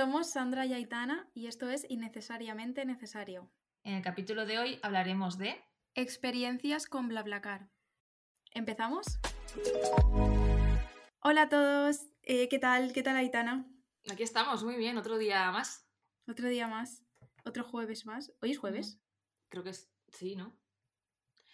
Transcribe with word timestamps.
Somos 0.00 0.30
Sandra 0.30 0.64
y 0.64 0.72
Aitana 0.72 1.28
y 1.34 1.46
esto 1.46 1.68
es 1.68 1.84
Innecesariamente 1.90 2.86
Necesario. 2.86 3.52
En 3.84 3.96
el 3.96 4.02
capítulo 4.02 4.46
de 4.46 4.58
hoy 4.58 4.80
hablaremos 4.82 5.36
de 5.36 5.62
experiencias 5.94 6.86
con 6.86 7.08
BlaBlaCar. 7.08 7.68
¿Empezamos? 8.52 9.04
Hola 11.20 11.42
a 11.42 11.48
todos, 11.50 12.06
eh, 12.22 12.48
¿qué 12.48 12.58
tal? 12.58 12.94
¿Qué 12.94 13.02
tal 13.02 13.14
Aitana? 13.16 13.66
Aquí 14.10 14.22
estamos, 14.22 14.64
muy 14.64 14.76
bien, 14.76 14.96
otro 14.96 15.18
día 15.18 15.50
más. 15.50 15.86
Otro 16.26 16.48
día 16.48 16.66
más, 16.66 17.04
otro 17.44 17.62
jueves 17.62 18.06
más. 18.06 18.32
¿Hoy 18.40 18.52
es 18.52 18.58
jueves? 18.58 19.02
Creo 19.50 19.64
que 19.64 19.68
es, 19.68 19.92
sí, 20.14 20.34
¿no? 20.34 20.56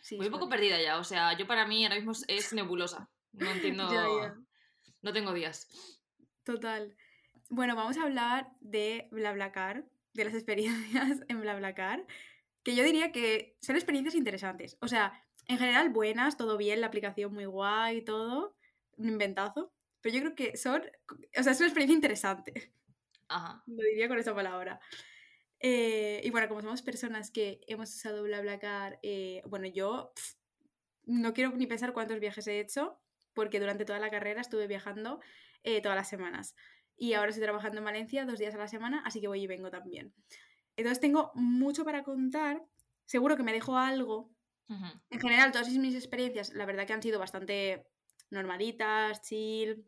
Sí, 0.02 0.20
un 0.20 0.30
poco 0.30 0.48
perdida 0.48 0.80
ya, 0.80 1.00
o 1.00 1.04
sea, 1.04 1.36
yo 1.36 1.48
para 1.48 1.66
mí 1.66 1.84
ahora 1.84 1.96
mismo 1.96 2.12
es 2.28 2.52
nebulosa. 2.52 3.10
No 3.32 3.50
entiendo. 3.50 3.90
No 5.02 5.12
tengo 5.12 5.32
días. 5.32 5.66
Total. 6.44 6.96
Bueno, 7.48 7.76
vamos 7.76 7.96
a 7.96 8.02
hablar 8.02 8.50
de 8.60 9.08
BlaBlaCar, 9.12 9.84
de 10.14 10.24
las 10.24 10.34
experiencias 10.40 11.20
en 11.28 11.40
BlaBlaCar, 11.40 12.06
que 12.62 12.74
yo 12.74 12.82
diría 12.82 13.12
que 13.12 13.56
son 13.60 13.76
experiencias 13.76 14.14
interesantes. 14.14 14.76
O 14.80 14.88
sea, 14.88 15.24
en 15.46 15.58
general 15.58 15.90
buenas, 15.90 16.36
todo 16.36 16.56
bien, 16.56 16.80
la 16.80 16.88
aplicación 16.88 17.32
muy 17.32 17.44
guay, 17.44 18.02
todo, 18.02 18.56
un 18.96 19.08
inventazo. 19.08 19.72
Pero 20.00 20.14
yo 20.16 20.20
creo 20.22 20.34
que 20.34 20.56
son, 20.56 20.82
o 21.38 21.42
sea, 21.42 21.52
es 21.52 21.60
una 21.60 21.68
experiencia 21.68 21.94
interesante. 21.94 22.72
Ajá. 23.28 23.62
Lo 23.66 23.82
diría 23.82 24.08
con 24.08 24.18
esa 24.18 24.34
palabra. 24.34 24.80
Eh, 25.60 26.20
y 26.22 26.30
bueno, 26.30 26.48
como 26.48 26.60
somos 26.60 26.82
personas 26.82 27.30
que 27.30 27.60
hemos 27.66 27.94
usado 27.94 28.22
BlaBlaCar, 28.24 28.98
eh, 29.02 29.42
bueno, 29.46 29.66
yo 29.66 30.12
no 31.04 31.32
quiero 31.32 31.50
ni 31.52 31.66
pensar 31.66 31.92
cuántos 31.92 32.20
viajes 32.20 32.46
he 32.46 32.60
hecho, 32.60 33.00
porque 33.32 33.60
durante 33.60 33.84
toda 33.84 33.98
la 33.98 34.10
carrera 34.10 34.40
estuve 34.40 34.66
viajando 34.66 35.20
eh, 35.62 35.80
todas 35.80 35.96
las 35.96 36.08
semanas. 36.08 36.54
Y 36.96 37.12
ahora 37.12 37.30
estoy 37.30 37.44
trabajando 37.44 37.78
en 37.78 37.84
Valencia 37.84 38.24
dos 38.24 38.38
días 38.38 38.54
a 38.54 38.58
la 38.58 38.68
semana, 38.68 39.02
así 39.04 39.20
que 39.20 39.28
voy 39.28 39.42
y 39.42 39.46
vengo 39.46 39.70
también. 39.70 40.14
Entonces 40.76 41.00
tengo 41.00 41.30
mucho 41.34 41.84
para 41.84 42.02
contar. 42.02 42.62
Seguro 43.04 43.36
que 43.36 43.42
me 43.42 43.52
dejo 43.52 43.76
algo. 43.76 44.30
En 45.10 45.20
general, 45.20 45.52
todas 45.52 45.68
mis 45.68 45.94
experiencias, 45.94 46.52
la 46.52 46.66
verdad 46.66 46.86
que 46.86 46.92
han 46.92 47.02
sido 47.02 47.20
bastante 47.20 47.86
normalitas, 48.30 49.22
chill, 49.22 49.86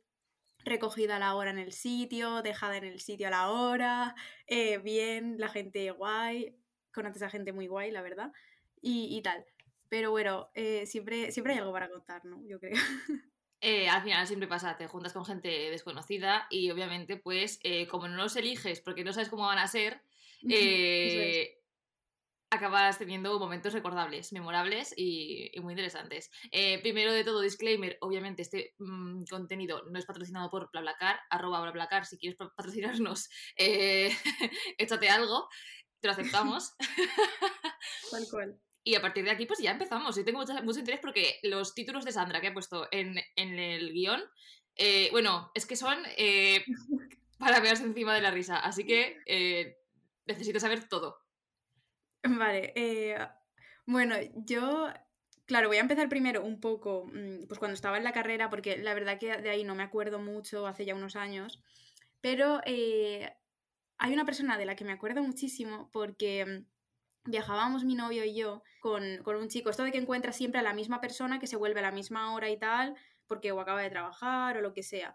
recogida 0.64 1.16
a 1.16 1.18
la 1.18 1.34
hora 1.34 1.50
en 1.50 1.58
el 1.58 1.72
sitio, 1.72 2.42
dejada 2.42 2.76
en 2.76 2.84
el 2.84 3.00
sitio 3.00 3.26
a 3.26 3.30
la 3.30 3.50
hora, 3.50 4.14
eh, 4.46 4.78
bien, 4.78 5.36
la 5.38 5.48
gente 5.48 5.90
guay, 5.90 6.56
conoces 6.92 7.22
a 7.22 7.30
gente 7.30 7.52
muy 7.52 7.66
guay, 7.66 7.90
la 7.90 8.02
verdad, 8.02 8.32
y, 8.80 9.20
tal. 9.22 9.44
Pero 9.88 10.10
bueno, 10.10 10.50
eh, 10.54 10.86
siempre, 10.86 11.32
siempre 11.32 11.54
hay 11.54 11.58
algo 11.58 11.72
para 11.72 11.90
contar, 11.90 12.24
¿no? 12.24 12.44
Yo 12.46 12.60
creo. 12.60 12.74
Eh, 13.60 13.88
al 13.88 14.02
final 14.02 14.26
siempre 14.26 14.48
pasa, 14.48 14.76
te 14.76 14.86
juntas 14.86 15.12
con 15.12 15.24
gente 15.24 15.48
desconocida 15.48 16.46
y 16.48 16.70
obviamente 16.70 17.16
pues 17.16 17.58
eh, 17.64 17.88
como 17.88 18.06
no 18.06 18.16
los 18.16 18.36
eliges 18.36 18.80
porque 18.80 19.02
no 19.02 19.12
sabes 19.12 19.28
cómo 19.28 19.46
van 19.46 19.58
a 19.58 19.66
ser, 19.66 20.00
eh, 20.48 21.56
acabas 22.50 22.98
teniendo 22.98 23.36
momentos 23.38 23.72
recordables, 23.72 24.32
memorables 24.32 24.94
y, 24.96 25.50
muy 25.60 25.72
interesantes. 25.72 26.30
primero 26.82 27.12
de 27.12 27.24
todo, 27.24 27.40
disclaimer, 27.40 27.98
obviamente 28.00 28.42
este 28.42 28.74
mm, 28.78 29.24
contenido 29.28 29.82
no 29.90 29.98
es 29.98 30.06
patrocinado 30.06 30.48
por 30.50 30.70
BlaBlaCar, 30.70 31.18
arroba 31.28 31.60
BlaBlaCar, 31.60 32.06
si 32.06 32.16
quieres 32.16 32.38
patrocinarnos, 32.38 33.28
échate 34.78 35.10
algo, 35.10 35.48
te 36.00 36.08
lo 36.08 36.12
aceptamos. 36.12 36.74
Tal 38.10 38.24
cual. 38.30 38.60
Y 38.88 38.94
a 38.94 39.02
partir 39.02 39.22
de 39.22 39.30
aquí, 39.30 39.44
pues 39.44 39.58
ya 39.58 39.72
empezamos. 39.72 40.16
Yo 40.16 40.24
tengo 40.24 40.42
mucho, 40.62 40.78
interés 40.78 41.00
porque 41.00 41.38
los 41.42 41.74
títulos 41.74 42.06
de 42.06 42.12
Sandra 42.12 42.40
que 42.40 42.46
ha 42.46 42.54
puesto 42.54 42.88
en, 42.90 43.18
el 43.36 43.92
guion, 43.92 44.22
eh, 44.76 45.10
bueno, 45.10 45.50
es 45.54 45.66
que 45.66 45.76
son 45.76 45.98
eh, 46.16 46.64
para 47.38 47.60
verse 47.60 47.84
encima 47.84 48.14
de 48.14 48.22
la 48.22 48.30
risa. 48.30 48.56
Así 48.56 48.86
que 48.86 49.18
eh, 49.26 49.76
necesito 50.24 50.58
saber 50.58 50.88
todo. 50.88 51.18
Vale. 52.22 52.72
bueno, 53.84 54.14
yo 54.36 54.88
Claro, 55.44 55.68
voy 55.68 55.76
a 55.76 55.80
empezar 55.80 56.08
primero 56.08 56.42
un 56.42 56.58
poco, 56.58 57.10
mm, 57.12 57.46
pues 57.46 57.58
cuando 57.58 57.74
estaba 57.74 57.98
en 57.98 58.04
la 58.04 58.12
carrera, 58.12 58.48
porque 58.48 58.78
la 58.78 58.94
verdad 58.94 59.18
que 59.18 59.36
de 59.36 59.50
ahí 59.50 59.64
no 59.64 59.74
me 59.74 59.82
acuerdo 59.82 60.18
mucho, 60.18 60.66
hace 60.66 60.86
ya 60.86 60.94
unos 60.94 61.14
años, 61.14 61.62
pero 62.22 62.62
hay 62.64 64.12
una 64.14 64.24
persona 64.24 64.56
de 64.56 64.64
la 64.64 64.76
que 64.76 64.84
me 64.84 64.92
acuerdo 64.92 65.22
muchísimo 65.22 65.90
porque 65.92 66.46
mm, 66.46 66.77
viajábamos 67.28 67.84
mi 67.84 67.94
novio 67.94 68.24
y 68.24 68.34
yo 68.34 68.62
con, 68.80 69.02
un 69.24 69.48
chico. 69.48 69.70
Esto 69.70 69.84
de 69.84 69.92
que 69.92 69.98
encuentras 69.98 70.36
siempre 70.36 70.60
a 70.60 70.62
la 70.62 70.74
misma 70.74 71.00
persona 71.00 71.38
que 71.38 71.46
se 71.46 71.56
vuelve 71.56 71.80
a 71.80 71.82
la 71.82 71.92
misma 71.92 72.34
hora 72.34 72.50
y 72.50 72.58
tal, 72.58 72.96
porque 73.26 73.52
o 73.52 73.60
acaba 73.60 73.82
de 73.82 73.90
trabajar 73.90 74.56
o 74.56 74.60
lo 74.60 74.72
que 74.72 74.82
sea. 74.82 75.14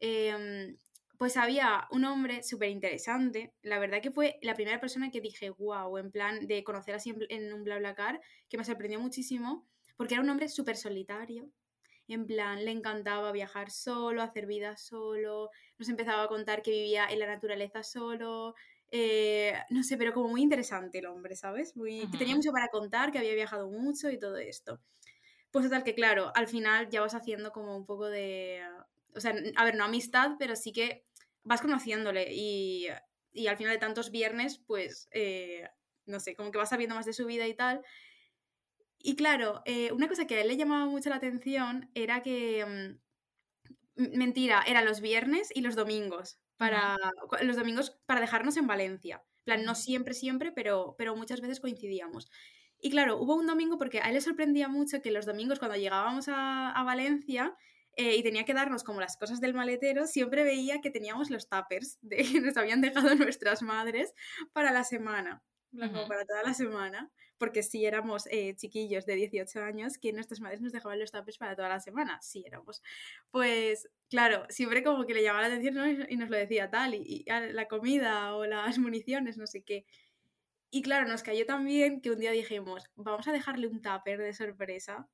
Em, 0.00 0.78
pues 1.18 1.36
había 1.36 1.88
un 1.90 2.04
hombre 2.04 2.42
súper 2.42 2.70
interesante. 2.70 3.52
La 3.62 3.78
verdad 3.78 4.00
que 4.00 4.12
fue 4.12 4.38
la 4.42 4.54
primera 4.54 4.80
persona 4.80 5.10
que 5.10 5.20
dije, 5.20 5.50
wow, 5.50 5.98
en 5.98 6.10
plan 6.12 6.46
de 6.46 6.62
conocer 6.62 6.94
así 6.94 7.14
en 7.28 7.52
un 7.52 7.64
BlaBlaCar, 7.64 8.20
que 8.48 8.56
me 8.56 8.64
sorprendió 8.64 9.00
muchísimo, 9.00 9.66
porque 9.96 10.14
era 10.14 10.22
un 10.22 10.30
hombre 10.30 10.48
súper 10.48 10.76
solitario. 10.76 11.50
En 12.06 12.26
plan, 12.26 12.64
le 12.64 12.70
encantaba 12.70 13.32
viajar 13.32 13.70
solo, 13.70 14.22
hacer 14.22 14.46
vida 14.46 14.76
solo, 14.76 15.50
nos 15.76 15.88
empezaba 15.90 16.22
a 16.22 16.28
contar 16.28 16.62
que 16.62 16.70
vivía 16.70 17.06
en 17.06 17.18
la 17.18 17.26
naturaleza 17.26 17.82
solo, 17.82 18.54
eh, 18.90 19.52
no 19.70 19.82
sé, 19.82 19.96
pero 19.96 20.12
como 20.12 20.28
muy 20.28 20.42
interesante 20.42 20.98
el 20.98 21.06
hombre, 21.06 21.36
¿sabes? 21.36 21.76
Muy, 21.76 22.08
que 22.10 22.18
tenía 22.18 22.34
mucho 22.34 22.52
para 22.52 22.68
contar, 22.68 23.12
que 23.12 23.18
había 23.18 23.34
viajado 23.34 23.68
mucho 23.68 24.10
y 24.10 24.18
todo 24.18 24.36
esto. 24.38 24.80
Pues 25.50 25.64
total 25.64 25.84
que, 25.84 25.94
claro, 25.94 26.32
al 26.34 26.48
final 26.48 26.88
ya 26.88 27.00
vas 27.00 27.14
haciendo 27.14 27.52
como 27.52 27.76
un 27.76 27.86
poco 27.86 28.06
de... 28.06 28.62
O 29.14 29.20
sea, 29.20 29.34
a 29.56 29.64
ver, 29.64 29.74
no 29.74 29.84
amistad, 29.84 30.32
pero 30.38 30.56
sí 30.56 30.72
que 30.72 31.04
vas 31.42 31.60
conociéndole 31.60 32.32
y, 32.32 32.86
y 33.32 33.46
al 33.46 33.56
final 33.56 33.72
de 33.72 33.78
tantos 33.78 34.10
viernes, 34.10 34.58
pues, 34.58 35.08
eh, 35.10 35.68
no 36.06 36.20
sé, 36.20 36.34
como 36.34 36.50
que 36.50 36.58
vas 36.58 36.70
sabiendo 36.70 36.94
más 36.94 37.06
de 37.06 37.12
su 37.12 37.26
vida 37.26 37.46
y 37.46 37.54
tal. 37.54 37.82
Y 38.98 39.16
claro, 39.16 39.62
eh, 39.64 39.92
una 39.92 40.08
cosa 40.08 40.26
que 40.26 40.36
a 40.36 40.40
él 40.40 40.48
le 40.48 40.56
llamaba 40.56 40.86
mucho 40.86 41.10
la 41.10 41.16
atención 41.16 41.90
era 41.94 42.22
que... 42.22 42.98
Mm, 43.96 44.16
mentira, 44.16 44.62
era 44.66 44.82
los 44.82 45.00
viernes 45.00 45.50
y 45.54 45.60
los 45.60 45.74
domingos 45.74 46.38
para 46.58 46.98
los 47.42 47.56
domingos 47.56 47.98
para 48.04 48.20
dejarnos 48.20 48.56
en 48.58 48.66
Valencia. 48.66 49.24
plan, 49.44 49.64
no 49.64 49.74
siempre, 49.74 50.12
siempre, 50.12 50.52
pero, 50.52 50.94
pero 50.98 51.16
muchas 51.16 51.40
veces 51.40 51.60
coincidíamos. 51.60 52.30
Y 52.80 52.90
claro, 52.90 53.18
hubo 53.18 53.34
un 53.34 53.46
domingo 53.46 53.78
porque 53.78 54.00
a 54.00 54.08
él 54.08 54.14
le 54.14 54.20
sorprendía 54.20 54.68
mucho 54.68 55.00
que 55.00 55.10
los 55.10 55.24
domingos 55.24 55.58
cuando 55.58 55.76
llegábamos 55.76 56.26
a, 56.28 56.82
Valencia 56.84 57.56
eh, 57.96 58.16
y 58.16 58.22
tenía 58.22 58.44
que 58.44 58.54
darnos 58.54 58.84
como 58.84 59.00
las 59.00 59.16
cosas 59.16 59.40
del 59.40 59.54
maletero, 59.54 60.06
siempre 60.06 60.44
veía 60.44 60.80
que 60.80 60.90
teníamos 60.90 61.30
los 61.30 61.48
tuppers 61.48 61.98
de 62.02 62.16
que 62.18 62.40
nos 62.40 62.56
habían 62.56 62.80
dejado 62.80 63.14
nuestras 63.16 63.62
madres 63.62 64.14
para 64.52 64.72
la 64.72 64.84
semana. 64.84 65.42
Para 65.70 66.24
toda 66.24 66.42
la 66.44 66.54
semana, 66.54 67.10
porque 67.38 67.62
si 67.62 67.86
éramos 67.86 68.26
eh, 68.30 68.54
chiquillos 68.56 69.06
de 69.06 69.14
18 69.14 69.62
años, 69.62 69.98
que 69.98 70.12
nuestras 70.12 70.40
madres 70.40 70.60
nos 70.60 70.72
dejaban 70.72 70.98
los 70.98 71.10
tapes 71.10 71.38
para 71.38 71.56
toda 71.56 71.68
la 71.68 71.80
semana, 71.80 72.20
sí 72.20 72.44
éramos. 72.46 72.82
Pues 73.30 73.88
claro, 74.10 74.44
siempre 74.48 74.82
como 74.82 75.06
que 75.06 75.14
le 75.14 75.22
llamaba 75.22 75.48
la 75.48 75.54
atención 75.54 76.06
y 76.08 76.16
nos 76.16 76.30
lo 76.30 76.36
decía 76.36 76.70
tal, 76.70 76.94
y, 76.94 77.24
la 77.26 77.68
comida 77.68 78.34
o 78.34 78.44
las 78.46 78.78
municiones, 78.78 79.38
no 79.38 79.46
sé 79.46 79.62
qué. 79.62 79.86
Y 80.70 80.82
claro, 80.82 81.08
nos 81.08 81.22
cayó 81.22 81.46
también 81.46 82.00
que 82.00 82.10
un 82.10 82.18
día 82.18 82.32
dijimos, 82.32 82.90
vamos 82.96 83.26
a 83.28 83.32
dejarle 83.32 83.68
un 83.68 83.80
tupper 83.80 84.18
de 84.20 84.34
sorpresa 84.34 85.08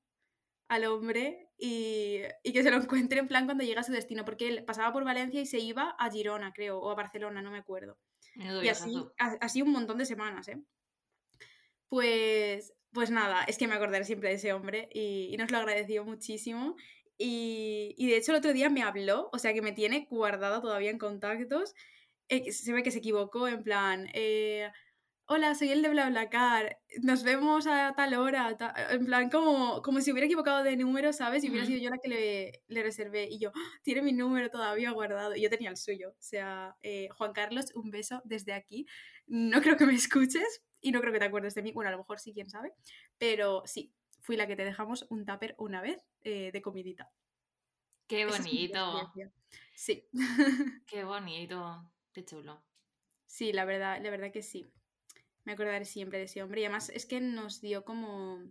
al 0.68 0.84
hombre 0.86 1.48
y, 1.58 2.22
y, 2.42 2.52
que 2.52 2.62
se 2.62 2.70
lo 2.70 2.78
encuentre 2.78 3.20
en 3.20 3.28
plan 3.28 3.44
cuando 3.44 3.62
llega 3.62 3.82
a 3.82 3.84
su 3.84 3.92
destino, 3.92 4.24
porque 4.24 4.48
él 4.48 4.64
pasaba 4.64 4.92
por 4.92 5.04
Valencia 5.04 5.40
y 5.40 5.46
se 5.46 5.58
iba 5.58 5.90
a 5.90 6.10
Girona, 6.10 6.52
creo, 6.52 6.80
o 6.80 6.90
a 6.90 6.94
Barcelona, 6.94 7.42
no 7.42 7.50
me 7.50 7.58
acuerdo. 7.58 7.98
Y 8.36 8.68
así, 8.68 8.96
así 9.18 9.62
un 9.62 9.70
montón 9.70 9.98
de 9.98 10.06
semanas, 10.06 10.48
¿eh? 10.48 10.60
Pues, 11.88 12.74
pues 12.92 13.10
nada, 13.10 13.44
es 13.44 13.58
que 13.58 13.68
me 13.68 13.74
acordaré 13.74 14.04
siempre 14.04 14.30
de 14.30 14.36
ese 14.36 14.52
hombre 14.52 14.88
y, 14.92 15.36
nos 15.38 15.50
lo 15.50 15.58
agradeció 15.58 16.04
muchísimo. 16.04 16.76
Y, 17.18 17.94
y, 17.98 18.08
de 18.08 18.16
hecho 18.16 18.32
el 18.32 18.38
otro 18.38 18.52
día 18.52 18.70
me 18.70 18.82
habló, 18.82 19.30
o 19.32 19.38
sea 19.38 19.54
que 19.54 19.62
me 19.62 19.72
tiene 19.72 20.06
guardado 20.10 20.60
todavía 20.60 20.90
en 20.90 20.98
contactos. 20.98 21.74
Eh, 22.28 22.52
se 22.52 22.72
ve 22.72 22.82
que 22.82 22.90
se 22.90 22.98
equivocó, 22.98 23.48
en 23.48 23.62
plan, 23.62 24.08
eh, 24.14 24.70
hola, 25.26 25.54
soy 25.54 25.70
el 25.70 25.82
de 25.82 25.88
BlaBlaCar, 25.88 26.78
nos 27.02 27.22
vemos 27.22 27.66
a 27.66 27.94
tal 27.96 28.14
hora, 28.14 28.56
en 28.90 29.06
plan, 29.06 29.30
como, 29.30 29.82
como 29.82 30.00
si 30.00 30.12
hubiera 30.12 30.26
equivocado 30.26 30.62
de 30.62 30.76
número, 30.76 31.12
¿sabes? 31.12 31.44
Y 31.44 31.50
hubiera 31.50 31.66
sido 31.66 31.78
yo 31.78 31.90
la 31.90 31.98
que 31.98 32.08
le, 32.08 32.62
le, 32.68 32.82
reservé. 32.82 33.28
Y 33.30 33.38
yo, 33.38 33.50
¡Ah! 33.54 33.70
tiene 33.82 34.02
mi 34.02 34.12
número 34.12 34.50
todavía 34.50 34.90
guardado. 34.92 35.34
Y 35.36 35.42
yo 35.42 35.50
tenía 35.50 35.70
el 35.70 35.76
suyo. 35.76 36.10
O 36.10 36.22
sea, 36.22 36.76
eh, 36.82 37.08
Juan 37.16 37.32
Carlos, 37.32 37.66
un 37.74 37.90
beso 37.90 38.22
desde 38.24 38.52
aquí. 38.52 38.86
No 39.26 39.62
creo 39.62 39.76
que 39.76 39.86
me 39.86 39.94
escuches 39.94 40.62
y 40.84 40.92
no 40.92 41.00
creo 41.00 41.12
que 41.12 41.18
te 41.18 41.24
acuerdes 41.24 41.54
de 41.54 41.62
mí. 41.62 41.72
Bueno, 41.72 41.88
a 41.88 41.92
lo 41.92 41.98
mejor 41.98 42.20
sí, 42.20 42.32
quién 42.32 42.48
sabe. 42.48 42.74
Pero 43.18 43.62
sí, 43.64 43.92
fui 44.20 44.36
la 44.36 44.46
que 44.46 44.54
te 44.54 44.64
dejamos 44.64 45.06
un 45.08 45.24
tupper 45.24 45.54
una 45.58 45.80
vez 45.80 45.98
eh, 46.22 46.50
de 46.52 46.62
comidita. 46.62 47.10
Qué 48.06 48.26
bonito. 48.26 49.12
sí. 49.74 50.06
Qué 50.86 51.04
bonito. 51.04 51.90
Qué 52.12 52.24
chulo. 52.24 52.62
Sí, 53.26 53.52
la 53.52 53.64
verdad, 53.64 54.00
la 54.02 54.10
verdad 54.10 54.30
que 54.30 54.42
sí 54.42 54.70
me 55.44 55.52
acordaré 55.52 55.86
siempre 55.86 56.18
de 56.18 56.24
ese 56.24 56.42
hombre. 56.42 56.60
Y 56.60 56.64
además 56.64 56.90
es 56.90 57.06
que 57.06 57.20
nos 57.20 57.60
dio 57.62 57.84
como... 57.84 58.42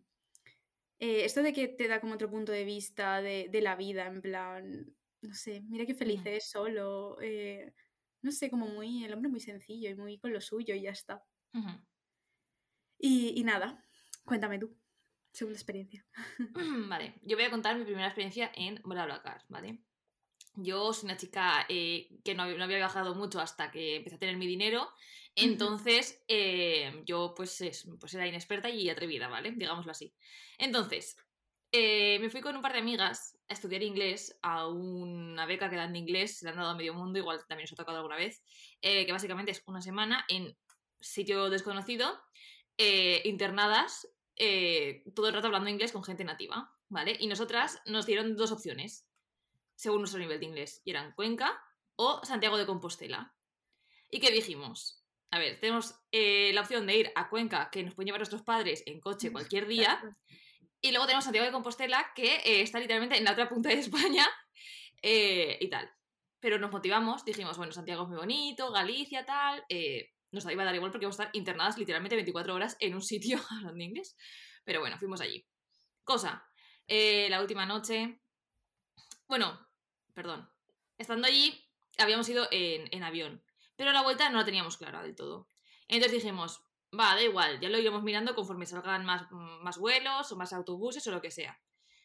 Eh, 0.99 1.25
esto 1.25 1.43
de 1.43 1.53
que 1.53 1.67
te 1.67 1.87
da 1.87 1.99
como 1.99 2.13
otro 2.15 2.29
punto 2.29 2.51
de 2.51 2.63
vista 2.63 3.21
de, 3.21 3.49
la 3.61 3.75
vida, 3.75 4.07
en 4.07 4.21
plan, 4.21 4.95
no 5.21 5.33
sé, 5.33 5.61
mira 5.67 5.85
qué 5.85 5.93
feliz 5.93 6.21
es 6.25 6.49
solo, 6.49 7.17
eh, 7.21 7.73
no 8.21 8.31
sé, 8.31 8.49
como 8.49 8.67
muy, 8.67 9.03
el 9.03 9.13
hombre 9.13 9.29
muy 9.29 9.41
sencillo 9.41 9.89
y 9.89 9.95
muy 9.95 10.17
con 10.17 10.31
lo 10.31 10.39
suyo 10.39 10.73
y 10.75 10.83
ya 10.83 10.91
está. 10.91 11.21
Y, 13.03 13.37
y 13.37 13.43
nada, 13.43 13.83
cuéntame 14.23 14.59
tú, 14.59 14.79
segunda 15.33 15.57
experiencia. 15.57 16.05
Vale, 16.87 17.19
yo 17.23 17.35
voy 17.35 17.45
a 17.45 17.51
contar 17.51 17.77
mi 17.77 17.83
primera 17.83 18.07
experiencia 18.07 18.49
en 18.55 18.81
BlaBlaCar, 18.81 19.43
¿vale? 19.49 19.83
Yo 20.55 20.93
soy 20.93 21.07
una 21.07 21.17
chica 21.17 21.65
eh, 21.67 22.07
que 22.23 22.33
no, 22.33 22.43
había 22.43 22.65
viajado 22.65 23.13
mucho 23.13 23.41
hasta 23.41 23.71
que 23.71 23.97
empecé 23.97 24.15
a 24.15 24.19
tener 24.19 24.37
mi 24.37 24.47
dinero, 24.47 24.89
entonces 25.35 26.23
eh, 26.29 27.03
yo 27.05 27.33
pues, 27.35 27.85
pues 27.99 28.13
era 28.13 28.25
inexperta 28.25 28.69
y 28.69 28.89
atrevida, 28.89 29.27
¿vale? 29.27 29.51
Digámoslo 29.51 29.91
así. 29.91 30.15
Entonces, 30.57 31.17
eh, 31.73 32.19
me 32.19 32.29
fui 32.29 32.39
con 32.39 32.55
un 32.55 32.61
par 32.61 32.71
de 32.71 32.79
amigas 32.79 33.37
a 33.49 33.53
estudiar 33.53 33.83
inglés, 33.83 34.39
a 34.43 34.69
una 34.69 35.45
beca 35.45 35.69
que 35.69 35.75
dan 35.75 35.91
de 35.91 35.99
inglés, 35.99 36.37
se 36.37 36.45
le 36.45 36.51
han 36.51 36.57
dado 36.57 36.69
a 36.69 36.75
medio 36.75 36.93
mundo, 36.93 37.19
igual 37.19 37.41
también 37.49 37.65
os 37.65 37.73
ha 37.73 37.75
tocado 37.75 37.97
alguna 37.97 38.15
vez, 38.15 38.41
que 38.79 39.11
básicamente 39.11 39.51
es 39.51 39.61
una 39.65 39.81
semana 39.81 40.23
en 40.29 40.55
sitio 41.01 41.49
desconocido, 41.49 42.23
internadas, 42.77 44.07
todo 45.15 45.27
el 45.27 45.33
rato 45.33 45.47
hablando 45.47 45.69
inglés 45.69 45.91
con 45.91 46.03
gente 46.03 46.23
nativa, 46.23 46.75
¿vale? 46.89 47.17
Y 47.19 47.27
nosotras 47.27 47.81
nos 47.85 48.05
dieron 48.05 48.35
dos 48.35 48.51
opciones 48.51 49.07
según 49.75 49.99
nuestro 49.99 50.19
nivel 50.19 50.39
de 50.39 50.45
inglés, 50.45 50.81
y 50.85 50.91
eran 50.91 51.13
Cuenca 51.13 51.61
o 51.95 52.23
Santiago 52.23 52.57
de 52.57 52.65
Compostela. 52.65 53.35
¿Y 54.09 54.19
qué 54.19 54.31
dijimos? 54.31 55.03
A 55.31 55.39
ver, 55.39 55.59
tenemos 55.59 55.95
eh, 56.11 56.51
la 56.53 56.61
opción 56.61 56.85
de 56.85 56.95
ir 56.95 57.11
a 57.15 57.29
Cuenca, 57.29 57.69
que 57.71 57.83
nos 57.83 57.95
pueden 57.95 58.07
llevar 58.07 58.19
nuestros 58.19 58.43
padres 58.43 58.83
en 58.85 58.99
coche 58.99 59.31
cualquier 59.31 59.67
día, 59.67 60.01
y 60.79 60.91
luego 60.91 61.05
tenemos 61.05 61.23
Santiago 61.23 61.45
de 61.45 61.51
Compostela, 61.51 62.11
que 62.15 62.35
eh, 62.35 62.61
está 62.61 62.79
literalmente 62.79 63.17
en 63.17 63.23
la 63.23 63.31
otra 63.31 63.49
punta 63.49 63.69
de 63.69 63.75
España 63.79 64.27
eh, 65.01 65.57
y 65.59 65.67
tal. 65.69 65.91
Pero 66.39 66.59
nos 66.59 66.71
motivamos, 66.71 67.23
dijimos, 67.25 67.57
bueno, 67.57 67.71
Santiago 67.71 68.03
es 68.03 68.09
muy 68.09 68.17
bonito, 68.17 68.71
Galicia, 68.71 69.25
tal. 69.25 69.63
Nos 70.33 70.45
iba 70.51 70.63
a 70.63 70.65
dar 70.65 70.75
igual 70.75 70.91
porque 70.91 71.05
vamos 71.05 71.19
a 71.19 71.23
estar 71.23 71.35
internadas 71.35 71.77
literalmente 71.77 72.15
24 72.15 72.53
horas 72.53 72.75
en 72.79 72.95
un 72.95 73.01
sitio 73.11 73.39
hablando 73.49 73.83
inglés. 73.83 74.17
Pero 74.65 74.79
bueno, 74.79 74.97
fuimos 74.97 75.21
allí. 75.21 75.45
Cosa, 76.03 76.45
la 76.87 77.41
última 77.41 77.65
noche 77.65 78.19
bueno, 79.27 79.59
perdón. 80.13 80.49
Estando 80.97 81.27
allí, 81.27 81.59
habíamos 81.97 82.27
ido 82.29 82.47
en, 82.51 83.03
avión. 83.03 83.43
Pero 83.75 83.91
la 83.91 84.03
vuelta 84.03 84.29
no 84.29 84.37
la 84.37 84.45
teníamos 84.45 84.77
clara 84.77 85.01
del 85.01 85.15
todo. 85.15 85.47
Entonces 85.87 86.21
dijimos, 86.21 86.63
va, 86.97 87.15
da 87.15 87.23
igual, 87.23 87.59
ya 87.59 87.69
lo 87.69 87.79
iremos 87.79 88.03
mirando 88.03 88.35
conforme 88.35 88.65
salgan 88.65 89.05
más, 89.05 89.31
más 89.31 89.77
vuelos 89.77 90.31
o 90.31 90.35
más 90.35 90.53
autobuses 90.53 91.07
o 91.07 91.11
lo 91.11 91.21
que 91.21 91.31
sea. 91.31 91.59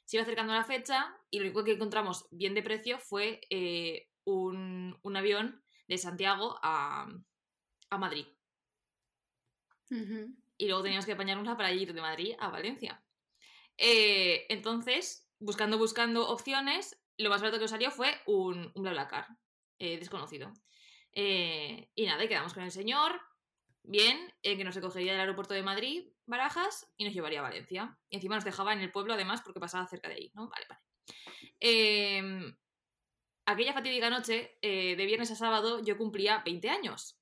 Se 0.04 0.16
iba 0.16 0.22
acercando 0.22 0.54
la 0.54 0.64
fecha 0.64 1.14
y 1.30 1.38
lo 1.38 1.44
único 1.44 1.64
que 1.64 1.72
encontramos 1.72 2.26
bien 2.30 2.54
de 2.54 2.62
precio 2.62 2.98
fue 2.98 3.42
eh, 3.50 4.08
un, 4.25 4.98
avión 5.14 5.62
de 5.86 5.98
Santiago 5.98 6.58
a, 6.62 7.08
Madrid. 7.96 8.26
Y 10.58 10.67
luego 10.67 10.82
teníamos 10.82 11.06
que 11.06 11.12
apañárnosla 11.12 11.56
para 11.56 11.73
ir 11.73 11.94
de 11.94 12.00
Madrid 12.02 12.35
a 12.38 12.50
Valencia. 12.50 13.02
Eh, 13.79 14.44
entonces, 14.50 15.31
buscando, 15.38 15.79
buscando 15.79 16.29
opciones, 16.29 17.00
lo 17.17 17.31
más 17.31 17.40
barato 17.40 17.58
que 17.58 17.64
os 17.64 17.70
salió 17.70 17.90
fue 17.90 18.12
un, 18.26 18.70
un 18.75 18.82
BlaBlaCar 18.82 19.29
eh, 19.79 19.99
desconocido. 19.99 20.52
Eh, 21.12 21.90
y 21.94 22.06
nada, 22.06 22.25
y 22.25 22.29
quedamos 22.29 22.52
con 22.52 22.64
el 22.64 22.70
señor, 22.70 23.20
bien, 23.82 24.32
eh, 24.43 24.56
que 24.56 24.64
nos 24.64 24.75
recogería 24.75 25.12
del 25.12 25.20
aeropuerto 25.20 25.55
de 25.55 25.62
Madrid, 25.62 26.08
Barajas, 26.26 26.93
y 26.96 27.05
nos 27.05 27.14
llevaría 27.14 27.38
a 27.38 27.43
Valencia. 27.43 27.99
Y 28.11 28.17
encima 28.17 28.35
nos 28.35 28.44
dejaba 28.44 28.73
en 28.73 28.81
el 28.81 28.93
pueblo, 28.93 29.14
además, 29.14 29.40
porque 29.43 29.61
pasaba 29.61 29.87
cerca 29.87 30.08
de 30.08 30.14
ahí, 30.14 30.32
¿no? 30.35 30.49
Vale, 30.49 30.67
vale. 30.69 30.82
Aquella 33.46 33.73
fatídica 33.73 34.11
noche, 34.11 34.58
de 34.61 35.06
viernes 35.06 35.31
a 35.31 35.35
sábado, 35.37 35.82
yo 35.82 35.96
cumplía 35.96 36.43
20 36.44 36.69
años. 36.69 37.18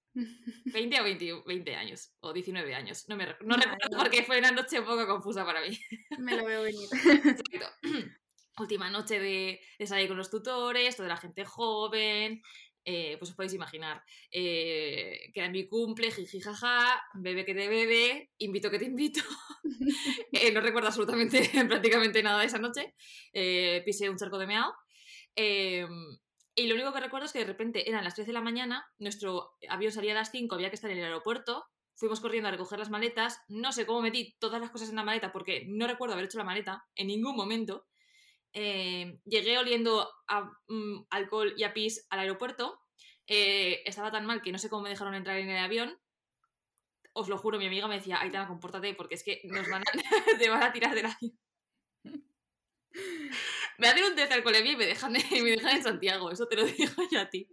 20 0.64 1.00
o 1.00 1.44
20, 1.44 1.74
años, 1.74 2.12
o 2.20 2.32
19 2.32 2.74
años. 2.74 3.08
No, 3.08 3.16
me, 3.16 3.26
no 3.26 3.56
recuerdo 3.56 3.98
porque 3.98 4.22
fue 4.22 4.38
una 4.38 4.50
noche 4.50 4.80
un 4.80 4.86
poco 4.86 5.06
confusa 5.06 5.44
para 5.44 5.60
mí. 5.60 5.78
Me 6.18 6.36
lo 6.36 6.44
veo 6.44 6.62
venir 6.62 6.88
última 8.58 8.90
noche 8.90 9.20
de, 9.20 9.86
salir 9.86 10.08
con 10.08 10.16
los 10.16 10.30
tutores, 10.30 10.96
toda 10.96 11.08
la 11.08 11.16
gente 11.16 11.44
joven, 11.44 12.42
eh, 12.84 13.16
pues 13.18 13.30
os 13.30 13.36
podéis 13.36 13.54
imaginar, 13.54 14.02
eh, 14.30 15.30
que 15.34 15.40
era 15.40 15.50
mi 15.50 15.66
cumple, 15.66 16.10
jiji 16.10 16.40
jaja, 16.40 17.02
bebe 17.14 17.44
que 17.44 17.54
te 17.54 17.68
bebe, 17.68 18.30
invito 18.38 18.70
que 18.70 18.78
te 18.78 18.86
invito. 18.86 19.20
Eh, 20.32 20.52
no 20.52 20.60
recuerdo 20.60 20.88
absolutamente 20.88 21.40
prácticamente 21.68 22.22
nada 22.22 22.40
de 22.40 22.46
esa 22.46 22.58
noche, 22.58 22.94
pisé 23.84 24.10
un 24.10 24.16
charco 24.16 24.38
de 24.38 24.46
meao. 24.46 24.72
Y 26.58 26.68
lo 26.68 26.74
único 26.74 26.92
que 26.94 27.00
recuerdo 27.00 27.26
es 27.26 27.32
que 27.32 27.40
de 27.40 27.44
repente 27.44 27.88
eran 27.88 28.02
las 28.02 28.14
3 28.14 28.26
de 28.26 28.32
la 28.32 28.40
mañana, 28.40 28.90
nuestro 28.98 29.52
avión 29.68 29.92
salía 29.92 30.12
a 30.12 30.14
las 30.14 30.30
5, 30.30 30.54
había 30.54 30.70
que 30.70 30.76
estar 30.76 30.90
en 30.90 30.96
el 30.96 31.04
aeropuerto, 31.04 31.66
fuimos 31.94 32.20
corriendo 32.20 32.48
a 32.48 32.50
recoger 32.50 32.78
las 32.78 32.88
maletas, 32.88 33.42
no 33.48 33.72
sé 33.72 33.84
cómo 33.84 34.00
metí 34.00 34.34
todas 34.38 34.58
las 34.58 34.70
cosas 34.70 34.88
en 34.88 34.96
la 34.96 35.04
maleta 35.04 35.32
porque 35.32 35.66
no 35.68 35.86
recuerdo 35.86 36.14
haber 36.14 36.24
hecho 36.24 36.38
la 36.38 36.44
maleta 36.44 36.86
en 36.94 37.08
ningún 37.08 37.36
momento. 37.36 37.86
Eh, 38.54 39.20
llegué 39.26 39.58
oliendo 39.58 40.10
a 40.28 40.50
mm, 40.68 41.06
alcohol 41.10 41.52
y 41.58 41.64
a 41.64 41.74
pis 41.74 42.06
al 42.08 42.20
aeropuerto. 42.20 42.80
Eh, 43.26 43.82
estaba 43.84 44.10
tan 44.10 44.24
mal 44.24 44.40
que 44.40 44.50
no 44.50 44.58
sé 44.58 44.70
cómo 44.70 44.82
me 44.82 44.88
dejaron 44.88 45.14
entrar 45.14 45.36
en 45.36 45.50
el 45.50 45.62
avión. 45.62 45.98
Os 47.12 47.28
lo 47.28 47.36
juro, 47.36 47.58
mi 47.58 47.66
amiga 47.66 47.86
me 47.86 47.96
decía, 47.96 48.18
Aitana, 48.18 48.48
compórtate 48.48 48.94
porque 48.94 49.16
es 49.16 49.24
que 49.24 49.42
nos 49.44 49.68
van 49.68 49.82
a, 49.82 49.84
te 50.38 50.48
van 50.48 50.62
a 50.62 50.72
tirar 50.72 50.94
del 50.94 51.04
avión. 51.04 51.38
Me 53.78 53.88
hacen 53.88 54.04
un 54.04 54.14
test 54.14 54.28
de 54.28 54.34
alcoholemia 54.34 54.72
y 54.72 54.76
me 54.76 54.86
dejan, 54.86 55.12
me 55.12 55.20
dejan 55.20 55.76
en 55.76 55.82
Santiago, 55.82 56.30
eso 56.30 56.48
te 56.48 56.56
lo 56.56 56.64
digo 56.64 56.94
yo 57.10 57.20
a 57.20 57.28
ti. 57.28 57.48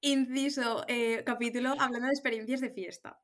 Inciso, 0.00 0.84
eh, 0.88 1.22
capítulo 1.24 1.74
hablando 1.78 2.06
de 2.06 2.12
experiencias 2.12 2.60
de 2.62 2.70
fiesta. 2.70 3.20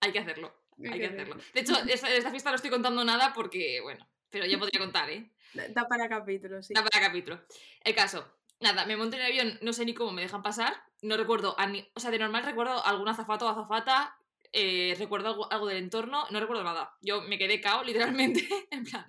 Hay 0.00 0.12
que 0.12 0.18
hacerlo, 0.18 0.54
hay 0.78 0.98
que 0.98 1.06
hacerlo. 1.06 1.36
De 1.54 1.60
hecho, 1.60 1.74
esta 1.86 2.30
fiesta 2.30 2.50
no 2.50 2.56
estoy 2.56 2.70
contando 2.70 3.04
nada 3.04 3.32
porque, 3.34 3.80
bueno, 3.82 4.06
pero 4.28 4.44
ya 4.44 4.58
podría 4.58 4.80
contar, 4.80 5.08
¿eh? 5.08 5.30
Da 5.70 5.88
para 5.88 6.08
capítulo, 6.08 6.62
sí. 6.62 6.74
Da 6.74 6.84
para 6.84 7.06
capítulo. 7.06 7.40
El 7.82 7.94
caso, 7.94 8.26
nada, 8.60 8.84
me 8.84 8.96
monté 8.96 9.16
en 9.16 9.22
el 9.22 9.28
avión, 9.28 9.58
no 9.62 9.72
sé 9.72 9.84
ni 9.84 9.94
cómo 9.94 10.12
me 10.12 10.22
dejan 10.22 10.42
pasar, 10.42 10.74
no 11.02 11.16
recuerdo, 11.16 11.56
o 11.94 12.00
sea, 12.00 12.10
de 12.10 12.18
normal 12.18 12.44
recuerdo 12.44 12.84
algún 12.84 13.08
azafato 13.08 13.46
o 13.46 13.48
azafata, 13.48 14.18
eh, 14.52 14.94
recuerdo 14.98 15.50
algo, 15.50 15.66
del 15.66 15.78
entorno, 15.78 16.26
no 16.30 16.40
recuerdo 16.40 16.64
nada. 16.64 16.96
Yo 17.00 17.22
me 17.22 17.38
quedé 17.38 17.60
cao, 17.60 17.82
literalmente, 17.82 18.46
en 18.70 18.84
plan, 18.84 19.06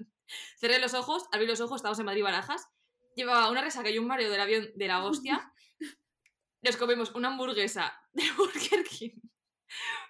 cerré 0.60 0.80
los 0.80 0.94
ojos, 0.94 1.26
abrí 1.32 1.48
los 1.48 1.62
ojos, 1.62 1.78
estábamos 1.78 2.00
en 2.00 2.06
Madrid 2.06 2.24
Barajas, 2.24 2.68
llevaba 3.16 3.50
una 3.50 3.62
resaca 3.62 3.90
y 3.90 3.98
un 3.98 4.08
mareo 4.08 4.30
del 4.30 4.42
avión 4.42 4.70
de 4.76 4.88
la 4.88 5.04
hostia, 5.04 5.52
nos 6.62 6.78
comemos 6.78 7.14
una 7.16 7.30
hamburguesa 7.30 8.00
de 8.14 8.32
Burger 8.38 8.84
King. 8.84 9.20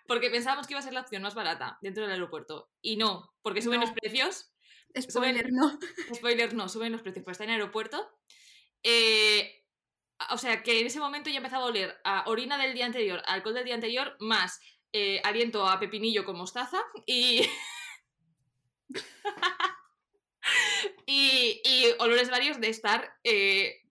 Porque 0.07 0.29
pensábamos 0.29 0.67
que 0.67 0.73
iba 0.73 0.79
a 0.79 0.83
ser 0.83 0.93
la 0.93 1.01
opción 1.01 1.23
más 1.23 1.33
barata 1.33 1.79
dentro 1.81 2.03
del 2.03 2.11
aeropuerto. 2.11 2.69
Y 2.81 2.97
no, 2.97 3.33
porque 3.41 3.63
suben 3.63 3.81
los 3.81 3.91
precios 3.91 4.55
Spoiler, 5.01 5.51
no. 5.51 5.77
Spoiler, 6.15 6.53
no, 6.53 6.69
suben 6.69 6.91
los 6.91 7.01
precios, 7.01 7.23
pero 7.23 7.33
está 7.33 7.43
en 7.43 7.49
el 7.51 7.59
aeropuerto. 7.59 8.09
Eh, 8.83 9.63
o 10.31 10.37
sea, 10.37 10.63
que 10.63 10.79
en 10.79 10.87
ese 10.87 10.99
momento 10.99 11.29
ya 11.29 11.37
empezaba 11.37 11.63
a 11.63 11.67
oler 11.67 11.97
a 12.03 12.23
orina 12.27 12.57
del 12.57 12.73
día 12.73 12.85
anterior, 12.85 13.21
alcohol 13.25 13.55
del 13.55 13.65
día 13.65 13.75
anterior, 13.75 14.15
más 14.19 14.59
eh, 14.93 15.21
aliento 15.23 15.67
a 15.67 15.79
pepinillo 15.79 16.23
con 16.23 16.37
mostaza 16.37 16.81
y... 17.05 17.47
y, 21.05 21.61
olores 21.99 22.29
varios 22.29 22.59
de 22.59 22.69
estar 22.69 23.13
eh, 23.23 23.81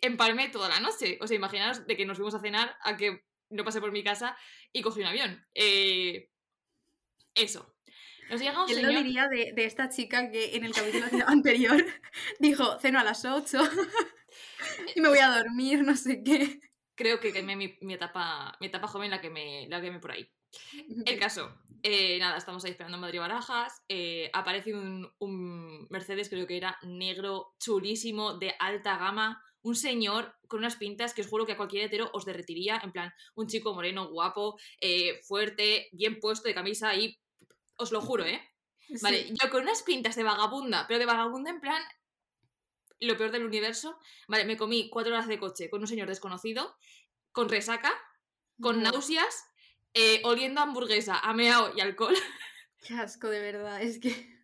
en 0.00 0.16
Palme 0.16 0.48
toda 0.48 0.68
la 0.68 0.80
noche. 0.80 1.18
O 1.20 1.26
sea, 1.26 1.36
imaginaos 1.36 1.86
de 1.86 1.96
que 1.96 2.06
nos 2.06 2.16
fuimos 2.16 2.34
a 2.34 2.40
cenar 2.40 2.76
a 2.82 2.96
que 2.96 3.24
no 3.50 3.64
pasé 3.64 3.80
por 3.80 3.92
mi 3.92 4.02
casa 4.02 4.36
y 4.72 4.82
cogí 4.82 5.00
un 5.00 5.06
avión. 5.06 5.46
eso. 7.34 7.76
Nos 8.30 8.40
llega 8.40 8.64
un 8.64 8.82
lo 8.82 8.88
diría 8.88 9.28
de, 9.28 9.52
esta 9.64 9.88
chica 9.88 10.30
que 10.30 10.56
en 10.56 10.64
el 10.64 10.72
capítulo 10.72 11.06
anterior 11.28 11.84
dijo, 12.40 12.78
ceno 12.80 12.98
a 12.98 13.04
las 13.04 13.24
8 13.24 13.58
y 14.94 15.00
me 15.00 15.08
voy 15.08 15.18
a 15.18 15.28
dormir, 15.28 15.82
no 15.82 15.96
sé 15.96 16.22
qué. 16.24 16.60
Creo 16.94 17.20
que 17.20 17.32
quemé 17.32 17.56
mi, 17.56 17.76
mi, 17.82 17.94
etapa, 17.94 18.56
mi 18.60 18.66
etapa 18.66 18.88
joven 18.88 19.10
la 19.10 19.20
que 19.20 19.30
me, 19.30 19.68
la 19.68 19.80
por 20.00 20.12
ahí. 20.12 20.28
El 21.04 21.18
caso, 21.20 21.54
eh, 21.82 22.18
nada, 22.18 22.36
estamos 22.36 22.64
ahí 22.64 22.72
esperando 22.72 22.96
en 22.96 23.00
Madrid 23.02 23.20
Barajas, 23.20 23.82
eh, 23.88 24.30
aparece 24.32 24.74
un, 24.74 25.10
un, 25.18 25.86
Mercedes, 25.90 26.28
creo 26.28 26.46
que 26.46 26.56
era 26.56 26.78
negro, 26.82 27.54
chulísimo, 27.58 28.38
de 28.38 28.54
alta 28.58 28.96
gama, 28.96 29.42
un 29.62 29.74
señor 29.74 30.34
con 30.46 30.60
unas 30.60 30.76
pintas 30.76 31.12
que 31.12 31.22
os 31.22 31.28
juro 31.28 31.44
que 31.44 31.52
a 31.52 31.56
cualquier 31.56 31.84
hetero 31.84 32.10
os 32.12 32.24
derretiría, 32.24 32.80
en 32.82 32.92
plan, 32.92 33.12
un 33.34 33.48
chico 33.48 33.74
moreno, 33.74 34.08
guapo, 34.08 34.58
eh, 34.80 35.20
fuerte, 35.24 35.88
bien 35.92 36.20
puesto 36.20 36.48
de 36.48 36.54
camisa 36.54 36.94
y 36.94 37.18
os 37.76 37.90
lo 37.92 38.00
juro, 38.00 38.24
¿eh? 38.24 38.40
Vale, 39.02 39.26
yo 39.28 39.50
con 39.50 39.62
unas 39.62 39.82
pintas 39.82 40.14
de 40.14 40.22
vagabunda, 40.22 40.86
pero 40.86 41.00
de 41.00 41.06
vagabunda 41.06 41.50
en 41.50 41.60
plan 41.60 41.82
lo 43.00 43.16
peor 43.16 43.30
del 43.30 43.44
universo. 43.44 43.98
Vale, 44.28 44.44
me 44.44 44.56
comí 44.56 44.88
cuatro 44.88 45.12
horas 45.12 45.28
de 45.28 45.38
coche 45.38 45.68
con 45.68 45.80
un 45.80 45.88
señor 45.88 46.08
desconocido, 46.08 46.76
con 47.32 47.48
resaca, 47.48 47.92
con 48.60 48.82
náuseas, 48.82 49.44
eh, 49.98 50.20
oliendo 50.24 50.60
hamburguesa, 50.60 51.18
ameao 51.20 51.72
y 51.74 51.80
alcohol. 51.80 52.14
Qué 52.86 52.94
asco, 52.94 53.28
de 53.28 53.40
verdad, 53.40 53.82
es 53.82 53.98
que... 53.98 54.36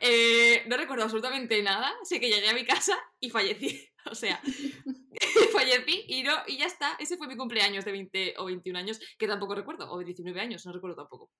Eh, 0.00 0.64
no 0.66 0.76
recuerdo 0.76 1.04
absolutamente 1.04 1.62
nada. 1.62 1.92
Sé 2.02 2.18
que 2.18 2.28
llegué 2.28 2.48
a 2.48 2.54
mi 2.54 2.64
casa 2.64 2.96
y 3.20 3.30
fallecí. 3.30 3.88
O 4.08 4.14
sea, 4.14 4.40
fallecí 5.52 6.04
y, 6.06 6.22
no, 6.22 6.32
y 6.46 6.58
ya 6.58 6.66
está. 6.66 6.94
Ese 7.00 7.16
fue 7.16 7.26
mi 7.26 7.36
cumpleaños 7.36 7.84
de 7.84 7.90
20 7.90 8.34
o 8.38 8.44
21 8.44 8.78
años, 8.78 9.00
que 9.18 9.26
tampoco 9.26 9.56
recuerdo. 9.56 9.90
O 9.90 9.98
19 9.98 10.40
años, 10.40 10.64
no 10.64 10.72
recuerdo 10.72 10.94
tampoco. 10.94 11.32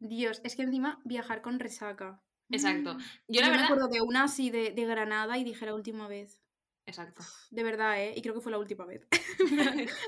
Dios, 0.00 0.40
es 0.42 0.56
que 0.56 0.62
encima 0.62 1.00
viajar 1.04 1.42
con 1.42 1.60
resaca. 1.60 2.20
Exacto. 2.50 2.94
Mm. 2.94 3.02
Yo 3.28 3.40
la 3.40 3.46
me 3.46 3.52
verdad. 3.52 3.66
acuerdo 3.66 3.86
de 3.86 4.00
una 4.00 4.24
así 4.24 4.50
de, 4.50 4.72
de 4.72 4.84
Granada 4.84 5.38
y 5.38 5.44
dije 5.44 5.64
la 5.64 5.74
última 5.76 6.08
vez. 6.08 6.42
Exacto. 6.86 7.22
De 7.50 7.62
verdad, 7.62 8.02
¿eh? 8.02 8.14
Y 8.16 8.22
creo 8.22 8.34
que 8.34 8.40
fue 8.40 8.50
la 8.50 8.58
última 8.58 8.84
vez. 8.84 9.06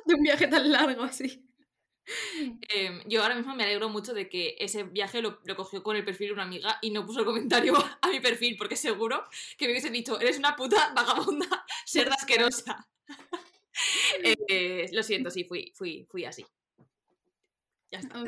de 0.04 0.14
un 0.14 0.22
viaje 0.22 0.49
tan 0.49 0.68
largo 0.72 1.04
así. 1.04 1.49
Em, 2.69 3.02
yo 3.07 3.23
ahora 3.23 3.35
mismo 3.35 3.55
me 3.55 3.64
alegro 3.64 3.88
mucho 3.88 4.14
de 4.14 4.29
que 4.29 4.57
ese 4.59 4.85
viaje 4.85 5.23
lo, 5.23 5.40
lo 5.45 5.57
cogió 5.57 5.83
con 5.83 5.97
el 5.97 6.05
perfil 6.05 6.29
de 6.29 6.33
una 6.35 6.43
amiga 6.45 6.79
y 6.83 6.90
no 6.90 7.07
puso 7.07 7.21
el 7.21 7.26
comentario 7.26 7.75
a 8.02 8.09
mi 8.09 8.21
perfil, 8.21 8.57
porque 8.57 8.76
seguro 8.76 9.25
que 9.57 9.67
me 9.67 9.73
hubiese 9.73 9.90
dicho, 9.90 10.21
eres 10.21 10.38
una 10.38 10.57
puta 10.57 10.93
vagabunda, 10.95 11.64
cerda 11.87 12.14
asquerosa. 12.14 12.87
Eh, 14.23 14.90
lo 14.93 15.02
siento, 15.02 15.31
sí, 15.31 15.45
fui, 15.45 15.73
fui, 15.75 16.05
fui 16.11 16.26
así. 16.26 16.45
Ya 17.90 18.00
está. 18.00 18.23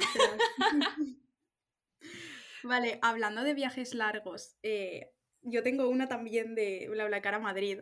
Vale, 2.62 2.98
hablando 3.02 3.42
de 3.42 3.52
viajes 3.52 3.92
largos, 3.92 4.56
eh, 4.62 5.10
yo 5.42 5.62
tengo 5.62 5.88
una 5.88 6.08
también 6.08 6.54
de 6.54 6.88
BlaBlaCar 6.88 7.34
a 7.34 7.38
Madrid, 7.40 7.80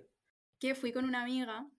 que 0.59 0.75
fui 0.75 0.93
con 0.93 1.05
una 1.05 1.23
amiga 1.23 1.71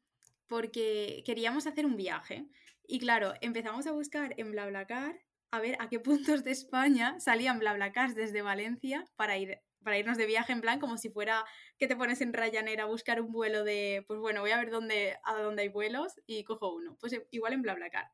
porque 0.48 1.24
queríamos 1.26 1.66
hacer 1.66 1.86
un 1.86 1.98
viaje. 1.98 2.46
Y 2.92 3.00
claro, 3.00 3.36
empezamos 3.40 3.88
a 3.88 3.94
buscar 3.94 4.34
en 4.36 4.52
BlaBlaCar 4.52 5.18
a 5.52 5.62
ver 5.62 5.78
a 5.80 5.88
qué 5.88 5.98
puntos 6.02 6.44
de 6.44 6.52
España 6.52 7.18
salían 7.22 7.58
BlaBlaCars 7.58 8.16
desde 8.16 8.42
Valencia 8.42 9.06
para 9.16 9.38
ir 9.38 9.62
para 9.82 9.98
irnos 9.98 10.18
de 10.18 10.26
viaje 10.26 10.52
en 10.52 10.60
plan 10.60 10.78
como 10.78 10.98
si 10.98 11.10
fuera 11.10 11.46
que 11.80 11.88
te 11.88 11.96
pones 11.96 12.20
en 12.20 12.34
Ryanair 12.34 12.82
a 12.82 12.86
buscar 12.86 13.22
un 13.22 13.32
vuelo 13.32 13.64
de 13.64 14.04
pues 14.08 14.20
bueno, 14.20 14.42
voy 14.42 14.52
a 14.52 14.58
ver 14.58 14.72
dónde 14.72 15.18
a 15.24 15.42
dónde 15.42 15.62
hay 15.62 15.70
vuelos 15.70 16.20
y 16.28 16.44
cojo 16.44 16.76
uno. 16.76 16.98
Pues 17.00 17.16
igual 17.32 17.54
en 17.54 17.62
BlaBlaCar. 17.62 18.12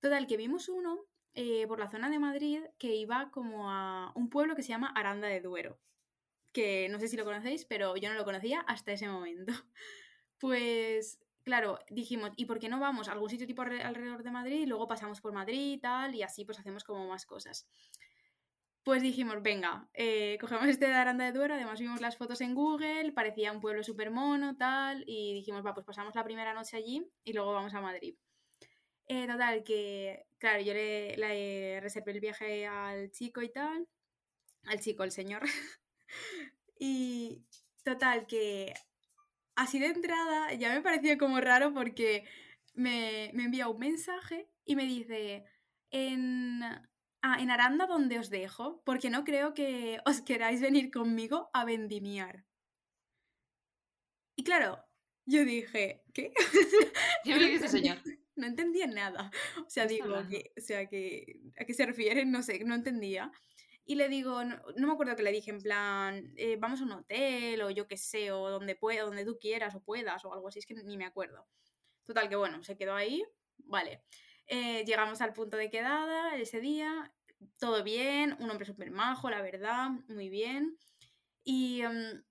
Total, 0.00 0.26
que 0.26 0.38
vimos 0.38 0.70
uno 0.70 1.04
eh, 1.34 1.66
por 1.66 1.78
la 1.78 1.90
zona 1.90 2.08
de 2.08 2.18
Madrid 2.18 2.62
que 2.78 2.94
iba 2.94 3.30
como 3.32 3.70
a 3.70 4.12
un 4.14 4.30
pueblo 4.30 4.56
que 4.56 4.62
se 4.62 4.70
llama 4.70 4.94
Aranda 4.96 5.28
de 5.28 5.42
Duero. 5.42 5.78
Que 6.54 6.88
no 6.88 6.98
sé 6.98 7.08
si 7.08 7.18
lo 7.18 7.26
conocéis, 7.26 7.66
pero 7.66 7.96
yo 7.96 8.08
no 8.08 8.14
lo 8.14 8.24
conocía 8.24 8.60
hasta 8.60 8.92
ese 8.92 9.08
momento. 9.08 9.52
Pues 10.40 11.23
claro, 11.44 11.78
dijimos, 11.90 12.32
¿y 12.36 12.46
por 12.46 12.58
qué 12.58 12.68
no 12.68 12.80
vamos 12.80 13.08
a 13.08 13.12
algún 13.12 13.30
sitio 13.30 13.46
tipo 13.46 13.62
alrededor 13.62 14.22
de 14.22 14.30
Madrid 14.30 14.62
y 14.62 14.66
luego 14.66 14.88
pasamos 14.88 15.20
por 15.20 15.32
Madrid 15.32 15.74
y 15.74 15.78
tal? 15.78 16.14
Y 16.14 16.22
así 16.22 16.44
pues 16.44 16.58
hacemos 16.58 16.84
como 16.84 17.06
más 17.06 17.26
cosas. 17.26 17.68
Pues 18.84 19.00
dijimos, 19.00 19.40
venga, 19.42 19.88
eh, 19.94 20.36
cogemos 20.38 20.66
este 20.68 20.86
de 20.86 20.92
Aranda 20.92 21.24
de 21.24 21.32
Duero, 21.32 21.54
además 21.54 21.80
vimos 21.80 22.02
las 22.02 22.18
fotos 22.18 22.42
en 22.42 22.54
Google, 22.54 23.12
parecía 23.12 23.50
un 23.50 23.60
pueblo 23.60 23.82
súper 23.82 24.10
mono, 24.10 24.56
tal, 24.58 25.04
y 25.06 25.32
dijimos, 25.32 25.64
va, 25.64 25.72
pues 25.72 25.86
pasamos 25.86 26.14
la 26.14 26.22
primera 26.22 26.52
noche 26.52 26.76
allí 26.76 27.02
y 27.24 27.32
luego 27.32 27.54
vamos 27.54 27.72
a 27.72 27.80
Madrid. 27.80 28.14
Eh, 29.06 29.26
total, 29.26 29.64
que, 29.64 30.26
claro, 30.38 30.60
yo 30.62 30.74
le, 30.74 31.80
reservé 31.80 32.12
el 32.12 32.20
viaje 32.20 32.66
al 32.66 33.10
chico 33.10 33.40
y 33.40 33.50
tal, 33.50 33.88
al 34.64 34.80
chico, 34.80 35.02
al 35.02 35.12
señor. 35.12 35.42
y 36.78 37.42
total, 37.84 38.26
que 38.26 38.74
así 39.56 39.78
de 39.78 39.86
entrada 39.86 40.52
ya 40.54 40.72
me 40.74 40.82
pareció 40.82 41.16
como 41.18 41.40
raro 41.40 41.72
porque 41.72 42.24
me, 42.74 43.30
me 43.34 43.44
envía 43.44 43.68
un 43.68 43.78
mensaje 43.78 44.48
y 44.64 44.76
me 44.76 44.84
dice, 44.84 45.44
en, 45.90 46.62
ah, 46.62 47.38
en 47.40 47.50
Aranda 47.50 47.86
donde 47.86 48.18
os 48.18 48.30
dejo, 48.30 48.82
porque 48.84 49.10
no 49.10 49.24
creo 49.24 49.54
que 49.54 50.00
os 50.06 50.20
queráis 50.20 50.60
venir 50.60 50.90
conmigo 50.90 51.50
a 51.52 51.64
vendimiar. 51.64 52.44
Y 54.36 54.42
claro, 54.42 54.84
yo 55.26 55.44
dije, 55.44 56.02
¿qué? 56.12 56.32
¿Qué 57.24 57.34
me 57.34 57.48
dice, 57.48 57.68
señor? 57.68 57.98
No 58.36 58.48
entendía 58.48 58.88
nada. 58.88 59.30
O 59.64 59.70
sea, 59.70 59.86
digo, 59.86 60.08
que, 60.28 60.52
o 60.58 60.60
sea, 60.60 60.88
que, 60.88 61.38
¿a 61.56 61.64
qué 61.64 61.72
se 61.72 61.86
refieren? 61.86 62.32
No 62.32 62.42
sé, 62.42 62.64
no 62.64 62.74
entendía. 62.74 63.30
Y 63.86 63.96
le 63.96 64.08
digo, 64.08 64.42
no, 64.44 64.62
me 64.74 64.92
acuerdo 64.92 65.14
que 65.14 65.22
le 65.22 65.32
dije 65.32 65.50
en 65.50 65.60
plan, 65.60 66.32
eh, 66.36 66.56
vamos 66.58 66.80
a 66.80 66.84
un 66.84 66.92
hotel 66.92 67.60
o 67.62 67.70
yo 67.70 67.86
qué 67.86 67.98
sé, 67.98 68.32
o 68.32 68.48
donde, 68.48 68.76
pueda, 68.76 69.02
donde 69.02 69.26
tú 69.26 69.38
quieras 69.38 69.74
o 69.74 69.82
puedas 69.82 70.24
o 70.24 70.32
algo 70.32 70.48
así, 70.48 70.60
es 70.60 70.66
que 70.66 70.74
ni 70.74 70.96
me 70.96 71.04
acuerdo. 71.04 71.46
Total, 72.04 72.28
que 72.28 72.36
bueno, 72.36 72.62
se 72.62 72.76
quedó 72.76 72.94
ahí, 72.94 73.22
vale. 73.58 74.02
Eh, 74.46 74.84
llegamos 74.84 75.20
al 75.20 75.32
punto 75.32 75.56
de 75.56 75.70
quedada 75.70 76.36
ese 76.36 76.60
día, 76.60 77.12
todo 77.58 77.82
bien, 77.82 78.36
un 78.40 78.50
hombre 78.50 78.66
súper 78.66 78.90
majo, 78.90 79.28
la 79.28 79.42
verdad, 79.42 79.90
muy 80.08 80.28
bien. 80.30 80.78
Y, 81.44 81.84
um, 81.84 82.22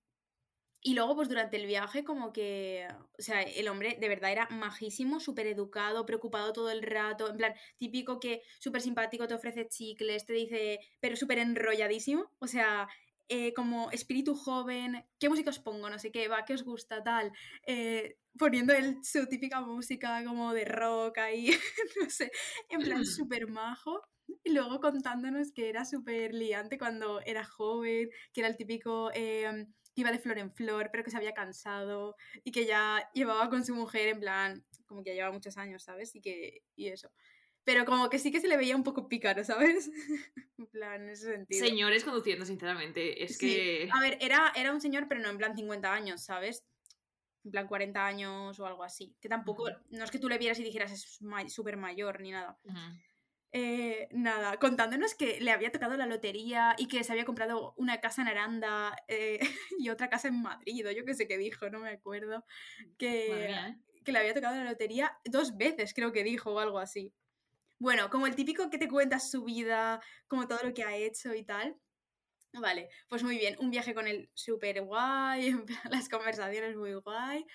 y 0.86 0.96
luego, 0.96 1.16
pues 1.16 1.30
durante 1.30 1.56
el 1.56 1.66
viaje, 1.66 2.04
como 2.04 2.34
que, 2.34 2.86
o 3.18 3.22
sea, 3.22 3.42
el 3.42 3.70
hombre 3.70 3.98
de 4.02 4.10
verdad 4.10 4.34
era 4.34 4.50
majísimo, 4.52 5.22
súper 5.22 5.48
educado, 5.48 6.06
preocupado 6.06 6.52
todo 6.52 6.70
el 6.70 6.84
rato, 6.84 7.30
en 7.30 7.38
plan, 7.38 7.54
típico 7.78 8.20
que 8.20 8.42
súper 8.60 8.82
simpático, 8.82 9.26
te 9.26 9.34
ofrece 9.34 9.70
chicles, 9.70 10.26
te 10.26 10.34
dice, 10.34 10.80
pero 11.00 11.16
súper 11.16 11.40
enrolladísimo, 11.40 12.30
o 12.40 12.48
sea, 12.48 12.90
eh, 13.30 13.54
como 13.54 13.92
espíritu 13.92 14.36
joven, 14.36 15.06
¿qué 15.20 15.30
música 15.30 15.52
os 15.52 15.60
pongo? 15.60 15.90
No 15.90 16.00
sé 16.00 16.12
qué, 16.12 16.28
va, 16.28 16.44
¿qué 16.44 16.54
os 16.54 16.64
gusta? 16.64 17.02
Tal, 17.02 17.32
eh, 17.66 18.18
poniendo 18.38 18.74
él 18.74 18.98
su 19.04 19.26
típica 19.28 19.62
música 19.62 20.22
como 20.26 20.54
de 20.54 20.66
rock 20.66 21.20
ahí, 21.20 21.48
no 22.02 22.10
sé, 22.10 22.30
en 22.70 22.82
plan 22.82 23.06
súper 23.06 23.48
majo. 23.48 24.02
Y 24.44 24.52
luego 24.52 24.80
contándonos 24.82 25.54
que 25.54 25.70
era 25.70 25.86
súper 25.86 26.34
liante 26.34 26.78
cuando 26.78 27.22
era 27.22 27.46
joven, 27.46 28.10
que 28.34 28.42
era 28.42 28.50
el 28.50 28.58
típico... 28.58 29.12
Eh, 29.14 29.66
que 29.94 30.02
iba 30.02 30.12
de 30.12 30.20
flor 30.20 30.38
en 30.38 30.52
flor, 30.52 30.90
pero 30.92 31.04
que 31.04 31.12
se 31.12 31.18
había 31.18 31.34
cansado 31.34 32.16
y 32.44 32.52
que 32.52 32.66
ya 32.66 33.10
llevaba 33.14 33.50
con 33.50 33.64
su 33.66 33.76
mujer 33.76 34.10
en 34.10 34.20
plan, 34.20 34.66
como 34.86 35.04
que 35.04 35.12
ya 35.12 35.16
llevaba 35.16 35.34
muchos 35.34 35.58
años, 35.58 35.84
¿sabes? 35.84 36.16
Y 36.16 36.22
que 36.22 36.64
y 36.76 36.88
eso. 36.88 37.12
Pero 37.64 37.86
como 37.86 38.10
que 38.10 38.20
sí 38.20 38.32
que 38.32 38.42
se 38.42 38.48
le 38.48 38.58
veía 38.58 38.76
un 38.76 38.84
poco 38.84 39.08
pícaro, 39.08 39.44
¿sabes? 39.44 39.90
en 40.58 40.68
plan, 40.68 41.04
en 41.04 41.10
ese 41.10 41.32
sentido. 41.32 41.66
Señores 41.66 42.04
conduciendo, 42.04 42.46
sinceramente, 42.46 43.24
es 43.24 43.38
sí. 43.38 43.48
que... 43.48 43.90
A 43.92 44.02
ver, 44.02 44.18
era, 44.20 44.52
era 44.56 44.74
un 44.74 44.82
señor, 44.82 45.08
pero 45.08 45.22
no 45.22 45.30
en 45.30 45.38
plan 45.38 45.56
50 45.56 45.94
años, 45.94 46.24
¿sabes? 46.24 46.66
En 47.46 47.52
plan 47.52 47.68
40 47.68 48.06
años 48.06 48.60
o 48.60 48.66
algo 48.66 48.84
así. 48.84 49.16
Que 49.22 49.30
tampoco, 49.30 49.64
uh 49.64 49.68
-huh. 49.68 49.82
no 49.92 50.04
es 50.04 50.12
que 50.12 50.20
tú 50.20 50.28
le 50.28 50.38
vieras 50.38 50.60
y 50.60 50.64
dijeras 50.64 50.92
es 50.92 51.20
súper 51.54 51.78
mayor 51.78 52.20
ni 52.20 52.32
nada. 52.32 52.58
Uh 52.64 52.72
-huh. 52.72 53.02
Eh, 53.56 54.08
nada, 54.10 54.58
contándonos 54.58 55.14
que 55.14 55.40
le 55.40 55.52
había 55.52 55.72
tocado 55.72 55.96
la 55.96 56.08
lotería 56.08 56.76
y 56.80 56.88
que 56.88 57.04
se 57.04 57.12
había 57.12 57.24
comprado 57.24 57.76
una 57.78 58.02
casa 58.02 58.24
en 58.24 58.28
Aranda 58.28 58.96
eh, 59.08 59.40
y 59.80 59.90
otra 59.90 60.10
casa 60.10 60.28
en 60.28 60.42
Madrid, 60.42 60.88
o 60.88 60.92
yo 60.92 61.06
qué 61.06 61.14
sé 61.14 61.28
qué 61.28 61.38
dijo, 61.38 61.70
no 61.70 61.80
me 61.80 61.92
acuerdo. 61.92 62.44
Que, 62.98 63.46
mía, 63.48 63.68
¿eh? 63.70 64.02
que 64.04 64.12
le 64.12 64.18
había 64.18 64.34
tocado 64.34 64.56
la 64.56 64.64
lotería 64.64 65.20
dos 65.26 65.56
veces, 65.56 65.94
creo 65.94 66.12
que 66.12 66.24
dijo, 66.24 66.52
o 66.52 66.60
algo 66.60 66.80
así. 66.80 67.14
Bueno, 67.78 68.10
como 68.10 68.26
el 68.26 68.36
típico 68.36 68.72
que 68.72 68.80
te 68.80 68.88
cuenta 68.88 69.20
su 69.20 69.44
vida, 69.44 70.02
como 70.28 70.48
todo 70.48 70.64
lo 70.64 70.74
que 70.74 70.84
ha 70.84 70.96
hecho 70.96 71.36
y 71.36 71.44
tal. 71.44 71.78
Vale, 72.54 72.90
pues 73.08 73.24
muy 73.24 73.38
bien, 73.38 73.56
un 73.60 73.70
viaje 73.70 73.94
con 73.94 74.08
él 74.08 74.32
súper 74.34 74.82
guay, 74.82 75.56
las 75.92 76.10
conversaciones 76.10 76.76
muy 76.76 76.94
guay, 76.96 77.46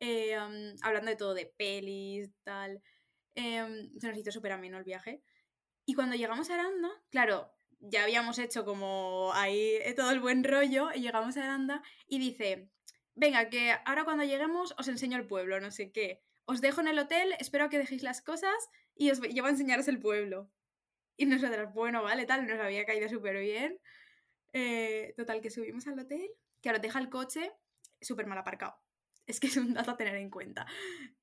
eh, 0.00 0.38
um, 0.38 0.76
hablando 0.82 1.10
de 1.10 1.16
todo, 1.16 1.32
de 1.32 1.46
pelis, 1.46 2.30
tal. 2.42 2.82
Eh, 3.34 3.90
se 3.98 4.08
nos 4.08 4.18
hizo 4.18 4.32
súper 4.32 4.52
ameno 4.52 4.76
el 4.76 4.84
viaje. 4.84 5.22
Y 5.86 5.94
cuando 5.94 6.16
llegamos 6.16 6.50
a 6.50 6.54
Aranda, 6.54 6.90
claro, 7.10 7.50
ya 7.78 8.02
habíamos 8.02 8.38
hecho 8.38 8.64
como 8.64 9.30
ahí 9.34 9.78
todo 9.94 10.10
el 10.10 10.20
buen 10.20 10.42
rollo, 10.42 10.90
y 10.92 11.00
llegamos 11.00 11.36
a 11.36 11.44
Aranda 11.44 11.82
y 12.08 12.18
dice, 12.18 12.68
venga, 13.14 13.48
que 13.48 13.72
ahora 13.84 14.04
cuando 14.04 14.24
lleguemos 14.24 14.74
os 14.78 14.88
enseño 14.88 15.16
el 15.16 15.26
pueblo, 15.26 15.60
no 15.60 15.70
sé 15.70 15.92
qué. 15.92 16.22
Os 16.44 16.60
dejo 16.60 16.80
en 16.80 16.88
el 16.88 16.98
hotel, 16.98 17.34
espero 17.38 17.68
que 17.70 17.78
dejéis 17.78 18.02
las 18.02 18.20
cosas 18.20 18.68
y 18.94 19.10
os 19.10 19.20
llevo 19.20 19.46
a 19.46 19.50
enseñaros 19.50 19.88
el 19.88 20.00
pueblo. 20.00 20.50
Y 21.16 21.26
nosotras, 21.26 21.72
bueno, 21.72 22.02
vale, 22.02 22.26
tal, 22.26 22.46
nos 22.46 22.60
había 22.60 22.84
caído 22.84 23.08
súper 23.08 23.38
bien. 23.38 23.80
Eh, 24.52 25.14
total, 25.16 25.40
que 25.40 25.50
subimos 25.50 25.86
al 25.86 25.98
hotel, 25.98 26.28
que 26.60 26.68
ahora 26.68 26.80
deja 26.80 26.98
el 26.98 27.10
coche 27.10 27.52
súper 28.00 28.26
mal 28.26 28.38
aparcado. 28.38 28.76
Es 29.26 29.40
que 29.40 29.48
es 29.48 29.56
un 29.56 29.74
dato 29.74 29.90
a 29.90 29.96
tener 29.96 30.14
en 30.16 30.30
cuenta. 30.30 30.66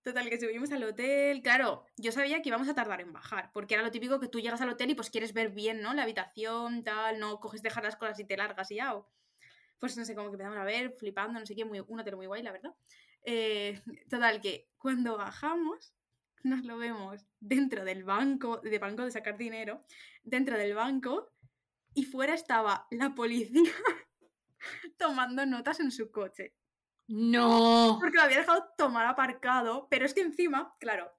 Total, 0.01 0.29
que 0.29 0.39
subimos 0.39 0.71
al 0.71 0.83
hotel. 0.83 1.41
Claro, 1.41 1.85
yo 1.95 2.11
sabía 2.11 2.41
que 2.41 2.49
íbamos 2.49 2.67
a 2.67 2.75
tardar 2.75 2.99
en 2.99 3.13
bajar, 3.13 3.49
porque 3.53 3.75
era 3.75 3.83
lo 3.83 3.91
típico 3.91 4.19
que 4.19 4.27
tú 4.27 4.41
llegas 4.41 4.59
al 4.59 4.69
hotel 4.69 4.89
y 4.89 4.95
pues 4.95 5.09
quieres 5.09 5.33
ver 5.33 5.49
bien, 5.49 5.81
¿no? 5.81 5.93
La 5.93 6.03
habitación, 6.03 6.83
tal, 6.83 7.19
no 7.19 7.39
coges, 7.39 7.61
dejar 7.61 7.83
las 7.83 7.95
cosas 7.95 8.19
y 8.19 8.25
te 8.25 8.35
largas 8.35 8.71
y 8.71 8.75
ya. 8.75 8.93
Pues 9.79 9.97
no 9.97 10.03
sé, 10.03 10.15
como 10.15 10.29
que 10.29 10.35
empezamos 10.35 10.57
a 10.57 10.65
ver, 10.65 10.91
flipando, 10.91 11.39
no 11.39 11.45
sé 11.45 11.55
qué, 11.55 11.63
muy, 11.63 11.79
un 11.79 11.99
hotel 11.99 12.17
muy 12.17 12.25
guay, 12.25 12.43
la 12.43 12.51
verdad. 12.51 12.75
Eh, 13.23 13.79
total, 14.09 14.41
que 14.41 14.69
cuando 14.77 15.17
bajamos, 15.17 15.93
nos 16.43 16.65
lo 16.65 16.77
vemos 16.77 17.25
dentro 17.39 17.85
del 17.85 18.03
banco, 18.03 18.57
de 18.57 18.79
banco 18.79 19.05
de 19.05 19.11
sacar 19.11 19.37
dinero, 19.37 19.79
dentro 20.23 20.57
del 20.57 20.73
banco, 20.73 21.31
y 21.93 22.03
fuera 22.03 22.33
estaba 22.33 22.87
la 22.91 23.15
policía 23.15 23.71
tomando 24.97 25.45
notas 25.45 25.79
en 25.79 25.91
su 25.91 26.11
coche. 26.11 26.53
No. 27.07 27.97
Porque 27.99 28.17
lo 28.17 28.23
había 28.23 28.39
dejado 28.39 28.69
tomar 28.77 29.05
aparcado, 29.05 29.87
pero 29.89 30.05
es 30.05 30.13
que 30.13 30.21
encima, 30.21 30.75
claro, 30.79 31.11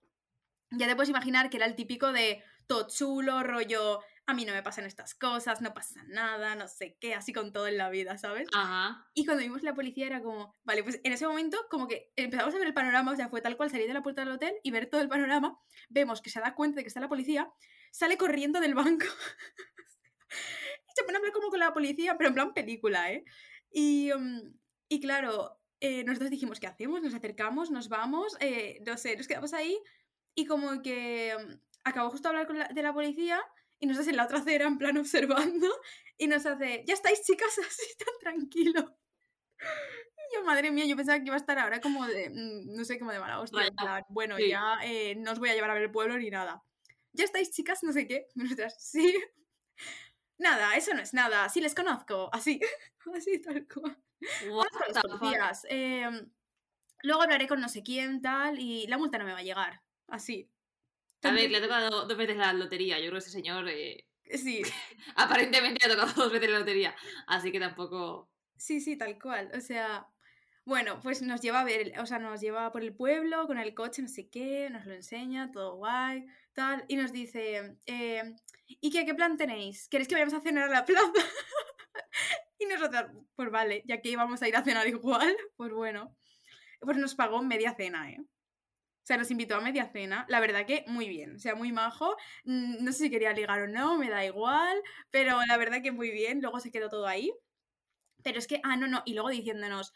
ya 0.70 0.86
te 0.86 0.96
puedes 0.96 1.10
imaginar 1.10 1.50
que 1.50 1.58
era 1.58 1.66
el 1.66 1.76
típico 1.76 2.12
de 2.12 2.42
todo 2.66 2.88
chulo, 2.88 3.42
rollo 3.42 4.00
a 4.26 4.34
mí 4.34 4.44
no 4.44 4.52
me 4.52 4.62
pasan 4.62 4.86
estas 4.86 5.14
cosas, 5.14 5.60
no 5.60 5.74
pasa 5.74 6.02
nada, 6.06 6.54
no 6.54 6.66
sé 6.66 6.96
qué, 7.00 7.14
así 7.14 7.32
con 7.32 7.52
todo 7.52 7.66
en 7.66 7.76
la 7.76 7.90
vida, 7.90 8.16
¿sabes? 8.16 8.48
Ajá. 8.54 9.06
Y 9.14 9.26
cuando 9.26 9.42
vimos 9.42 9.62
la 9.62 9.74
policía 9.74 10.06
era 10.06 10.22
como, 10.22 10.56
vale, 10.64 10.82
pues 10.82 11.00
en 11.04 11.12
ese 11.12 11.26
momento 11.26 11.58
como 11.70 11.86
que 11.86 12.12
empezamos 12.16 12.54
a 12.54 12.58
ver 12.58 12.68
el 12.68 12.74
panorama, 12.74 13.12
o 13.12 13.16
sea, 13.16 13.28
fue 13.28 13.42
tal 13.42 13.56
cual 13.56 13.70
salir 13.70 13.86
de 13.86 13.94
la 13.94 14.02
puerta 14.02 14.22
del 14.22 14.32
hotel 14.32 14.54
y 14.62 14.70
ver 14.70 14.86
todo 14.88 15.02
el 15.02 15.08
panorama, 15.08 15.60
vemos 15.90 16.22
que 16.22 16.30
se 16.30 16.40
da 16.40 16.54
cuenta 16.54 16.76
de 16.76 16.84
que 16.84 16.88
está 16.88 17.00
la 17.00 17.08
policía, 17.08 17.50
sale 17.90 18.16
corriendo 18.16 18.60
del 18.60 18.74
banco 18.74 19.06
y 20.30 20.92
se 20.96 21.04
pone 21.04 21.16
a 21.16 21.18
hablar 21.18 21.32
como 21.32 21.50
con 21.50 21.60
la 21.60 21.74
policía, 21.74 22.16
pero 22.16 22.28
en 22.28 22.34
plan 22.34 22.54
película, 22.54 23.12
¿eh? 23.12 23.24
Y, 23.70 24.10
mm, 24.16 24.54
y 24.88 25.00
claro, 25.00 25.60
eh, 25.86 26.02
nosotros 26.02 26.30
dijimos, 26.30 26.60
¿qué 26.60 26.66
hacemos? 26.66 27.02
Nos 27.02 27.12
acercamos, 27.12 27.70
nos 27.70 27.90
vamos, 27.90 28.38
eh, 28.40 28.82
no 28.86 28.96
sé, 28.96 29.18
nos 29.18 29.28
quedamos 29.28 29.52
ahí 29.52 29.78
y 30.34 30.46
como 30.46 30.80
que 30.80 31.36
mm, 31.38 31.52
acabó 31.84 32.08
justo 32.08 32.26
de 32.26 32.30
hablar 32.30 32.46
con 32.46 32.58
la, 32.58 32.68
de 32.68 32.82
la 32.82 32.94
policía 32.94 33.38
y 33.78 33.86
nos 33.86 33.98
hace 33.98 34.08
en 34.08 34.16
la 34.16 34.24
otra 34.24 34.38
acera 34.38 34.66
en 34.66 34.78
plan 34.78 34.96
observando 35.04 35.68
y 36.16 36.26
nos 36.26 36.46
hace, 36.46 36.84
ya 36.86 36.94
estáis 36.94 37.22
chicas 37.22 37.58
así 37.68 37.84
tan 37.98 38.14
tranquilo. 38.18 38.96
Y 39.60 40.34
yo, 40.34 40.42
madre 40.42 40.70
mía, 40.70 40.86
yo 40.86 40.96
pensaba 40.96 41.18
que 41.18 41.26
iba 41.26 41.34
a 41.34 41.38
estar 41.38 41.58
ahora 41.58 41.82
como 41.82 42.06
de, 42.06 42.30
mm, 42.30 42.74
no 42.74 42.82
sé, 42.86 42.98
como 42.98 43.12
de 43.12 43.18
mala 43.18 43.40
hostia. 43.40 43.66
en 43.66 43.76
plan, 43.76 44.04
bueno, 44.08 44.38
sí. 44.38 44.48
ya 44.48 44.78
eh, 44.84 45.16
no 45.16 45.32
os 45.32 45.38
voy 45.38 45.50
a 45.50 45.54
llevar 45.54 45.70
a 45.70 45.74
ver 45.74 45.82
el 45.82 45.90
pueblo 45.90 46.16
ni 46.16 46.30
nada. 46.30 46.62
Ya 47.12 47.24
estáis 47.24 47.50
chicas, 47.50 47.82
no 47.82 47.92
sé 47.92 48.06
qué. 48.06 48.26
Nosotras, 48.34 48.74
sí. 48.78 49.14
Nada, 50.38 50.74
eso 50.76 50.94
no 50.94 51.00
es 51.00 51.12
nada. 51.14 51.46
Sí, 51.50 51.60
les 51.60 51.74
conozco. 51.74 52.30
Así, 52.32 52.58
así 53.14 53.38
tal 53.40 53.68
cual. 53.68 53.96
What 54.40 54.66
policías. 55.02 55.66
em, 55.68 56.30
luego 57.02 57.22
hablaré 57.22 57.46
con 57.48 57.60
no 57.60 57.68
sé 57.68 57.82
quién, 57.82 58.22
tal, 58.22 58.58
y 58.58 58.86
la 58.86 58.98
multa 58.98 59.18
no 59.18 59.24
me 59.24 59.32
va 59.32 59.38
a 59.38 59.42
llegar. 59.42 59.82
Así. 60.08 60.50
A 61.22 61.32
ver, 61.32 61.50
le 61.50 61.58
ha 61.58 61.62
tocado 61.62 62.06
dos 62.06 62.16
veces 62.18 62.36
la 62.36 62.52
lotería. 62.52 62.98
Yo 62.98 63.06
creo 63.06 63.12
que 63.14 63.18
ese 63.18 63.30
señor 63.30 63.68
eh, 63.68 64.06
Sí, 64.24 64.62
aparentemente 65.16 65.86
le 65.86 65.94
ha 65.94 65.96
tocado 65.96 66.24
dos 66.24 66.32
veces 66.32 66.50
la 66.50 66.58
lotería. 66.60 66.94
Así 67.26 67.52
que 67.52 67.60
tampoco. 67.60 68.30
sí, 68.56 68.80
sí, 68.80 68.96
tal 68.96 69.18
cual. 69.18 69.50
O 69.56 69.60
sea, 69.60 70.08
bueno, 70.64 71.00
pues 71.02 71.22
nos 71.22 71.40
lleva 71.40 71.60
a 71.60 71.64
ver, 71.64 71.98
o 72.00 72.06
sea, 72.06 72.18
nos 72.18 72.40
lleva 72.40 72.72
por 72.72 72.82
el 72.82 72.94
pueblo 72.94 73.46
con 73.46 73.58
el 73.58 73.74
coche, 73.74 74.02
no 74.02 74.08
sé 74.08 74.28
qué, 74.30 74.70
nos 74.70 74.86
lo 74.86 74.94
enseña, 74.94 75.52
todo 75.52 75.76
guay, 75.76 76.26
tal, 76.54 76.84
y 76.88 76.96
nos 76.96 77.12
dice, 77.12 77.76
eh, 77.86 78.34
¿y 78.66 78.90
qué, 78.90 79.04
qué 79.06 79.14
plan 79.14 79.36
tenéis? 79.36 79.88
¿Queréis 79.88 80.08
que 80.08 80.14
vayamos 80.14 80.34
a 80.34 80.40
cenar 80.40 80.70
a 80.70 80.72
la 80.72 80.84
plaza? 80.84 81.12
Y 82.64 82.74
nosotros, 82.74 83.04
pues 83.36 83.50
vale, 83.50 83.82
ya 83.86 84.00
que 84.00 84.10
íbamos 84.10 84.42
a 84.42 84.48
ir 84.48 84.56
a 84.56 84.64
cenar 84.64 84.86
igual, 84.88 85.36
pues 85.56 85.72
bueno, 85.72 86.16
pues 86.80 86.96
nos 86.98 87.14
pagó 87.14 87.42
media 87.42 87.74
cena, 87.74 88.10
¿eh? 88.12 88.18
O 88.20 89.06
sea, 89.06 89.18
nos 89.18 89.30
invitó 89.30 89.56
a 89.56 89.60
media 89.60 89.86
cena. 89.90 90.26
La 90.28 90.40
verdad 90.40 90.66
que 90.66 90.84
muy 90.88 91.08
bien. 91.08 91.36
O 91.36 91.38
sea, 91.38 91.54
muy 91.54 91.72
majo. 91.72 92.16
Mm, 92.44 92.84
No 92.84 92.92
sé 92.92 93.04
si 93.04 93.10
quería 93.10 93.32
ligar 93.34 93.60
o 93.62 93.68
no, 93.68 93.98
me 93.98 94.10
da 94.10 94.24
igual. 94.24 94.80
Pero 95.10 95.40
la 95.46 95.56
verdad 95.58 95.82
que 95.82 95.92
muy 95.92 96.10
bien. 96.10 96.40
Luego 96.40 96.60
se 96.60 96.70
quedó 96.70 96.88
todo 96.88 97.06
ahí. 97.06 97.32
Pero 98.22 98.38
es 98.38 98.46
que, 98.46 98.60
ah, 98.64 98.76
no, 98.76 98.86
no. 98.88 99.02
Y 99.04 99.14
luego 99.14 99.28
diciéndonos, 99.30 99.92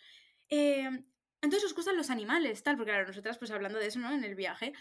eh, 0.50 0.88
entonces 1.40 1.64
os 1.64 1.74
gustan 1.74 1.96
los 1.96 2.10
animales, 2.10 2.62
tal. 2.62 2.76
Porque 2.76 2.92
claro, 2.92 3.06
nosotras 3.08 3.38
pues 3.38 3.50
hablando 3.50 3.78
de 3.78 3.86
eso, 3.86 3.98
¿no? 4.00 4.12
En 4.12 4.24
el 4.24 4.34
viaje. 4.34 4.72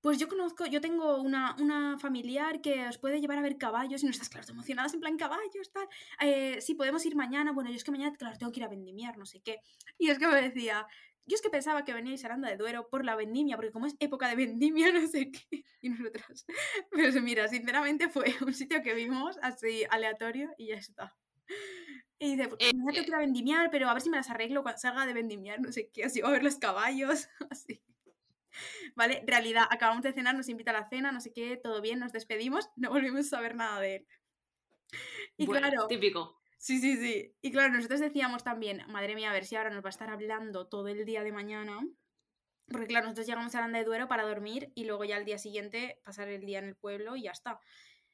Pues 0.00 0.18
yo 0.18 0.28
conozco, 0.28 0.66
yo 0.66 0.80
tengo 0.80 1.20
una, 1.20 1.56
una 1.58 1.98
familiar 1.98 2.60
que 2.60 2.86
os 2.88 2.98
puede 2.98 3.20
llevar 3.20 3.38
a 3.38 3.42
ver 3.42 3.58
caballos 3.58 4.02
y 4.02 4.06
no 4.06 4.10
estás, 4.12 4.28
claro, 4.28 4.46
emocionadas 4.50 4.94
en 4.94 5.00
plan 5.00 5.16
caballos, 5.16 5.72
tal. 5.72 5.88
Eh, 6.20 6.60
sí, 6.60 6.74
podemos 6.74 7.04
ir 7.06 7.16
mañana. 7.16 7.52
Bueno, 7.52 7.70
yo 7.70 7.76
es 7.76 7.84
que 7.84 7.90
mañana, 7.90 8.14
claro, 8.16 8.36
tengo 8.38 8.52
que 8.52 8.60
ir 8.60 8.64
a 8.64 8.68
vendimiar, 8.68 9.18
no 9.18 9.26
sé 9.26 9.40
qué. 9.40 9.58
Y 9.98 10.10
es 10.10 10.18
que 10.18 10.26
me 10.28 10.40
decía, 10.40 10.86
yo 11.24 11.34
es 11.34 11.42
que 11.42 11.50
pensaba 11.50 11.84
que 11.84 11.92
veníais 11.94 12.22
a 12.24 12.28
Aranda 12.28 12.48
de 12.48 12.56
Duero 12.56 12.88
por 12.88 13.04
la 13.04 13.16
vendimia, 13.16 13.56
porque 13.56 13.72
como 13.72 13.86
es 13.86 13.96
época 13.98 14.28
de 14.28 14.36
vendimia, 14.36 14.92
no 14.92 15.06
sé 15.08 15.30
qué. 15.32 15.64
Y 15.80 15.88
nosotras. 15.90 16.46
Pues 16.90 17.20
mira, 17.22 17.48
sinceramente 17.48 18.08
fue 18.08 18.34
un 18.42 18.54
sitio 18.54 18.82
que 18.82 18.94
vimos 18.94 19.38
así 19.42 19.84
aleatorio 19.90 20.50
y 20.56 20.68
ya 20.68 20.76
está. 20.76 21.16
Y 22.18 22.36
dice, 22.36 22.48
pues 22.48 22.58
Eh, 22.60 22.72
mañana 22.74 22.92
tengo 22.92 23.04
que 23.04 23.10
ir 23.10 23.14
a 23.14 23.18
vendimiar, 23.20 23.70
pero 23.70 23.88
a 23.88 23.92
ver 23.94 24.02
si 24.02 24.10
me 24.10 24.16
las 24.16 24.30
arreglo 24.30 24.62
cuando 24.62 24.78
salga 24.80 25.06
de 25.06 25.12
vendimiar, 25.12 25.60
no 25.60 25.70
sé 25.72 25.90
qué, 25.92 26.04
así 26.04 26.20
va 26.20 26.28
a 26.28 26.32
ver 26.32 26.42
los 26.44 26.56
caballos, 26.56 27.28
así. 27.50 27.82
Vale, 28.94 29.22
realidad, 29.26 29.64
acabamos 29.70 30.02
de 30.02 30.12
cenar, 30.12 30.34
nos 30.34 30.48
invita 30.48 30.70
a 30.70 30.80
la 30.80 30.88
cena, 30.88 31.12
no 31.12 31.20
sé 31.20 31.32
qué, 31.32 31.56
todo 31.56 31.80
bien, 31.80 31.98
nos 31.98 32.12
despedimos, 32.12 32.70
no 32.76 32.90
volvimos 32.90 33.26
a 33.26 33.36
saber 33.36 33.54
nada 33.54 33.80
de 33.80 33.96
él. 33.96 34.06
Y 35.36 35.46
bueno, 35.46 35.68
claro, 35.68 35.86
típico. 35.86 36.40
Sí, 36.58 36.80
sí, 36.80 36.96
sí. 36.96 37.34
Y 37.42 37.52
claro, 37.52 37.74
nosotros 37.74 38.00
decíamos 38.00 38.42
también, 38.42 38.82
madre 38.88 39.14
mía, 39.14 39.30
a 39.30 39.32
ver 39.32 39.44
si 39.44 39.56
ahora 39.56 39.70
nos 39.70 39.84
va 39.84 39.88
a 39.88 39.90
estar 39.90 40.10
hablando 40.10 40.66
todo 40.66 40.88
el 40.88 41.04
día 41.04 41.22
de 41.22 41.32
mañana. 41.32 41.80
Porque 42.68 42.88
claro, 42.88 43.04
nosotros 43.04 43.26
llegamos 43.26 43.54
a 43.54 43.58
Aranda 43.58 43.78
de 43.78 43.84
Duero 43.84 44.08
para 44.08 44.24
dormir 44.24 44.72
y 44.74 44.84
luego 44.84 45.04
ya 45.04 45.16
al 45.16 45.24
día 45.24 45.38
siguiente 45.38 46.00
pasar 46.04 46.28
el 46.28 46.44
día 46.44 46.58
en 46.58 46.64
el 46.64 46.76
pueblo 46.76 47.14
y 47.14 47.22
ya 47.22 47.30
está. 47.30 47.60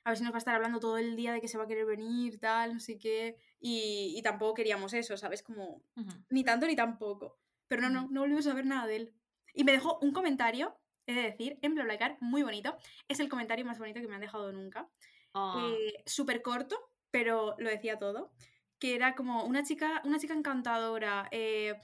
A 0.05 0.11
ver 0.11 0.19
si 0.19 0.25
nos 0.25 0.33
va 0.33 0.37
a 0.37 0.39
estar 0.39 0.55
hablando 0.55 0.81
todo 0.81 0.99
el 0.99 1.17
día 1.17 1.33
de 1.33 1.41
que 1.41 1.49
se 1.49 1.57
va 1.57 1.65
a 1.65 1.67
querer 1.67 1.87
venir, 1.87 2.39
tal, 2.39 2.75
no 2.75 2.81
sé 2.81 2.99
qué. 2.99 3.37
Y, 3.61 4.15
y 4.17 4.23
tampoco 4.23 4.55
queríamos 4.55 4.93
eso, 4.93 5.17
¿sabes? 5.17 5.43
Como 5.43 5.85
ni 6.29 6.45
tanto 6.45 6.67
ni 6.67 6.77
tampoco. 6.77 7.39
Pero 7.69 7.83
no, 7.83 7.89
no, 7.89 8.09
no 8.11 8.21
volvimos 8.21 8.47
a 8.47 8.55
ver 8.55 8.67
nada 8.67 8.87
de 8.87 8.97
él. 8.97 9.15
Y 9.55 9.65
me 9.65 9.73
dejó 9.73 9.99
un 10.01 10.13
comentario, 10.13 10.77
he 11.07 11.15
de 11.15 11.23
decir, 11.23 11.59
en 11.63 11.75
BlaBlaCar, 11.75 12.17
muy 12.21 12.43
bonito. 12.43 12.77
Es 13.09 13.21
el 13.21 13.29
comentario 13.29 13.65
más 13.65 13.79
bonito 13.79 14.01
que 14.01 14.09
me 14.09 14.15
han 14.15 14.21
dejado 14.21 14.53
nunca 14.53 14.89
eh, 15.35 16.03
súper 16.07 16.43
corto, 16.43 16.79
pero 17.11 17.55
lo 17.59 17.71
decía 17.71 17.99
todo. 17.99 18.33
Que 18.79 18.95
era 18.95 19.15
como 19.15 19.45
una 19.45 19.63
chica, 19.63 20.03
una 20.05 20.19
chica 20.19 20.35
encantadora. 20.35 21.29
eh, 21.31 21.81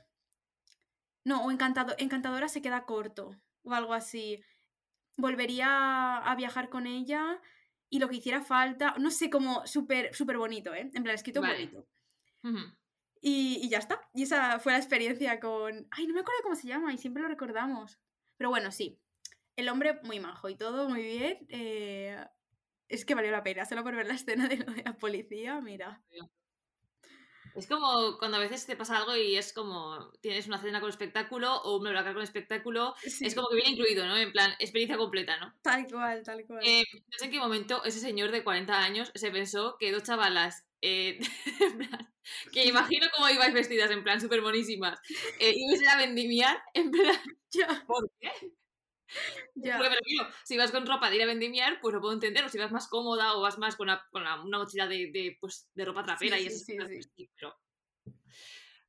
no, 1.24 1.44
o 1.44 1.50
encantado, 1.50 1.94
encantadora 1.98 2.48
se 2.48 2.62
queda 2.62 2.84
corto. 2.84 3.36
O 3.62 3.74
algo 3.74 3.92
así. 3.94 4.42
Volvería 5.16 6.18
a 6.18 6.34
viajar 6.36 6.68
con 6.68 6.86
ella 6.86 7.40
y 7.90 7.98
lo 7.98 8.08
que 8.08 8.16
hiciera 8.16 8.40
falta. 8.40 8.94
No 8.98 9.10
sé, 9.10 9.30
como 9.30 9.66
súper, 9.66 10.14
súper 10.14 10.38
bonito, 10.38 10.74
¿eh? 10.74 10.90
En 10.94 11.02
plan, 11.02 11.14
escrito 11.14 11.40
Vale. 11.40 11.54
bonito. 11.54 11.86
ujú. 12.44 12.78
Y, 13.20 13.58
y 13.62 13.68
ya 13.68 13.78
está. 13.78 14.00
Y 14.14 14.22
esa 14.24 14.58
fue 14.60 14.72
la 14.72 14.78
experiencia 14.78 15.40
con. 15.40 15.86
Ay, 15.90 16.06
no 16.06 16.14
me 16.14 16.20
acuerdo 16.20 16.42
cómo 16.42 16.54
se 16.54 16.68
llama 16.68 16.92
y 16.92 16.98
siempre 16.98 17.22
lo 17.22 17.28
recordamos. 17.28 17.98
Pero 18.36 18.50
bueno, 18.50 18.70
sí. 18.72 19.00
El 19.56 19.68
hombre 19.68 19.98
muy 20.04 20.20
majo 20.20 20.48
y 20.48 20.56
todo 20.56 20.88
muy 20.88 21.02
bien. 21.02 21.46
eh, 21.50 22.16
Es 22.88 23.04
que 23.04 23.14
valió 23.14 23.30
la 23.30 23.42
pena, 23.42 23.64
solo 23.66 23.82
por 23.84 23.94
ver 23.96 24.06
la 24.06 24.14
escena 24.14 24.48
de 24.48 24.56
lo 24.58 24.72
de 24.72 24.82
la 24.84 24.96
policía, 24.96 25.60
mira. 25.60 26.02
Es 27.54 27.66
como 27.66 28.18
cuando 28.18 28.36
a 28.36 28.40
veces 28.40 28.66
te 28.66 28.76
pasa 28.76 28.98
algo 28.98 29.16
y 29.16 29.34
es 29.36 29.52
como 29.52 30.12
tienes 30.20 30.46
una 30.46 30.60
cena 30.60 30.80
con 30.80 30.90
espectáculo 30.90 31.56
o 31.62 31.76
un 31.78 31.82
BlaBlaCar 31.82 32.14
con 32.14 32.22
espectáculo. 32.22 32.94
Sí, 32.98 33.26
Es 33.26 33.34
como 33.34 33.48
que 33.48 33.56
viene 33.56 33.70
incluido, 33.70 34.06
¿no? 34.06 34.16
En 34.16 34.30
plan, 34.30 34.52
experiencia 34.60 34.96
completa, 34.96 35.38
¿no? 35.38 35.52
Tal 35.62 35.86
cual, 35.88 36.22
tal 36.22 36.46
cual. 36.46 36.60
Eh, 36.64 36.84
no 36.92 37.18
sé 37.18 37.24
en 37.24 37.30
qué 37.32 37.38
momento 37.38 37.82
ese 37.84 37.98
señor 37.98 38.30
de 38.30 38.44
40 38.44 38.78
años 38.78 39.10
se 39.14 39.30
pensó 39.32 39.76
que 39.80 39.90
dos 39.90 40.04
chavalas, 40.04 40.67
eh, 40.82 41.18
que 42.52 42.64
imagino 42.66 43.06
cómo 43.14 43.28
ibais 43.28 43.54
vestidas, 43.54 43.90
en 43.90 44.02
plan, 44.04 44.20
súper 44.20 44.42
monísimas, 44.42 45.00
eh, 45.40 45.52
ibais 45.56 45.88
a 45.88 45.96
vendimiar, 45.98 46.58
en 46.74 46.90
plan, 46.90 47.16
ya, 47.50 47.84
¿por 47.86 48.10
qué? 48.20 48.30
ya. 49.54 49.78
Porque, 49.78 49.90
pero 50.04 50.28
si 50.44 50.56
vas 50.56 50.70
con 50.70 50.86
ropa 50.86 51.10
de 51.10 51.16
ir 51.16 51.22
a 51.22 51.26
vendimiar, 51.26 51.80
pues 51.80 51.94
lo 51.94 52.00
puedo 52.00 52.14
entender, 52.14 52.44
o 52.44 52.48
si 52.48 52.58
vas 52.58 52.72
más 52.72 52.88
cómoda 52.88 53.34
o 53.34 53.40
vas 53.40 53.58
más 53.58 53.76
con, 53.76 53.88
una, 53.88 54.06
con 54.10 54.22
una 54.22 54.58
mochila 54.58 54.86
de, 54.86 55.10
de, 55.12 55.36
pues, 55.40 55.70
de 55.74 55.84
ropa 55.84 56.04
trapera 56.04 56.36
Sí, 56.38 56.46
y 56.46 56.50
sí, 56.50 56.58
sí. 56.58 56.76
pues 56.76 57.10
sí, 57.16 57.30
pero... 57.34 57.54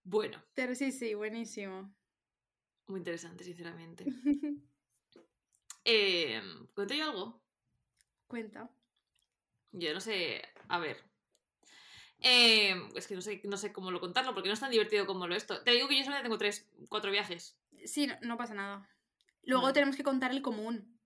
Bueno, 0.04 0.44
Pero 0.56 0.74
sí, 0.76 0.92
sí, 0.92 1.14
buenísimo. 1.14 1.96
muy 2.88 3.00
interesante, 3.00 3.44
sinceramente. 3.44 4.06
Eh, 5.86 6.42
¿Cuento 6.76 6.94
yo 6.94 7.06
algo? 7.06 7.44
Cuenta. 8.28 8.70
Yo 9.72 9.94
no 9.94 10.00
sé, 10.00 10.44
a 10.68 10.80
ver. 10.80 11.09
Eh, 12.22 12.76
es 12.96 13.08
que 13.08 13.16
no 13.16 13.22
sé, 13.22 13.42
no 13.46 13.58
sé 13.58 13.72
cómo 13.72 13.92
lo 13.92 14.00
contarlo 14.02 14.34
porque 14.34 14.50
no 14.50 14.54
es 14.54 14.60
tan 14.60 14.72
divertido 14.72 15.06
como 15.06 15.28
lo 15.28 15.36
esto. 15.36 15.62
Te 15.64 15.72
digo 15.72 15.88
que 15.88 15.98
yo 15.98 16.04
solamente 16.04 16.26
tengo 16.26 16.38
tres, 16.38 16.70
cuatro 16.90 17.12
viajes. 17.12 17.58
Sí, 17.86 18.08
no, 18.08 18.18
no 18.22 18.38
pasa 18.38 18.54
nada. 18.54 18.90
Luego 19.44 19.72
tenemos 19.74 19.96
que 19.96 20.04
contar 20.04 20.32
el 20.32 20.42
común. 20.42 21.00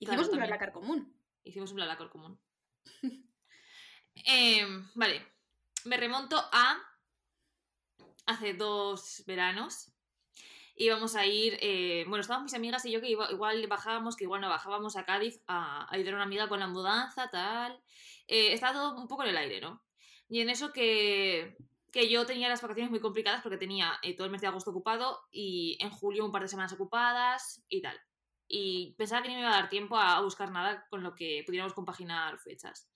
Claro, 0.00 0.22
Hicimos 0.22 0.26
un 0.26 0.30
también. 0.30 0.48
BlaBlaCar 0.48 0.72
común. 0.72 1.14
Hicimos 1.44 1.70
un 1.70 1.76
Blablacar 1.76 2.08
común. 2.10 2.38
Eh, 4.26 4.66
vale, 4.94 5.26
me 5.84 5.96
remonto 5.96 6.36
a 6.52 6.78
hace 8.26 8.54
dos 8.54 9.22
veranos. 9.26 9.92
Íbamos 10.76 11.14
a 11.14 11.26
ir, 11.26 11.58
eh, 11.60 12.04
bueno, 12.08 12.22
estaban 12.22 12.42
mis 12.44 12.54
amigas 12.54 12.84
y 12.86 12.90
yo 12.92 13.00
que 13.00 13.10
iba- 13.10 13.30
igual 13.30 13.66
bajábamos, 13.66 14.16
que 14.16 14.24
igual 14.24 14.40
no 14.40 14.48
bajábamos 14.48 14.96
a 14.96 15.04
Cádiz 15.04 15.40
a, 15.46 15.82
a 15.84 15.94
ayudar 15.94 16.14
a 16.14 16.16
una 16.16 16.24
amiga 16.24 16.48
con 16.48 16.60
la 16.60 16.68
mudanza, 16.68 17.28
tal. 17.30 17.80
Eh, 18.26 18.52
estaba 18.52 18.72
todo 18.72 18.96
un 18.96 19.08
poco 19.08 19.22
en 19.24 19.30
el 19.30 19.36
aire, 19.36 19.60
¿no? 19.60 19.82
Y 20.30 20.40
en 20.40 20.48
eso 20.48 20.72
que, 20.72 21.56
que 21.90 22.08
yo 22.08 22.24
tenía 22.24 22.48
las 22.48 22.62
vacaciones 22.62 22.90
muy 22.90 23.00
complicadas 23.00 23.42
porque 23.42 23.58
tenía 23.58 23.98
eh, 24.02 24.14
todo 24.16 24.26
el 24.26 24.30
mes 24.30 24.40
de 24.40 24.46
agosto 24.46 24.70
ocupado 24.70 25.20
y 25.32 25.76
en 25.80 25.90
julio 25.90 26.24
un 26.24 26.30
par 26.30 26.42
de 26.42 26.48
semanas 26.48 26.72
ocupadas 26.72 27.64
y 27.68 27.82
tal. 27.82 28.00
Y 28.46 28.94
pensaba 28.96 29.22
que 29.22 29.28
no 29.28 29.34
me 29.34 29.40
iba 29.40 29.50
a 29.50 29.60
dar 29.60 29.68
tiempo 29.68 29.96
a, 29.96 30.20
buscar 30.22 30.50
nada 30.52 30.86
con 30.88 31.02
lo 31.02 31.14
que 31.14 31.42
pudiéramos 31.44 31.74
compaginar 31.74 32.38
fechas. 32.38 32.88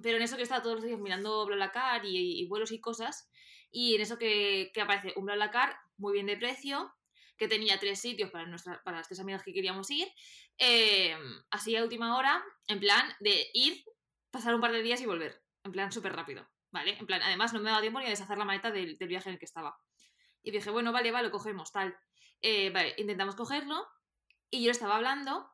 Pero 0.00 0.16
en 0.16 0.22
eso 0.22 0.36
que 0.36 0.44
estaba 0.44 0.62
todos 0.62 0.76
los 0.76 0.84
días 0.84 1.00
mirando 1.00 1.44
BlaBlaCar 1.44 2.04
y, 2.04 2.40
y 2.40 2.46
vuelos 2.46 2.70
y 2.70 2.80
cosas, 2.80 3.28
y 3.70 3.96
en 3.96 4.00
eso 4.00 4.16
que, 4.16 4.70
que 4.72 4.80
aparece 4.80 5.12
un 5.16 5.26
BlaBlaCar 5.26 5.76
muy 5.96 6.12
bien 6.12 6.26
de 6.26 6.36
precio, 6.36 6.92
que 7.36 7.48
tenía 7.48 7.78
tres 7.78 8.00
sitios 8.00 8.30
para, 8.30 8.46
nuestra, 8.46 8.82
para 8.82 8.98
las 8.98 9.08
tres 9.08 9.20
amigas 9.20 9.42
que 9.42 9.52
queríamos 9.52 9.90
ir, 9.90 10.08
eh, 10.58 11.16
así 11.50 11.76
a 11.76 11.82
última 11.82 12.16
hora, 12.16 12.42
en 12.68 12.80
plan 12.80 13.06
de 13.20 13.48
ir 13.52 13.84
pasar 14.30 14.54
un 14.54 14.60
par 14.60 14.72
de 14.72 14.82
días 14.82 15.00
y 15.00 15.06
volver. 15.06 15.42
En 15.64 15.72
plan, 15.72 15.92
súper 15.92 16.14
rápido. 16.14 16.46
¿Vale? 16.76 16.94
En 16.98 17.06
plan, 17.06 17.22
además 17.22 17.54
no 17.54 17.60
me 17.60 17.70
daba 17.70 17.80
tiempo 17.80 18.00
ni 18.00 18.04
a 18.04 18.10
deshacer 18.10 18.36
la 18.36 18.44
maleta 18.44 18.70
del, 18.70 18.98
viaje 18.98 19.30
en 19.30 19.32
el 19.32 19.38
que 19.38 19.46
estaba. 19.46 19.78
Y 20.42 20.50
dije, 20.50 20.68
bueno, 20.68 20.92
vale, 20.92 21.10
vale, 21.10 21.28
lo 21.28 21.32
cogemos, 21.32 21.72
tal. 21.72 21.96
Eh, 22.42 22.68
vale, 22.68 22.92
intentamos 22.98 23.34
cogerlo. 23.34 23.88
Y 24.50 24.62
yo 24.62 24.70
estaba 24.70 24.96
hablando 24.96 25.50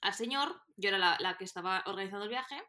al 0.00 0.12
señor, 0.12 0.60
yo 0.76 0.88
era 0.88 0.98
la, 0.98 1.36
que 1.38 1.44
estaba 1.44 1.84
organizando 1.86 2.24
el 2.24 2.30
viaje. 2.30 2.60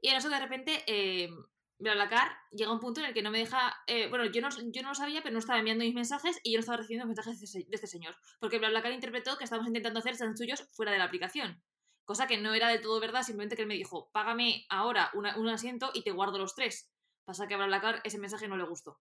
Y 0.00 0.08
en 0.08 0.16
eso 0.16 0.28
de 0.28 0.40
repente 0.40 0.82
eh, 0.88 1.30
BlaBlaCar 1.78 2.36
llega 2.50 2.72
a 2.72 2.74
un 2.74 2.80
punto 2.80 2.98
en 2.98 3.06
el 3.06 3.14
que 3.14 3.22
no 3.22 3.30
me 3.30 3.38
deja. 3.38 3.80
Eh, 3.86 4.08
bueno, 4.08 4.24
yo 4.24 4.40
no, 4.40 4.48
yo 4.48 4.82
no 4.82 4.88
lo 4.88 4.94
sabía, 4.96 5.22
pero 5.22 5.32
no 5.32 5.38
estaba 5.38 5.60
enviando 5.60 5.84
mis 5.84 5.94
mensajes 5.94 6.40
y 6.42 6.50
yo 6.50 6.56
no 6.56 6.62
estaba 6.62 6.78
recibiendo 6.78 7.06
mensajes 7.06 7.38
de, 7.38 7.64
este 7.70 7.86
señor. 7.86 8.16
Porque 8.40 8.58
BlaBlaCar 8.58 8.90
interpretó 8.90 9.38
que 9.38 9.44
estábamos 9.44 9.68
intentando 9.68 10.00
hacer 10.00 10.16
suyos 10.36 10.66
fuera 10.72 10.90
de 10.90 10.98
la 10.98 11.04
aplicación. 11.04 11.62
Cosa 12.04 12.26
que 12.26 12.38
no 12.38 12.54
era 12.54 12.70
del 12.70 12.80
todo 12.80 12.98
verdad, 12.98 13.22
simplemente 13.22 13.54
que 13.54 13.62
él 13.62 13.68
me 13.68 13.74
dijo, 13.74 14.10
págame 14.12 14.66
ahora 14.68 15.12
un 15.14 15.48
asiento 15.48 15.92
y 15.94 16.02
te 16.02 16.10
guardo 16.10 16.38
los 16.38 16.56
tres. 16.56 16.89
Pasa 17.30 17.46
que 17.46 17.54
a 17.54 17.58
BlaBlaCar 17.58 18.00
ese 18.02 18.18
mensaje 18.18 18.48
no 18.48 18.56
le 18.56 18.64
gustó. 18.64 18.98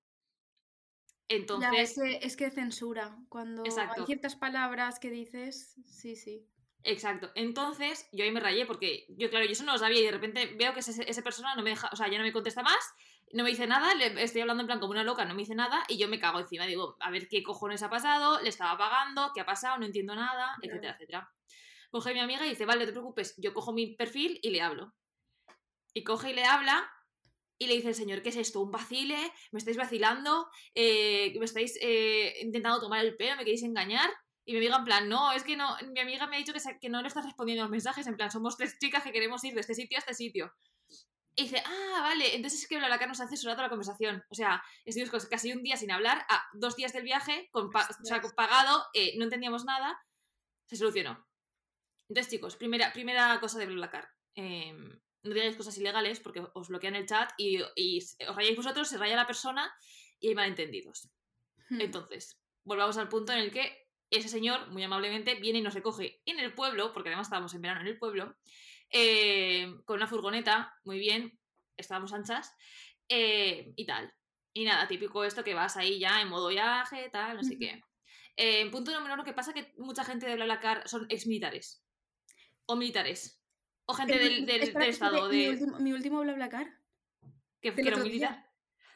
Entonces. 1.27 1.97
es, 1.97 2.37
que, 2.37 2.51
censura. 2.51 3.17
Cuando 3.27 3.63
hay 3.63 4.05
ciertas 4.05 4.35
palabras 4.35 4.99
que 4.99 5.09
dices, 5.09 5.73
sí, 5.87 6.15
sí. 6.15 6.47
Exacto. 6.83 7.31
Entonces, 7.33 8.07
yo 8.11 8.23
ahí 8.23 8.29
me 8.29 8.39
rayé 8.39 8.67
porque 8.67 9.07
yo, 9.17 9.31
claro, 9.31 9.47
yo 9.47 9.53
eso 9.53 9.63
no 9.63 9.71
lo 9.71 9.79
sabía 9.79 10.01
y 10.01 10.05
de 10.05 10.11
repente 10.11 10.45
veo 10.59 10.75
que 10.75 10.81
esa 10.81 11.21
persona 11.23 11.55
no 11.55 11.63
me 11.63 11.71
deja, 11.71 11.89
o 11.91 11.95
sea, 11.95 12.07
ya 12.07 12.19
no 12.19 12.23
me 12.23 12.31
contesta 12.31 12.61
más, 12.61 12.93
no 13.33 13.43
me 13.43 13.49
dice 13.49 13.65
nada, 13.65 13.95
le 13.95 14.21
estoy 14.21 14.41
hablando 14.41 14.61
en 14.61 14.67
plan 14.67 14.79
como 14.79 14.91
una 14.91 15.03
loca, 15.03 15.25
no 15.25 15.33
me 15.33 15.41
dice 15.41 15.55
nada 15.55 15.83
y 15.87 15.97
yo 15.97 16.07
me 16.07 16.19
cago 16.19 16.39
encima. 16.39 16.67
Digo, 16.67 16.97
a 16.99 17.09
ver 17.09 17.27
qué 17.29 17.41
cojones 17.41 17.81
ha 17.81 17.89
pasado, 17.89 18.39
le 18.41 18.49
estaba 18.49 18.77
pagando, 18.77 19.31
qué 19.33 19.41
ha 19.41 19.45
pasado, 19.47 19.79
no 19.79 19.87
entiendo 19.87 20.13
nada, 20.13 20.55
etcétera, 20.61 20.93
etcétera. 20.93 21.33
Coge 21.89 22.13
mi 22.13 22.19
amiga 22.19 22.45
y 22.45 22.49
dice, 22.49 22.67
vale, 22.67 22.81
no 22.81 22.85
te 22.85 22.91
preocupes, 22.91 23.33
yo 23.37 23.55
cojo 23.55 23.73
mi 23.73 23.95
perfil 23.95 24.39
y 24.43 24.51
le 24.51 24.61
hablo. 24.61 24.93
Y 25.95 26.03
coge 26.03 26.29
y 26.29 26.33
le 26.35 26.45
habla 26.45 26.93
y 27.59 27.67
le 27.67 27.75
dice 27.75 27.89
el 27.89 27.95
señor, 27.95 28.21
¿qué 28.23 28.29
es 28.29 28.37
esto? 28.37 28.61
¿Un 28.61 28.71
vacile? 28.71 29.17
¿Me 29.51 29.59
estáis 29.59 29.75
vacilando? 29.75 30.49
Eh, 30.73 31.35
¿Me 31.37 31.45
estáis 31.45 31.77
eh, 31.81 32.37
intentando 32.41 32.79
tomar 32.79 33.03
el 33.03 33.17
pelo? 33.17 33.35
¿Me 33.35 33.43
queréis 33.43 33.63
engañar? 33.63 34.09
Y 34.45 34.53
mi 34.53 34.59
amiga 34.59 34.77
en 34.77 34.85
plan, 34.85 35.09
no, 35.09 35.33
es 35.33 35.43
que 35.43 35.57
no, 35.57 35.75
mi 35.93 35.99
amiga 35.99 36.25
me 36.25 36.37
ha 36.37 36.39
dicho 36.39 36.53
que, 36.53 36.59
que 36.79 36.89
no 36.89 37.01
le 37.01 37.09
estás 37.09 37.25
respondiendo 37.25 37.63
los 37.63 37.69
mensajes, 37.69 38.07
en 38.07 38.15
plan, 38.15 38.31
somos 38.31 38.57
tres 38.57 38.79
chicas 38.79 39.03
que 39.03 39.11
queremos 39.11 39.43
ir 39.43 39.53
de 39.53 39.59
este 39.59 39.75
sitio 39.75 39.97
a 39.97 39.99
este 39.99 40.13
sitio. 40.13 40.53
Y 41.35 41.43
dice, 41.43 41.61
ah, 41.65 41.99
vale, 42.01 42.35
entonces 42.35 42.61
es 42.61 42.67
que 42.67 42.79
cara 42.79 43.07
nos 43.07 43.21
ha 43.21 43.27
censurado 43.27 43.61
la 43.61 43.69
conversación. 43.69 44.23
O 44.29 44.35
sea, 44.35 44.63
estuvimos 44.85 45.25
casi 45.27 45.51
un 45.51 45.61
día 45.61 45.77
sin 45.77 45.91
hablar, 45.91 46.25
a 46.29 46.43
dos 46.53 46.75
días 46.77 46.93
del 46.93 47.03
viaje, 47.03 47.49
con, 47.51 47.67
o 47.67 48.05
sea, 48.05 48.21
pagado, 48.35 48.85
eh, 48.93 49.13
no 49.17 49.25
entendíamos 49.25 49.65
nada, 49.65 49.99
se 50.65 50.77
solucionó. 50.77 51.27
Entonces, 52.07 52.31
chicos, 52.31 52.55
primera, 52.55 52.91
primera 52.91 53.39
cosa 53.39 53.59
de 53.59 53.67
BlaBlaCar. 53.67 54.09
Eh, 54.35 54.73
no 55.23 55.33
digáis 55.33 55.55
cosas 55.55 55.77
ilegales 55.77 56.19
porque 56.19 56.43
os 56.53 56.69
bloquean 56.69 56.95
el 56.95 57.05
chat 57.05 57.31
y, 57.37 57.61
os 57.61 58.35
rayáis 58.35 58.55
vosotros, 58.57 58.87
se 58.87 58.97
raya 58.97 59.15
la 59.15 59.27
persona 59.27 59.71
y 60.19 60.29
hay 60.29 60.35
malentendidos. 60.35 61.09
Hmm. 61.69 61.81
Entonces, 61.81 62.41
volvamos 62.63 62.97
al 62.97 63.09
punto 63.09 63.33
en 63.33 63.39
el 63.39 63.51
que 63.51 63.89
ese 64.09 64.29
señor, 64.29 64.69
muy 64.71 64.83
amablemente, 64.83 65.35
viene 65.35 65.59
y 65.59 65.61
nos 65.61 65.73
recoge 65.73 66.21
en 66.25 66.39
el 66.39 66.53
pueblo, 66.53 66.91
porque 66.93 67.09
además 67.09 67.27
estábamos 67.27 67.53
en 67.53 67.61
verano 67.61 67.81
en 67.81 67.87
el 67.87 67.97
pueblo, 67.97 68.35
eh, 68.91 69.71
con 69.85 69.97
una 69.97 70.07
furgoneta, 70.07 70.73
muy 70.83 70.97
bien, 70.97 71.39
estábamos 71.77 72.13
anchas, 72.13 72.55
eh, 73.07 73.73
y 73.75 73.85
tal. 73.85 74.13
Y 74.53 74.65
nada, 74.65 74.87
típico 74.87 75.23
esto 75.23 75.43
que 75.43 75.53
vas 75.53 75.77
ahí 75.77 75.99
ya 75.99 76.21
en 76.21 76.29
modo 76.29 76.47
viaje, 76.47 77.09
tal, 77.11 77.37
no 77.37 77.43
sé 77.43 77.57
qué. 77.57 77.81
Eh, 78.35 78.69
punto 78.71 78.91
número 78.91 79.13
uno, 79.13 79.23
que 79.23 79.33
pasa 79.33 79.53
que 79.53 79.73
mucha 79.77 80.03
gente 80.03 80.25
de 80.25 80.35
BlaBlaCar 80.35 80.87
son 80.87 81.05
exmilitares. 81.09 81.83
O 82.65 82.75
militares. 82.75 83.38
O 83.89 83.93
gente 83.95 84.19
del, 84.19 84.45
del, 84.45 84.61
estado. 84.83 85.29
De... 85.29 85.35
Mi 85.35 85.47
último, 85.47 85.79
mi 85.79 85.93
último 85.93 86.19
BlaBlaCar. 86.19 86.67
¿Que, 87.59 87.73
era 87.75 87.97
militar? 87.97 88.47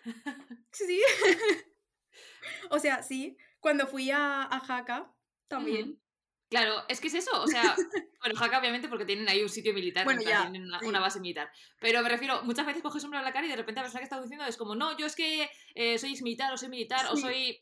sí. 0.71 1.01
o 2.69 2.77
sea, 2.77 3.01
sí. 3.01 3.35
Cuando 3.59 3.87
fui 3.87 4.11
a, 4.11 4.43
a 4.43 4.59
Jaca, 4.59 5.11
también. 5.47 5.99
Claro, 6.47 6.83
es 6.89 7.01
que 7.01 7.07
es 7.07 7.15
eso, 7.15 7.41
o 7.41 7.47
sea, 7.47 7.75
bueno, 8.21 8.35
Jaca 8.35 8.59
obviamente 8.59 8.87
porque 8.87 9.05
tienen 9.05 9.27
ahí 9.27 9.41
un 9.41 9.49
sitio 9.49 9.73
militar, 9.73 10.05
bueno, 10.05 10.21
tienen 10.21 10.69
una, 10.83 10.99
base 10.99 11.19
militar. 11.19 11.49
Pero 11.79 12.03
me 12.03 12.09
refiero, 12.09 12.43
muchas 12.43 12.67
veces 12.67 12.83
coges 12.83 13.03
un 13.03 13.15
a 13.15 13.23
la 13.23 13.33
cara 13.33 13.47
y 13.47 13.49
de 13.49 13.55
repente 13.55 13.79
la 13.79 13.85
persona 13.85 14.01
que 14.01 14.03
está 14.03 14.21
diciendo 14.21 14.45
es 14.45 14.57
como, 14.57 14.75
no, 14.75 14.95
yo 14.95 15.07
es 15.07 15.15
que 15.15 15.49
eh, 15.73 15.97
soy 15.97 16.13
militar 16.21 16.53
o 16.53 16.57
soy 16.57 16.69
militar 16.69 17.07
o 17.09 17.17
soy 17.17 17.59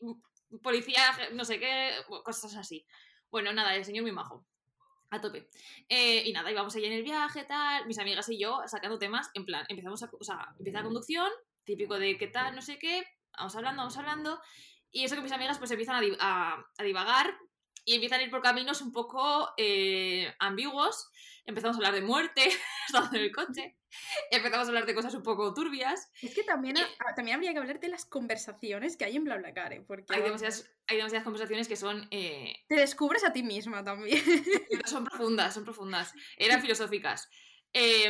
policía, 0.62 1.00
no 1.32 1.46
sé 1.46 1.58
qué, 1.58 1.92
cosas 2.22 2.54
así. 2.56 2.84
Bueno, 3.30 3.54
nada, 3.54 3.74
el 3.74 3.86
señor 3.86 4.02
muy 4.02 4.12
majo. 4.12 4.46
A 5.12 5.20
tope. 5.20 5.46
Eh, 5.90 6.22
y 6.24 6.32
nada, 6.32 6.50
íbamos 6.50 6.74
allí 6.74 6.86
en 6.86 6.94
el 6.94 7.02
viaje, 7.02 7.44
tal, 7.44 7.86
mis 7.86 7.98
amigas 7.98 8.26
y 8.30 8.38
yo 8.38 8.62
sacando 8.66 8.98
temas, 8.98 9.30
en 9.34 9.44
plan, 9.44 9.66
empezamos 9.68 10.02
a, 10.02 10.10
o 10.18 10.24
sea, 10.24 10.54
empieza 10.58 10.78
la 10.78 10.84
conducción, 10.84 11.30
típico 11.64 11.98
de 11.98 12.16
qué 12.16 12.28
tal, 12.28 12.54
no 12.54 12.62
sé 12.62 12.78
qué, 12.78 13.04
vamos 13.36 13.54
hablando, 13.54 13.82
vamos 13.82 13.98
hablando, 13.98 14.40
y 14.90 15.04
eso 15.04 15.14
que 15.14 15.20
mis 15.20 15.32
amigas 15.32 15.58
pues 15.58 15.70
empiezan 15.70 16.02
a, 16.18 16.64
divagar 16.82 17.36
y 17.84 17.94
empiezan 17.94 18.20
a 18.20 18.22
ir 18.22 18.30
por 18.30 18.42
caminos 18.42 18.80
un 18.80 18.92
poco 18.92 19.52
eh, 19.56 20.32
ambiguos. 20.38 21.10
Empezamos 21.44 21.76
a 21.76 21.78
hablar 21.78 21.94
de 21.94 22.02
muerte, 22.02 22.42
estando 22.86 23.16
en 23.16 23.24
el 23.24 23.32
coche. 23.32 23.76
Empezamos 24.30 24.66
a 24.66 24.68
hablar 24.68 24.86
de 24.86 24.94
cosas 24.94 25.14
un 25.14 25.22
poco 25.22 25.52
turbias. 25.52 26.10
Es 26.22 26.34
que 26.34 26.44
también, 26.44 26.76
también 27.16 27.36
habría 27.36 27.52
que 27.52 27.58
hablar 27.58 27.80
de 27.80 27.88
las 27.88 28.04
conversaciones 28.06 28.96
que 28.96 29.04
hay 29.04 29.16
en 29.16 29.24
BlaBlaCar, 29.24 29.72
¿eh? 29.72 29.84
porque... 29.86 30.14
Hay 30.14 30.22
demasiadas, 30.22 30.70
hay 30.86 30.98
demasiadas 30.98 31.24
conversaciones 31.24 31.68
que 31.68 31.76
son... 31.76 32.06
Eh, 32.10 32.54
Te 32.68 32.76
descubres 32.76 33.24
a 33.24 33.32
ti 33.32 33.42
misma 33.42 33.82
también. 33.82 34.22
son 34.86 35.04
profundas, 35.04 35.54
son 35.54 35.64
profundas. 35.64 36.14
Eran 36.36 36.62
filosóficas. 36.62 37.28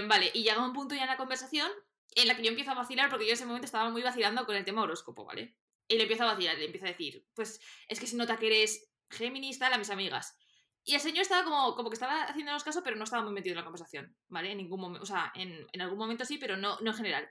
vale, 0.07 0.31
y 0.35 0.43
llega 0.43 0.65
un 0.65 0.75
punto 0.75 0.95
ya 0.95 1.03
en 1.03 1.09
la 1.09 1.17
conversación 1.17 1.71
en 2.15 2.29
la 2.29 2.37
que 2.37 2.43
yo 2.43 2.51
empiezo 2.51 2.71
a 2.73 2.75
vacilar, 2.75 3.09
porque 3.09 3.25
yo 3.25 3.31
en 3.31 3.37
ese 3.37 3.47
momento 3.47 3.65
estaba 3.65 3.91
muy 3.91 4.03
vacilando 4.03 4.45
con 4.45 4.55
el 4.55 4.65
tema 4.65 4.83
horóscopo, 4.83 5.25
¿vale? 5.25 5.57
Y 5.89 5.97
le 5.97 6.03
empieza 6.03 6.25
a 6.25 6.35
vacilar, 6.35 6.59
le 6.59 6.67
empieza 6.67 6.87
a 6.87 6.91
decir, 6.91 7.27
pues 7.35 7.61
es 7.89 7.99
que 7.99 8.07
se 8.07 8.17
nota 8.17 8.39
que 8.39 8.47
eres 8.47 8.92
Géminis, 9.13 9.59
tal, 9.59 9.73
a 9.73 9.79
mis 9.79 9.91
amigas. 9.91 10.37
Y 10.85 10.95
el 10.95 11.01
señor 11.01 11.23
estaba 11.23 11.45
como, 11.45 11.77
como 11.77 11.91
que 11.91 11.95
estaba 11.95 12.25
haciéndonos 12.25 12.65
caso, 12.65 12.83
pero 12.83 12.97
no 12.97 13.05
estaba 13.05 13.23
muy 13.23 13.33
metido 13.33 13.53
en 13.53 13.59
la 13.59 13.65
conversación, 13.65 14.17
¿vale? 14.29 14.51
En 14.51 14.59
ningún 14.59 14.81
momento, 14.81 15.03
o 15.03 15.07
sea, 15.07 15.31
en, 15.35 15.67
en, 15.73 15.81
algún 15.81 15.99
momento 15.99 16.25
sí, 16.25 16.39
pero 16.39 16.57
no, 16.57 16.79
no 16.81 16.91
en 16.91 16.97
general. 16.97 17.29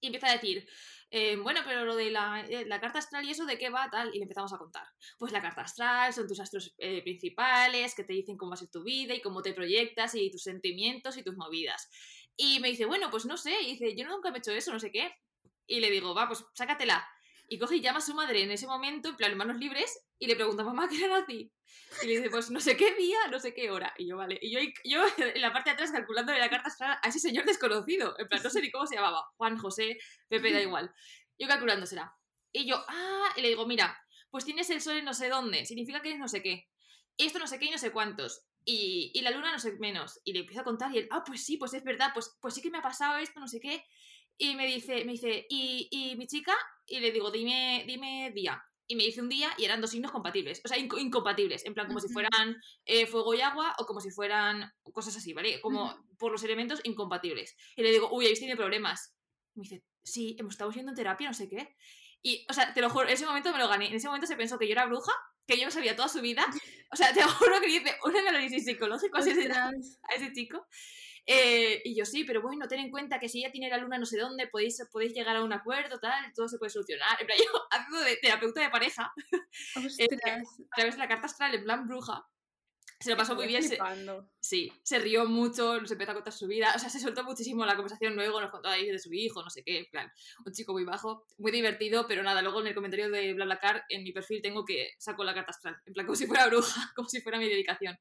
Y 0.00 0.06
empieza 0.06 0.28
a 0.28 0.32
decir, 0.32 0.66
eh, 1.10 1.36
bueno, 1.36 1.60
pero 1.64 1.84
lo 1.84 1.94
de 1.94 2.10
la, 2.10 2.40
eh, 2.48 2.64
la, 2.66 2.80
carta 2.80 3.00
astral 3.00 3.24
y 3.24 3.30
eso 3.30 3.44
de 3.44 3.58
qué 3.58 3.68
va, 3.68 3.88
tal, 3.90 4.14
y 4.14 4.18
le 4.18 4.22
empezamos 4.22 4.52
a 4.52 4.58
contar. 4.58 4.84
Pues 5.18 5.32
la 5.32 5.42
carta 5.42 5.62
astral 5.62 6.12
son 6.12 6.26
tus 6.26 6.40
astros 6.40 6.74
eh, 6.78 7.02
principales, 7.02 7.94
que 7.94 8.04
te 8.04 8.12
dicen 8.12 8.36
cómo 8.36 8.50
va 8.50 8.54
a 8.54 8.58
ser 8.58 8.70
tu 8.70 8.82
vida 8.82 9.14
y 9.14 9.20
cómo 9.20 9.42
te 9.42 9.52
proyectas 9.52 10.14
y 10.14 10.30
tus 10.30 10.42
sentimientos 10.42 11.16
y 11.16 11.22
tus 11.22 11.36
movidas. 11.36 11.88
Y 12.36 12.60
me 12.60 12.68
dice, 12.68 12.86
bueno, 12.86 13.10
pues 13.10 13.26
no 13.26 13.36
sé, 13.36 13.60
y 13.62 13.72
dice, 13.72 13.94
yo 13.96 14.06
nunca 14.06 14.30
me 14.30 14.38
he 14.38 14.40
hecho 14.40 14.52
eso, 14.52 14.72
no 14.72 14.80
sé 14.80 14.90
qué. 14.90 15.12
Y 15.66 15.80
le 15.80 15.90
digo, 15.90 16.14
va, 16.14 16.26
pues 16.26 16.44
sácatela. 16.54 17.06
Y 17.52 17.58
coge 17.58 17.76
y 17.76 17.80
llama 17.80 17.98
a 17.98 18.00
su 18.00 18.14
madre 18.14 18.44
en 18.44 18.52
ese 18.52 18.68
momento, 18.68 19.08
en 19.08 19.16
plan, 19.16 19.36
manos 19.36 19.56
libres, 19.56 20.06
y 20.20 20.28
le 20.28 20.36
pregunta, 20.36 20.62
mamá, 20.62 20.88
¿qué 20.88 21.04
era 21.04 21.18
nazi? 21.18 21.52
Y 22.00 22.06
le 22.06 22.16
dice, 22.18 22.30
pues 22.30 22.48
no 22.52 22.60
sé 22.60 22.76
qué 22.76 22.94
día, 22.94 23.18
no 23.28 23.40
sé 23.40 23.52
qué 23.52 23.72
hora. 23.72 23.92
Y 23.98 24.08
yo, 24.08 24.16
vale. 24.16 24.38
Y 24.40 24.52
yo, 24.52 24.60
yo 24.84 25.02
en 25.34 25.40
la 25.40 25.52
parte 25.52 25.70
de 25.70 25.74
atrás 25.74 25.90
calculando 25.90 26.32
la 26.32 26.48
carta 26.48 27.00
a 27.02 27.08
ese 27.08 27.18
señor 27.18 27.44
desconocido. 27.46 28.14
En 28.20 28.28
plan, 28.28 28.40
no 28.40 28.50
sé 28.50 28.60
ni 28.60 28.70
cómo 28.70 28.86
se 28.86 28.94
llamaba. 28.94 29.24
Juan, 29.36 29.58
José, 29.58 29.98
Pepe, 30.28 30.52
da 30.52 30.62
igual. 30.62 30.94
Yo 31.40 31.48
calculándosela. 31.48 32.14
Y 32.52 32.68
yo, 32.68 32.84
ah, 32.86 33.32
y 33.36 33.40
le 33.40 33.48
digo, 33.48 33.66
mira, 33.66 34.00
pues 34.30 34.44
tienes 34.44 34.70
el 34.70 34.80
sol 34.80 34.98
en 34.98 35.04
no 35.04 35.12
sé 35.12 35.28
dónde, 35.28 35.66
significa 35.66 36.00
que 36.02 36.12
es 36.12 36.18
no 36.20 36.28
sé 36.28 36.42
qué. 36.42 36.68
Esto 37.16 37.40
no 37.40 37.48
sé 37.48 37.58
qué 37.58 37.66
y 37.66 37.70
no 37.70 37.78
sé 37.78 37.90
cuántos. 37.90 38.44
Y, 38.64 39.10
y 39.12 39.22
la 39.22 39.32
luna 39.32 39.50
no 39.50 39.58
sé 39.58 39.72
menos. 39.80 40.20
Y 40.22 40.34
le 40.34 40.40
empiezo 40.40 40.60
a 40.60 40.64
contar 40.64 40.94
y 40.94 40.98
él, 40.98 41.08
ah, 41.10 41.24
pues 41.26 41.44
sí, 41.44 41.56
pues 41.56 41.74
es 41.74 41.82
verdad, 41.82 42.12
pues, 42.14 42.36
pues 42.40 42.54
sí 42.54 42.62
que 42.62 42.70
me 42.70 42.78
ha 42.78 42.82
pasado 42.82 43.18
esto, 43.18 43.40
no 43.40 43.48
sé 43.48 43.58
qué. 43.58 43.84
Y 44.42 44.54
me 44.54 44.66
dice, 44.66 45.04
me 45.04 45.12
dice, 45.12 45.46
¿y, 45.50 45.86
y 45.90 46.16
mi 46.16 46.26
chica? 46.26 46.56
Y 46.86 46.98
le 46.98 47.12
digo, 47.12 47.30
dime, 47.30 47.84
dime 47.86 48.32
día. 48.34 48.64
Y 48.86 48.96
me 48.96 49.04
dice 49.04 49.20
un 49.20 49.28
día 49.28 49.52
y 49.58 49.66
eran 49.66 49.82
dos 49.82 49.90
signos 49.90 50.10
compatibles, 50.10 50.62
o 50.64 50.68
sea, 50.68 50.78
incompatibles, 50.78 51.66
en 51.66 51.74
plan 51.74 51.86
como 51.86 52.00
si 52.00 52.08
fueran 52.08 52.56
eh, 52.86 53.06
fuego 53.06 53.34
y 53.34 53.42
agua 53.42 53.74
o 53.78 53.84
como 53.84 54.00
si 54.00 54.10
fueran 54.10 54.72
cosas 54.94 55.14
así, 55.14 55.34
¿vale? 55.34 55.60
Como 55.60 55.94
por 56.18 56.32
los 56.32 56.42
elementos 56.42 56.80
incompatibles. 56.84 57.54
Y 57.76 57.82
le 57.82 57.90
digo, 57.90 58.08
uy, 58.10 58.24
habéis 58.24 58.40
tenido 58.40 58.56
problemas. 58.56 59.14
Y 59.54 59.60
me 59.60 59.64
dice, 59.64 59.84
sí, 60.02 60.36
hemos 60.38 60.54
estado 60.54 60.72
yendo 60.72 60.92
en 60.92 60.96
terapia, 60.96 61.28
no 61.28 61.34
sé 61.34 61.46
qué. 61.46 61.76
Y, 62.22 62.46
o 62.48 62.54
sea, 62.54 62.72
te 62.72 62.80
lo 62.80 62.88
juro, 62.88 63.08
en 63.08 63.12
ese 63.12 63.26
momento 63.26 63.52
me 63.52 63.58
lo 63.58 63.68
gané. 63.68 63.88
En 63.88 63.94
ese 63.94 64.06
momento 64.06 64.26
se 64.26 64.36
pensó 64.36 64.58
que 64.58 64.66
yo 64.66 64.72
era 64.72 64.86
bruja, 64.86 65.12
que 65.46 65.58
yo 65.58 65.66
lo 65.66 65.70
sabía 65.70 65.94
toda 65.94 66.08
su 66.08 66.22
vida. 66.22 66.46
O 66.90 66.96
sea, 66.96 67.12
te 67.12 67.20
lo 67.20 67.28
juro 67.28 67.60
que 67.60 67.66
dice 67.66 67.94
un 68.04 68.16
análisis 68.16 68.64
psicológico 68.64 69.18
a 69.18 69.20
ese, 69.20 69.52
a 69.52 70.14
ese 70.16 70.32
chico. 70.32 70.66
Eh, 71.26 71.82
y 71.84 71.94
yo 71.96 72.04
sí, 72.04 72.24
pero 72.24 72.42
bueno, 72.42 72.66
ten 72.68 72.80
en 72.80 72.90
cuenta 72.90 73.18
que 73.18 73.28
si 73.28 73.40
ella 73.40 73.52
tiene 73.52 73.68
la 73.68 73.78
luna 73.78 73.98
no 73.98 74.06
sé 74.06 74.18
dónde, 74.18 74.46
podéis, 74.48 74.82
podéis 74.90 75.14
llegar 75.14 75.36
a 75.36 75.44
un 75.44 75.52
acuerdo, 75.52 75.98
tal, 76.00 76.32
todo 76.34 76.48
se 76.48 76.58
puede 76.58 76.70
solucionar. 76.70 77.20
En 77.20 77.26
plan, 77.26 77.38
yo 77.38 77.44
haciendo 77.70 78.00
de 78.00 78.16
terapeuta 78.16 78.60
de 78.60 78.70
pareja, 78.70 79.12
eh, 79.98 80.08
a 80.14 80.76
través 80.76 80.94
de 80.94 80.98
la 80.98 81.08
carta 81.08 81.26
astral 81.26 81.54
en 81.54 81.64
plan 81.64 81.86
bruja, 81.86 82.26
se 83.00 83.10
lo 83.10 83.16
pasó 83.16 83.34
muy 83.34 83.46
bien. 83.46 83.62
Se, 83.62 83.78
sí, 84.40 84.70
se 84.82 84.98
rió 84.98 85.24
mucho, 85.24 85.80
nos 85.80 85.90
empezó 85.90 86.10
a 86.10 86.14
contar 86.14 86.34
su 86.34 86.46
vida. 86.46 86.72
O 86.76 86.78
sea, 86.78 86.90
se 86.90 87.00
soltó 87.00 87.24
muchísimo 87.24 87.64
la 87.64 87.74
conversación 87.74 88.14
luego, 88.14 88.40
nos 88.42 88.50
contó 88.50 88.68
ahí 88.68 88.90
de 88.90 88.98
su 88.98 89.10
hijo, 89.14 89.42
no 89.42 89.48
sé 89.48 89.62
qué, 89.64 89.78
en 89.78 89.86
plan, 89.86 90.12
un 90.44 90.52
chico 90.52 90.72
muy 90.72 90.84
bajo, 90.84 91.24
muy 91.38 91.50
divertido, 91.50 92.06
pero 92.06 92.22
nada, 92.22 92.42
luego 92.42 92.60
en 92.60 92.66
el 92.66 92.74
comentario 92.74 93.10
de 93.10 93.32
BlaBlaCar, 93.32 93.84
en 93.88 94.04
mi 94.04 94.12
perfil 94.12 94.42
tengo 94.42 94.66
que 94.66 94.90
saco 94.98 95.24
la 95.24 95.32
carta 95.32 95.50
astral, 95.50 95.76
en 95.86 95.94
plan, 95.94 96.04
como 96.04 96.16
si 96.16 96.26
fuera 96.26 96.46
bruja, 96.46 96.92
como 96.94 97.08
si 97.08 97.22
fuera 97.22 97.38
mi 97.38 97.48
dedicación. 97.48 97.98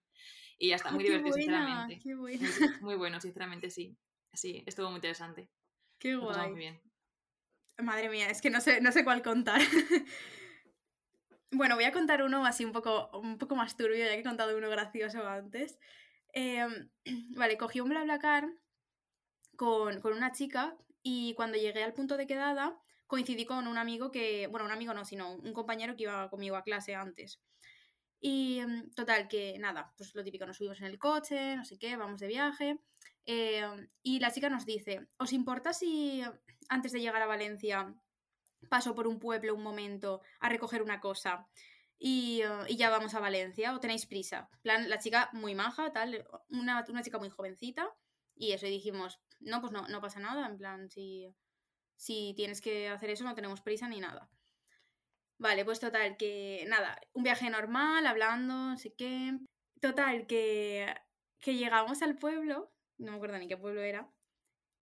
Y 0.59 0.69
ya 0.69 0.75
está, 0.75 0.91
muy 0.91 1.05
divertido, 1.05 1.33
sinceramente. 1.33 2.01
Muy, 2.81 2.95
bueno, 2.95 3.21
sinceramente, 3.21 3.69
sí. 3.71 3.97
Sí, 4.33 4.61
estuvo 4.65 4.89
muy 4.89 4.97
interesante. 4.97 5.49
Qué 5.99 6.11
Lo 6.11 6.25
guay. 6.25 6.49
muy 6.49 6.59
bien. 6.59 6.81
Madre 7.77 8.09
mía, 8.09 8.29
es 8.29 8.41
que 8.41 8.49
no 8.49 8.59
sé, 8.59 8.81
no 8.81 8.91
sé 8.91 9.05
cuál 9.05 9.21
contar. 9.21 9.61
bueno, 11.51 11.75
voy 11.75 11.85
a 11.85 11.93
contar 11.93 12.23
uno 12.23 12.45
así 12.45 12.65
un 12.65 12.73
poco, 12.73 13.09
un 13.17 13.37
poco 13.37 13.55
más 13.55 13.77
turbio, 13.77 13.97
ya 13.97 14.13
que 14.13 14.19
he 14.19 14.23
contado 14.23 14.57
uno 14.57 14.69
gracioso 14.69 15.25
antes. 15.25 15.79
Em, 16.33 16.89
vale, 17.37 17.57
cogí 17.57 17.79
un 17.79 17.89
BlaBlaCar 17.89 18.49
con, 19.55 20.01
con 20.01 20.13
una 20.13 20.33
chica 20.33 20.77
y 21.01 21.33
cuando 21.35 21.57
llegué 21.57 21.83
al 21.83 21.93
punto 21.93 22.17
de 22.17 22.27
quedada 22.27 22.77
coincidí 23.07 23.45
con 23.45 23.67
un 23.67 23.77
amigo 23.77 24.11
que, 24.11 24.47
bueno, 24.47 24.65
un 24.65 24.71
amigo 24.71 24.93
no, 24.93 25.03
sino 25.05 25.31
un 25.31 25.53
compañero 25.53 25.95
que 25.95 26.03
iba 26.03 26.29
conmigo 26.29 26.55
a 26.57 26.63
clase 26.63 26.95
antes. 26.95 27.41
Y 28.21 28.59
em, 28.59 28.89
total, 28.91 29.27
que 29.27 29.57
nada, 29.59 29.93
pues 29.97 30.13
lo 30.15 30.23
típico, 30.23 30.45
nos 30.45 30.57
subimos 30.57 30.79
en 30.81 30.87
el 30.87 30.99
coche, 30.99 31.55
no 31.55 31.63
sé 31.65 31.77
qué, 31.77 31.95
vamos 31.95 32.19
de 32.19 32.27
viaje. 32.27 32.79
em, 33.25 33.89
y 34.03 34.19
la 34.19 34.31
chica 34.31 34.49
nos 34.49 34.65
dice, 34.65 35.07
¿os 35.19 35.33
importa 35.33 35.73
si 35.73 36.21
antes 36.69 36.91
de 36.91 36.99
llegar 37.01 37.21
a 37.21 37.27
Valencia 37.27 37.93
paso 38.69 38.95
por 38.95 39.07
un 39.07 39.19
pueblo 39.19 39.55
un 39.55 39.63
momento 39.63 40.21
a 40.39 40.49
recoger 40.49 40.81
una 40.81 40.99
cosa 40.99 41.47
y, 41.97 42.41
eh, 42.43 42.47
y 42.67 42.77
ya 42.77 42.89
vamos 42.89 43.13
a 43.13 43.19
Valencia 43.19 43.75
o 43.75 43.79
tenéis 43.79 44.05
prisa? 44.05 44.49
Plan, 44.63 44.89
la 44.89 44.99
chica 44.99 45.29
muy 45.33 45.55
maja, 45.55 45.91
tal, 45.93 46.25
una, 46.49 46.85
una 46.89 47.03
chica 47.03 47.19
muy 47.19 47.29
jovencita 47.29 47.89
y 48.35 48.51
eso, 48.53 48.65
dijimos, 48.65 49.19
no, 49.39 49.61
pues 49.61 49.71
no, 49.73 49.87
no 49.87 50.01
pasa 50.01 50.19
nada, 50.19 50.47
en 50.47 50.57
plan, 50.57 50.89
si, 50.89 51.35
si 51.95 52.33
tienes 52.35 52.61
que 52.61 52.89
hacer 52.89 53.09
eso 53.11 53.23
no 53.25 53.35
tenemos 53.35 53.61
prisa 53.61 53.87
ni 53.87 53.99
nada. 53.99 54.29
Vale, 55.39 55.63
pues 55.63 55.79
total, 55.79 56.17
que 56.17 56.65
nada, 56.67 56.99
un 57.13 57.23
viaje 57.23 57.49
normal, 57.49 58.05
hablando, 58.05 58.53
no 58.53 58.77
sé 58.77 58.93
qué. 58.93 59.39
Total, 59.79 60.27
que, 60.27 60.93
que 61.39 61.55
llegamos 61.55 62.01
al 62.01 62.17
pueblo, 62.17 62.73
no 62.97 63.11
me 63.11 63.17
acuerdo 63.17 63.37
ni 63.37 63.47
qué 63.47 63.55
pueblo 63.55 63.81
era, 63.81 64.11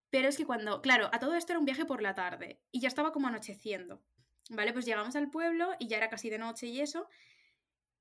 pero 0.10 0.28
es 0.28 0.36
que 0.36 0.46
cuando, 0.46 0.82
claro, 0.82 1.10
a 1.13 1.20
todo 1.20 1.36
esto 1.36 1.54
era 1.54 1.60
un 1.60 1.65
viaje 1.65 1.86
por 1.86 2.02
la 2.02 2.15
tarde 2.15 2.60
y 2.72 2.82
ya 2.82 2.88
estaba 2.88 3.12
como 3.12 3.28
anocheciendo. 3.28 4.04
Vale, 4.50 4.74
pues 4.74 4.86
llegamos 4.86 5.15
al 5.15 5.30
pueblo 5.30 5.76
y 5.80 5.88
ya 5.88 5.98
era 5.98 6.10
casi 6.10 6.30
de 6.30 6.39
noche 6.39 6.67
y 6.67 6.80
eso. 6.82 7.08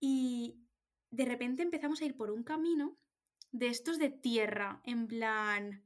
Y 0.00 0.60
de 1.10 1.24
repente 1.26 1.62
empezamos 1.62 2.00
a 2.00 2.06
ir 2.06 2.16
por 2.16 2.30
un 2.30 2.42
camino 2.42 2.96
de 3.52 3.68
estos 3.68 3.98
de 3.98 4.10
tierra, 4.10 4.80
en 4.84 5.08
plan... 5.08 5.82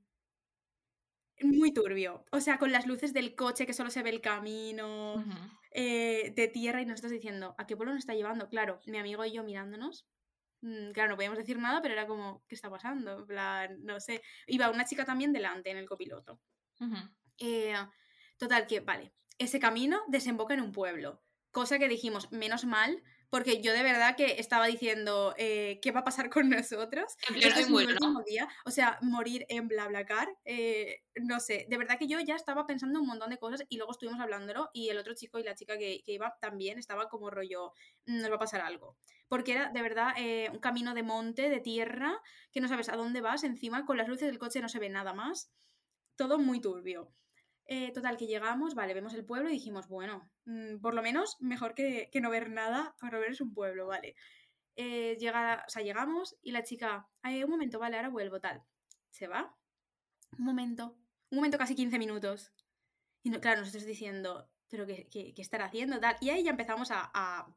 Muy 1.43 1.73
turbio. 1.73 2.25
O 2.33 2.41
sea, 2.41 2.59
con 2.59 2.71
las 2.71 2.87
luces 2.87 3.13
del 3.15 3.35
coche 3.35 3.65
que 3.67 3.73
solo 3.73 3.91
se 3.91 4.03
ve 4.03 4.11
el 4.11 4.21
camino, 4.21 5.25
eh, 5.71 6.33
de 6.37 6.49
tierra 6.49 6.83
y 6.83 6.87
nosotros 6.87 7.13
diciendo, 7.13 7.55
¿a 7.59 7.67
qué 7.67 7.77
pueblo 7.77 7.95
nos 7.95 8.01
está 8.01 8.15
llevando? 8.15 8.49
Claro, 8.49 8.81
mi 8.87 8.99
amigo 8.99 9.25
y 9.25 9.33
yo 9.33 9.43
mirándonos. 9.43 10.07
mm, 10.63 10.91
Claro, 10.93 11.11
no 11.11 11.17
podíamos 11.17 11.39
decir 11.39 11.59
nada, 11.59 11.81
pero 11.83 11.95
era 11.95 12.07
como, 12.07 12.45
¿qué 12.49 12.55
está 12.55 12.71
pasando? 12.71 13.21
En 13.21 13.27
plan, 13.27 13.79
no 13.85 14.01
sé. 14.01 14.23
Iba 14.47 14.71
una 14.71 14.85
chica 14.85 15.05
también 15.07 15.33
delante 15.33 15.71
en 15.71 15.79
el 15.79 15.89
copiloto. 15.89 16.41
Eh, 17.39 17.75
total, 18.39 18.67
que 18.67 18.81
vale, 18.81 19.15
ese 19.39 19.59
camino 19.61 20.03
desemboca 20.09 20.55
en 20.55 20.61
un 20.61 20.73
pueblo. 20.73 21.23
Cosa 21.53 21.79
que 21.81 21.89
dijimos, 21.89 22.31
menos 22.31 22.65
mal, 22.65 23.03
porque 23.29 23.61
yo 23.61 23.73
de 23.73 23.83
verdad 23.83 24.15
que 24.17 24.39
estaba 24.41 24.67
diciendo, 24.67 25.35
eh, 25.37 25.81
¿qué 25.83 25.91
va 25.91 26.01
a 26.01 26.05
pasar 26.05 26.31
con 26.31 26.49
nosotros? 26.49 27.17
Este 27.41 27.61
es 27.63 27.71
mi 27.71 27.85
muero, 27.85 27.93
¿no? 28.01 28.09
último 28.09 28.23
día. 28.25 28.49
O 28.65 28.71
sea, 28.71 28.99
morir 29.03 29.47
en 29.49 29.67
BlaBlaCar, 29.69 30.29
eh, 30.45 31.03
no 31.21 31.41
sé, 31.41 31.67
de 31.69 31.77
verdad 31.77 31.99
que 31.99 32.07
yo 32.07 32.21
ya 32.21 32.37
estaba 32.37 32.67
pensando 32.67 33.01
un 33.01 33.07
montón 33.09 33.31
de 33.31 33.39
cosas 33.39 33.65
y 33.69 33.77
luego 33.79 33.93
estuvimos 33.93 34.21
hablándolo 34.21 34.71
y 34.73 34.91
el 34.91 34.99
otro 34.99 35.15
chico 35.15 35.39
y 35.41 35.43
la 35.43 35.55
chica 35.57 35.77
que, 35.77 36.03
que 36.05 36.13
iba 36.13 36.37
también 36.41 36.79
estaba 36.79 37.09
como 37.09 37.31
rollo, 37.31 37.73
"Mm, 38.07 38.21
nos 38.21 38.31
va 38.31 38.37
a 38.37 38.39
pasar 38.39 38.61
algo. 38.61 38.97
Porque 39.29 39.53
era 39.53 39.71
de 39.71 39.83
verdad 39.83 40.13
eh, 40.17 40.49
un 40.53 40.59
camino 40.61 40.95
de 40.95 41.03
monte, 41.03 41.51
de 41.51 41.61
tierra, 41.61 42.21
que 42.53 42.61
no 42.61 42.69
sabes 42.69 42.89
a 42.89 42.97
dónde 42.97 43.21
vas, 43.21 43.43
encima 43.45 43.85
con 43.87 43.97
las 43.97 44.09
luces 44.09 44.29
del 44.29 44.39
coche 44.39 44.61
no 44.61 44.69
se 44.69 44.79
ve 44.79 44.89
nada 44.89 45.15
más. 45.15 45.53
Todo 46.17 46.39
muy 46.39 46.61
turbio. 46.61 47.15
Eh, 47.73 47.93
total, 47.93 48.17
que 48.17 48.27
llegamos, 48.27 48.75
vale, 48.75 48.95
vemos 48.95 49.15
el 49.15 49.25
pueblo 49.25 49.49
y 49.49 49.53
dijimos, 49.53 49.87
bueno, 49.87 50.29
mm, 50.45 50.79
por 50.81 50.93
lo 50.95 51.03
menos 51.03 51.37
mejor 51.41 51.75
que, 51.75 52.09
que 52.11 52.21
no 52.21 52.29
ver 52.29 52.51
nada, 52.51 52.97
por 53.01 53.13
lo 53.13 53.21
menos 53.21 53.41
un 53.41 53.55
pueblo, 53.55 53.87
vale. 53.87 54.17
Eh, 54.77 55.17
o 55.21 55.71
sea, 55.71 55.83
llegamos 55.83 56.37
y 56.43 56.53
la 56.53 56.65
chica, 56.65 57.09
"Ay, 57.23 57.45
un 57.45 57.51
momento, 57.51 57.79
vale, 57.79 57.97
ahora 57.97 58.09
vuelvo, 58.11 58.41
tal. 58.41 58.63
Se 59.11 59.29
va. 59.29 59.57
Un 60.39 60.45
momento, 60.47 60.97
un 61.31 61.37
momento, 61.39 61.59
casi 61.59 61.75
15 61.77 61.99
minutos. 61.99 62.53
Y 63.25 63.31
no- 63.31 63.41
claro, 63.41 63.61
nosotros 63.61 63.85
diciendo, 63.87 64.51
pero 64.69 64.87
¿qué, 64.87 65.09
qué, 65.11 65.35
qué 65.35 65.43
estará 65.43 65.67
haciendo? 65.67 66.01
Tal. 66.01 66.17
Y 66.21 66.31
ahí 66.31 66.45
ya 66.45 66.51
empezamos 66.53 66.91
a, 66.93 67.11
a, 67.15 67.55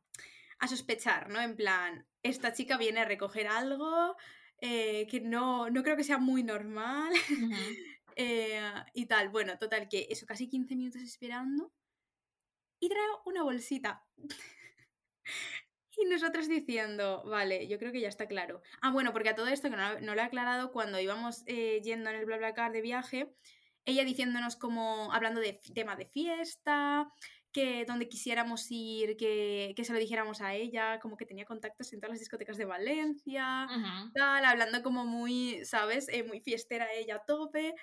a 0.60 0.67
sospechar, 0.67 1.30
¿no? 1.30 1.41
En 1.41 1.56
plan, 1.56 2.08
esta 2.23 2.54
chica 2.54 2.78
viene 2.78 3.02
a 3.02 3.06
recoger 3.06 3.47
algo 3.47 4.15
eh, 4.62 5.08
que 5.10 5.21
no, 5.21 5.69
no 5.69 5.84
creo 5.84 5.97
que 5.97 6.04
sea 6.06 6.17
muy 6.19 6.43
normal. 6.43 7.13
Ujú. 7.32 7.78
Eh, 8.15 8.71
y 8.93 9.06
tal, 9.06 9.30
bueno, 9.30 9.58
total, 9.58 9.88
que 9.89 10.08
eso, 10.10 10.26
casi 10.26 10.49
15 10.49 10.76
minutos 10.76 11.02
esperando. 11.02 11.71
Y 12.80 12.89
traigo 12.89 13.21
una 13.26 13.43
bolsita. 13.43 14.04
y 15.97 16.06
nosotros 16.06 16.47
diciendo, 16.47 17.23
vale, 17.26 17.67
yo 17.67 17.78
creo 17.80 17.91
que 17.91 18.02
ya 18.02 18.10
está 18.10 18.28
claro. 18.28 18.62
Ah, 18.82 18.91
bueno, 18.91 19.13
porque 19.13 19.30
a 19.30 19.36
todo 19.36 19.47
esto, 19.47 19.69
que 19.69 19.76
no, 19.76 19.99
no 19.99 20.15
lo 20.15 20.21
he 20.21 20.26
aclarado, 20.26 20.71
cuando 20.71 20.99
íbamos 20.99 21.43
eh, 21.45 21.82
yendo 21.84 22.10
en 22.10 22.17
el 22.17 22.26
BlaBlaCar 22.26 22.71
de 22.71 22.82
viaje, 22.82 23.34
ella 23.86 24.04
diciéndonos 24.04 24.56
como, 24.56 25.13
hablando 25.13 25.41
de 25.41 25.60
tema 25.73 25.95
de 25.95 26.06
fiesta, 26.06 27.12
que 27.54 27.86
donde 27.86 28.10
quisiéramos 28.10 28.65
ir, 28.69 29.15
que, 29.15 29.73
que 29.76 29.86
se 29.86 29.93
lo 29.93 29.99
dijéramos 29.99 30.41
a 30.41 30.56
ella, 30.56 30.99
como 30.99 31.15
que 31.15 31.26
tenía 31.26 31.45
contactos 31.45 31.93
en 31.93 31.99
todas 31.99 32.13
las 32.13 32.19
discotecas 32.19 32.58
de 32.58 32.65
Valencia, 32.65 33.67
tal, 34.13 34.43
hablando 34.43 34.82
como 34.82 35.06
muy, 35.06 35.63
¿sabes? 35.63 36.10
Eh, 36.10 36.23
muy 36.23 36.41
fiestera 36.41 36.91
ella 36.91 37.17
a 37.17 37.26
tope. 37.26 37.76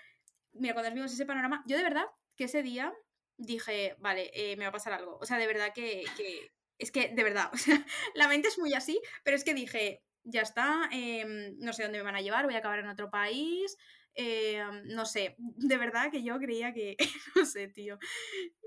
Mira, 0.52 0.74
cuando 0.74 0.92
vimos 0.94 1.12
ese 1.12 1.26
panorama, 1.26 1.62
yo 1.66 1.76
de 1.76 1.82
verdad 1.82 2.04
que 2.36 2.44
ese 2.44 2.62
día 2.62 2.92
dije, 3.36 3.96
vale, 3.98 4.30
eh, 4.34 4.56
me 4.56 4.64
va 4.64 4.68
a 4.70 4.72
pasar 4.72 4.92
algo. 4.92 5.18
O 5.20 5.26
sea, 5.26 5.38
de 5.38 5.46
verdad 5.46 5.72
que, 5.74 6.04
que- 6.16 6.50
es 6.78 6.90
que, 6.90 7.08
de 7.08 7.22
verdad, 7.24 7.50
la 8.14 8.28
mente 8.28 8.48
es 8.48 8.58
muy 8.58 8.74
así, 8.74 9.00
pero 9.24 9.36
es 9.36 9.44
que 9.44 9.54
dije, 9.54 10.02
ya 10.24 10.42
está, 10.42 10.88
em, 10.92 11.56
no 11.58 11.72
sé 11.72 11.82
dónde 11.82 11.98
me 11.98 12.04
van 12.04 12.16
a 12.16 12.20
llevar, 12.22 12.44
voy 12.46 12.54
a 12.54 12.58
acabar 12.58 12.78
en 12.80 12.88
otro 12.88 13.10
país, 13.10 13.76
em, 14.14 14.82
no 14.88 15.04
sé, 15.06 15.34
de 15.38 15.76
verdad 15.78 16.10
que 16.10 16.22
yo 16.22 16.38
creía 16.38 16.72
que, 16.72 16.96
no 17.36 17.44
sé, 17.44 17.68
tío. 17.68 17.98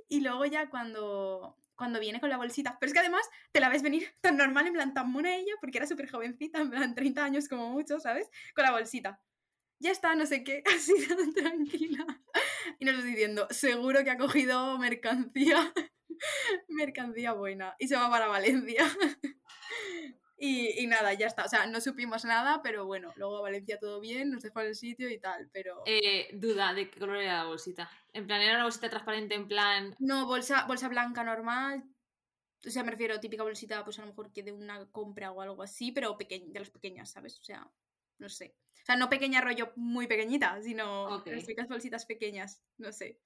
Y 0.10 0.22
luego 0.22 0.46
ya 0.46 0.70
cuando, 0.70 1.58
cuando 1.76 2.00
viene 2.00 2.20
con 2.20 2.30
la 2.30 2.38
bolsita, 2.38 2.78
pero 2.80 2.88
es 2.90 2.94
que 2.94 3.00
además 3.00 3.28
te 3.52 3.60
la 3.60 3.70
ves 3.70 3.82
venir 3.84 4.08
tan 4.22 4.38
normal, 4.38 4.68
en 4.68 4.74
plan 4.74 4.94
tan 4.94 5.12
mona 5.12 5.36
ella, 5.36 5.54
porque 5.62 5.78
era 5.80 5.88
súper 5.88 6.10
jovencita, 6.10 6.60
en 6.60 6.70
plan 6.70 6.96
30 6.96 7.24
años 7.24 7.48
como 7.48 7.70
mucho, 7.70 8.00
¿sabes? 8.00 8.30
Con 8.56 8.64
la 8.64 8.72
bolsita. 8.72 9.22
Ya 9.84 9.92
está, 9.92 10.16
no 10.16 10.26
sé 10.26 10.44
qué, 10.44 10.64
así 10.76 10.94
tan 11.08 11.34
tranquila. 11.34 12.06
Y 12.80 12.86
nos 12.86 13.04
diciendo, 13.04 13.48
seguro 13.52 14.04
que 14.04 14.10
ha 14.12 14.18
cogido 14.18 14.78
mercancía, 14.78 15.72
mercancía 16.70 17.34
buena, 17.34 17.76
y 17.80 17.88
se 17.88 17.96
va 17.96 18.10
para 18.10 18.28
Valencia. 18.28 18.84
Y, 20.38 20.82
y 20.84 20.88
nada, 20.88 21.14
ya 21.14 21.28
está. 21.28 21.46
O 21.46 21.48
sea, 21.48 21.68
no 21.68 21.80
supimos 21.80 22.26
nada, 22.26 22.62
pero 22.62 22.86
bueno, 22.86 23.14
luego 23.16 23.38
a 23.38 23.42
Valencia 23.42 23.80
todo 23.80 24.02
bien, 24.02 24.32
nos 24.32 24.44
dejó 24.44 24.62
en 24.62 24.68
el 24.68 24.76
sitio 24.76 25.10
y 25.10 25.20
tal, 25.20 25.50
pero... 25.54 25.84
Eh, 25.86 26.30
duda 26.34 26.74
de 26.74 26.90
qué 26.90 27.00
color 27.00 27.18
era 27.18 27.38
la 27.44 27.46
bolsita. 27.46 27.90
En 28.12 28.28
plan, 28.28 28.42
era 28.42 28.56
una 28.56 28.64
bolsita 28.64 28.90
transparente, 28.90 29.36
en 29.36 29.48
plan. 29.48 29.96
No, 30.00 30.26
bolsa, 30.26 30.66
bolsa 30.66 30.90
blanca 30.90 31.24
normal. 31.24 31.84
O 32.66 32.70
sea, 32.70 32.84
me 32.84 32.92
refiero 32.92 33.16
a 33.16 33.20
típica 33.22 33.44
bolsita, 33.44 33.84
pues 33.84 34.00
a 34.00 34.02
lo 34.02 34.08
mejor 34.10 34.34
que 34.34 34.44
de 34.44 34.52
una 34.52 34.86
compra 34.92 35.32
o 35.32 35.42
algo 35.42 35.64
así, 35.64 35.92
pero 35.92 36.18
peque- 36.18 36.46
de 36.48 36.60
las 36.60 36.72
pequeñas, 36.72 37.12
¿sabes? 37.12 37.40
O 37.40 37.44
sea, 37.44 37.70
no 38.20 38.30
sé. 38.30 38.56
O 38.84 38.86
sea, 38.86 38.98
no 38.98 39.10
pequeña 39.10 39.40
rollo 39.40 39.72
muy 39.78 40.08
pequeñita, 40.08 40.62
sino 40.62 41.06
Ok. 41.06 41.28
las 41.28 41.42
típicas 41.42 41.70
bolsitas 41.70 42.06
pequeñas, 42.06 42.62
no 42.78 42.92
sé. 42.92 43.22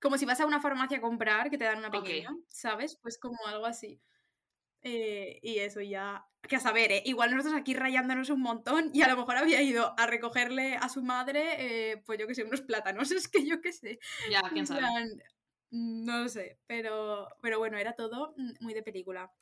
Como 0.00 0.18
si 0.18 0.26
vas 0.26 0.40
a 0.40 0.46
una 0.46 0.60
farmacia 0.60 0.98
a 0.98 1.00
comprar, 1.00 1.50
que 1.50 1.56
te 1.56 1.64
dan 1.64 1.78
una 1.78 1.90
pequeña, 1.92 2.36
¿sabes? 2.48 2.98
Pues 3.00 3.16
como 3.16 3.38
algo 3.46 3.64
así. 3.64 4.02
Eh, 4.82 5.38
y 5.40 5.58
eso 5.58 5.80
ya. 5.80 6.26
Que 6.42 6.56
a 6.56 6.60
saber, 6.60 6.90
¿eh? 6.90 7.02
Igual 7.06 7.30
nosotros 7.30 7.54
aquí 7.58 7.74
rayándonos 7.74 8.28
un 8.30 8.40
montón 8.40 8.90
y 8.92 9.02
a 9.02 9.08
lo 9.08 9.16
mejor 9.16 9.36
había 9.36 9.62
ido 9.62 9.94
a 9.98 10.06
recogerle 10.06 10.74
a 10.76 10.88
su 10.88 11.02
madre, 11.02 11.92
eh, 11.92 12.02
pues 12.04 12.18
yo 12.18 12.26
que 12.26 12.34
sé, 12.34 12.42
unos 12.42 12.60
plátanos, 12.60 13.10
es 13.12 13.28
que 13.28 13.46
yo 13.46 13.60
qué 13.60 13.72
sé. 13.72 14.00
Ya, 14.30 14.42
quién 14.52 14.66
sabe. 14.66 14.82
no 15.70 16.22
lo 16.24 16.28
sé, 16.28 16.58
pero, 16.66 17.28
pero 17.40 17.58
bueno, 17.58 17.78
era 17.78 17.94
todo 17.94 18.34
mm, 18.36 18.64
muy 18.64 18.74
de 18.74 18.82
película. 18.82 19.32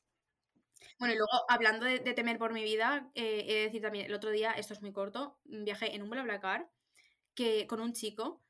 Bueno, 0.99 1.15
y 1.15 1.17
luego 1.17 1.33
hablando 1.49 1.87
de, 1.87 1.99
temer 2.01 2.39
por 2.39 2.53
mi 2.53 2.63
vida, 2.63 3.11
eh, 3.15 3.45
he 3.49 3.55
de 3.55 3.61
decir 3.63 3.83
también, 3.83 4.07
el 4.07 4.15
otro 4.15 4.31
día, 4.31 4.53
esto 4.53 4.75
es 4.75 4.83
muy 4.83 4.93
corto, 4.93 5.39
mm, 5.45 5.65
viajé 5.65 5.95
en 5.95 6.03
un 6.03 6.11
BlaBlaCar 6.11 6.71
que, 7.35 7.67
con 7.67 7.81
un 7.81 7.93
chico 7.93 8.43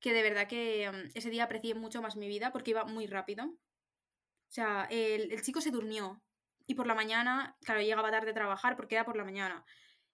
que 0.00 0.12
de 0.12 0.22
verdad 0.22 0.48
que 0.48 0.90
mm, 0.90 1.10
ese 1.14 1.30
día 1.30 1.44
aprecié 1.44 1.74
mucho 1.74 2.02
más 2.02 2.16
mi 2.16 2.28
vida 2.28 2.52
porque 2.52 2.70
iba 2.72 2.84
muy 2.84 3.06
rápido. 3.06 3.44
O 3.46 4.50
sea, 4.50 4.86
el, 4.90 5.32
el 5.32 5.42
chico 5.42 5.60
se 5.60 5.70
durmió 5.70 6.22
y 6.66 6.74
por 6.74 6.86
la 6.86 6.94
mañana, 6.94 7.56
claro, 7.62 7.80
llegaba 7.80 8.10
tarde 8.10 8.30
a 8.30 8.34
trabajar 8.34 8.76
porque 8.76 8.94
era 8.94 9.04
por 9.04 9.16
la 9.16 9.24
mañana. 9.24 9.64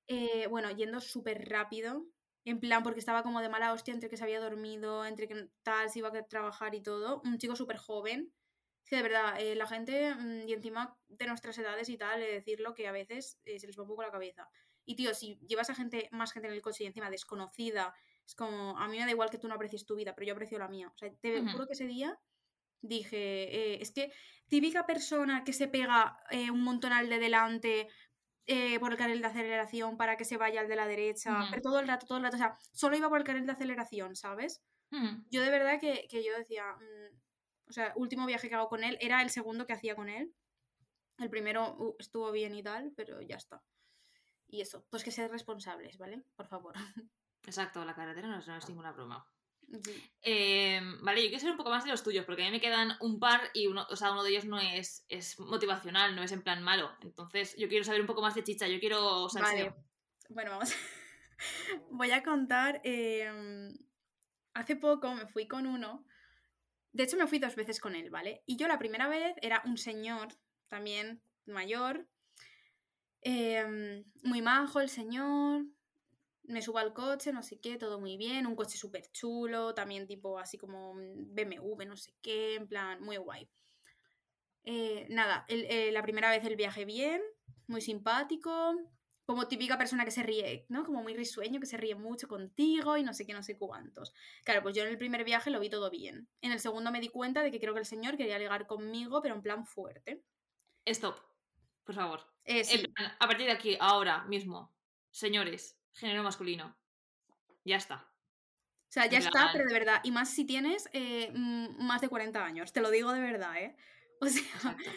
Eh, 0.07 0.47
bueno, 0.49 0.71
yendo 0.71 1.01
súper 1.01 1.49
rápido, 1.49 2.07
en 2.45 2.61
plan, 2.61 2.83
porque 2.83 3.01
estaba 3.01 3.23
como 3.23 3.40
de 3.40 3.49
mala 3.49 3.73
hostia 3.73 3.95
entre 3.95 4.09
que 4.11 4.17
se 4.17 4.25
había 4.25 4.40
dormido, 4.40 5.05
entre 5.05 5.27
que 5.29 5.49
tal, 5.62 5.90
se 5.90 5.99
iba 6.01 6.09
a 6.09 6.27
trabajar 6.29 6.75
y 6.75 6.83
todo. 6.83 7.23
Un 7.25 7.38
chico 7.38 7.57
súper 7.57 7.77
joven. 7.79 8.33
Que 8.87 8.97
de 8.97 9.03
verdad, 9.03 9.40
eh, 9.40 9.55
la 9.55 9.66
gente, 9.66 10.14
mm, 10.14 10.49
y 10.49 10.53
encima 10.53 10.99
de 11.09 11.27
nuestras 11.27 11.57
edades 11.59 11.88
y 11.88 11.97
tal, 11.97 12.20
de 12.20 12.27
decirlo 12.27 12.75
que 12.75 12.87
a 12.87 12.92
veces 12.92 13.40
eh, 13.44 13.59
se 13.59 13.66
les 13.66 13.79
va 13.79 13.83
un 13.83 13.88
poco 13.88 14.03
la 14.03 14.11
cabeza. 14.11 14.49
Y 14.85 14.97
tío, 14.97 15.14
si 15.14 15.38
llevas 15.47 15.70
a 15.70 15.75
gente, 15.75 16.09
más 16.12 16.33
gente 16.33 16.49
en 16.49 16.55
el 16.55 16.62
coche 16.62 16.85
y 16.85 16.87
encima 16.87 17.11
desconocida, 17.11 17.94
Es 18.27 18.35
como, 18.35 18.79
a 18.79 18.88
mí 18.88 18.99
me 18.99 19.05
da 19.05 19.11
igual 19.11 19.31
que 19.31 19.38
tú 19.38 19.49
no 19.49 19.55
aprecies 19.55 19.85
tu 19.87 19.97
vida, 19.97 20.14
pero 20.14 20.27
yo 20.27 20.33
aprecio 20.35 20.59
la 20.59 20.68
mía. 20.68 20.88
O 20.94 20.99
sea, 20.99 21.11
te 21.20 21.42
juro 21.42 21.66
que 21.66 21.75
ese 21.75 21.87
día 21.87 22.18
dije, 22.83 23.75
eh, 23.75 23.79
es 23.83 23.92
que 23.92 24.12
típica 24.49 24.87
persona 24.87 25.44
que 25.44 25.53
se 25.53 25.68
pega 25.68 26.18
eh, 26.31 26.51
un 26.51 26.62
montón 26.62 26.92
al 26.92 27.09
de 27.09 27.18
delante 27.18 27.88
eh, 28.47 28.79
por 28.81 28.92
el 28.92 28.99
carril 28.99 29.20
de 29.23 29.27
aceleración 29.29 29.97
para 29.97 30.16
que 30.16 30.25
se 30.27 30.37
vaya 30.37 30.61
al 30.61 30.68
de 30.68 30.77
la 30.77 30.87
derecha, 30.87 31.47
pero 31.51 31.62
todo 31.62 31.81
el 31.81 31.88
rato, 31.88 32.07
todo 32.07 32.18
el 32.18 32.25
rato, 32.25 32.37
o 32.37 32.38
sea, 32.38 32.59
solo 32.73 32.97
iba 32.97 33.09
por 33.09 33.18
el 33.18 33.25
carril 33.25 33.47
de 33.47 33.53
aceleración, 33.53 34.16
¿sabes? 34.16 34.62
Yo 35.31 35.42
de 35.42 35.51
verdad 35.51 35.81
que, 35.81 36.07
que 36.09 36.23
yo 36.25 36.37
decía, 36.37 36.64
mm, 36.77 37.18
o 37.68 37.72
sea, 37.72 37.92
último 37.96 38.27
viaje 38.27 38.48
que 38.48 38.55
hago 38.55 38.68
con 38.68 38.85
él 38.85 38.98
era 39.00 39.22
el 39.22 39.31
segundo 39.31 39.66
que 39.66 39.72
hacía 39.72 39.94
con 39.94 40.09
él. 40.09 40.35
El 41.18 41.31
primero 41.31 41.77
uh, 41.79 41.96
estuvo 41.98 42.31
bien 42.33 42.55
y 42.55 42.62
tal, 42.62 42.92
pero 42.96 43.20
ya 43.20 43.37
está. 43.37 43.62
Y 44.48 44.61
eso, 44.61 44.87
pues 44.90 45.05
que 45.05 45.11
ser 45.11 45.31
responsables, 45.31 45.98
¿vale? 45.98 46.24
Por 46.37 46.46
favor. 46.46 46.74
Exacto, 47.44 47.85
la 47.85 47.94
carretera 47.94 48.29
no 48.29 48.38
es, 48.38 48.46
no 48.46 48.57
es 48.57 48.68
ninguna 48.68 48.92
broma. 48.92 49.27
Sí. 49.83 50.11
Eh, 50.20 50.81
vale, 51.03 51.22
yo 51.22 51.29
quiero 51.29 51.40
saber 51.40 51.53
un 51.53 51.59
poco 51.59 51.70
más 51.70 51.85
de 51.85 51.90
los 51.90 52.03
tuyos, 52.03 52.24
porque 52.24 52.42
a 52.42 52.46
mí 52.46 52.53
me 52.53 52.61
quedan 52.61 52.96
un 53.00 53.18
par 53.18 53.50
y 53.55 53.66
uno, 53.66 53.87
o 53.88 53.96
sea, 53.96 54.12
uno 54.12 54.22
de 54.22 54.31
ellos 54.31 54.44
no 54.44 54.59
es, 54.61 55.05
es 55.09 55.38
motivacional, 55.38 56.14
no 56.14 56.22
es 56.22 56.33
en 56.33 56.42
plan 56.42 56.62
malo. 56.62 56.90
Entonces, 57.00 57.57
yo 57.57 57.68
quiero 57.68 57.85
saber 57.85 58.00
un 58.00 58.07
poco 58.07 58.22
más 58.22 58.35
de 58.35 58.44
chicha, 58.44 58.68
yo 58.68 58.79
quiero 58.79 59.29
salseo. 59.29 59.70
Vale. 59.70 59.85
Bueno, 60.29 60.50
vamos. 60.53 60.72
Voy 61.90 62.11
a 62.11 62.22
contar. 62.22 62.81
eh, 62.85 63.72
hace 64.55 64.77
poco 64.77 65.14
me 65.14 65.27
fui 65.27 65.46
con 65.46 65.66
uno. 65.66 66.05
De 66.94 67.02
hecho, 67.04 67.18
me 67.18 67.26
fui 67.26 67.38
dos 67.38 67.57
veces 67.57 67.78
con 67.80 67.94
él, 67.94 68.09
¿vale? 68.11 68.42
Y 68.46 68.57
yo 68.57 68.68
la 68.68 68.78
primera 68.78 69.09
vez 69.09 69.35
era 69.42 69.62
un 69.66 69.76
señor, 69.76 70.28
también 70.68 71.20
mayor. 71.46 72.09
eh, 73.22 74.04
muy 74.22 74.42
majo 74.42 74.80
el 74.80 74.88
señor. 74.88 75.64
Me 76.44 76.62
subo 76.62 76.78
al 76.78 76.92
coche, 76.94 77.33
no 77.33 77.42
sé 77.42 77.59
qué, 77.61 77.76
todo 77.78 77.98
muy 78.00 78.16
bien. 78.16 78.46
Un 78.46 78.57
coche 78.57 78.78
súper 78.78 79.11
chulo, 79.12 79.74
también 79.74 80.07
tipo 80.07 80.38
así 80.38 80.59
como 80.59 80.94
BMW, 80.94 81.87
no 81.87 81.96
sé 81.96 82.14
qué, 82.22 82.54
en 82.57 82.68
plan, 82.68 83.02
muy 83.02 83.16
guay. 83.18 83.48
Eh, 84.64 85.07
nada, 85.11 85.44
eh, 85.48 85.90
la 85.92 86.02
primera 86.02 86.30
vez 86.30 86.44
el 86.44 86.57
viaje 86.57 86.85
bien, 86.85 87.20
muy 87.66 87.80
simpático, 87.80 88.74
como 89.25 89.49
típica 89.49 89.79
persona 89.79 90.05
que 90.05 90.11
se 90.11 90.23
ríe, 90.23 90.67
¿no? 90.69 90.85
Como 90.85 91.03
muy 91.03 91.15
risueño, 91.15 91.61
que 91.61 91.67
se 91.67 91.77
ríe 91.77 91.95
mucho 91.95 92.29
contigo 92.29 92.97
y 92.97 93.03
no 93.03 93.15
sé 93.15 93.27
qué, 93.27 93.33
no 93.33 93.43
sé 93.43 93.57
cuántos. 93.57 94.13
Claro, 94.45 94.63
pues 94.63 94.77
yo 94.77 94.83
en 94.83 94.91
el 94.91 94.99
primer 94.99 95.25
viaje 95.25 95.51
lo 95.51 95.61
vi 95.61 95.71
todo 95.71 95.91
bien. 95.91 96.29
En 96.41 96.53
el 96.53 96.61
segundo 96.61 96.91
me 96.91 97.01
di 97.01 97.09
cuenta 97.09 97.43
de 97.43 97.51
que 97.51 97.61
creo 97.61 97.73
que 97.73 97.81
el 97.81 97.87
señor 97.87 98.17
quería 98.17 98.39
ligar 98.39 98.67
conmigo, 98.67 99.23
pero 99.23 99.35
en 99.35 99.43
plan 99.43 99.65
fuerte. 99.65 100.23
Stop, 100.85 101.19
por 101.85 101.95
favor. 101.95 102.21
Eh, 102.45 102.65
sí, 102.65 102.87
plan, 102.89 103.13
a 103.19 103.27
partir 103.27 103.47
de 103.47 103.53
aquí, 103.53 103.77
ahora 103.81 104.25
mismo, 104.25 104.75
señores, 105.11 105.79
género 105.93 106.23
masculino. 106.23 106.77
Ya 107.65 107.77
está. 107.77 107.97
o 107.97 108.93
sea, 108.93 109.07
ya 109.07 109.19
está, 109.19 109.49
pero 109.53 109.65
de 109.65 109.73
verdad. 109.73 110.03
Y 110.05 110.11
más 110.11 110.29
si 110.29 110.45
tienes 110.45 110.91
eh, 110.93 111.33
mm, 111.35 111.83
más 111.83 112.03
de 112.03 112.11
40 112.11 112.45
años, 112.45 112.75
te 112.75 112.83
lo 112.83 112.91
digo 112.91 113.13
de 113.13 113.21
verdad, 113.21 113.57
¿eh? 113.57 113.77
O 114.21 114.27
sea, 114.27 114.43
Exacto. 114.43 114.91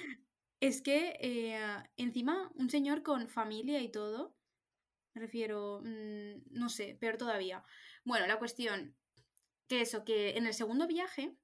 Es 0.59 0.81
que 0.81 1.17
eh, 1.19 1.59
encima 1.97 2.51
un 2.55 2.69
señor 2.69 3.03
con 3.03 3.27
familia 3.27 3.81
y 3.81 3.89
todo, 3.91 4.35
me 5.13 5.21
refiero, 5.21 5.81
mm, 5.83 6.43
no 6.51 6.69
sé, 6.69 6.95
peor 6.99 7.17
todavía. 7.17 7.63
Bueno, 8.03 8.27
la 8.27 8.39
cuestión, 8.39 8.95
que 9.67 9.81
eso, 9.81 10.05
que 10.05 10.37
en 10.37 10.47
el 10.47 10.53
segundo 10.53 10.87
viaje, 10.87 11.35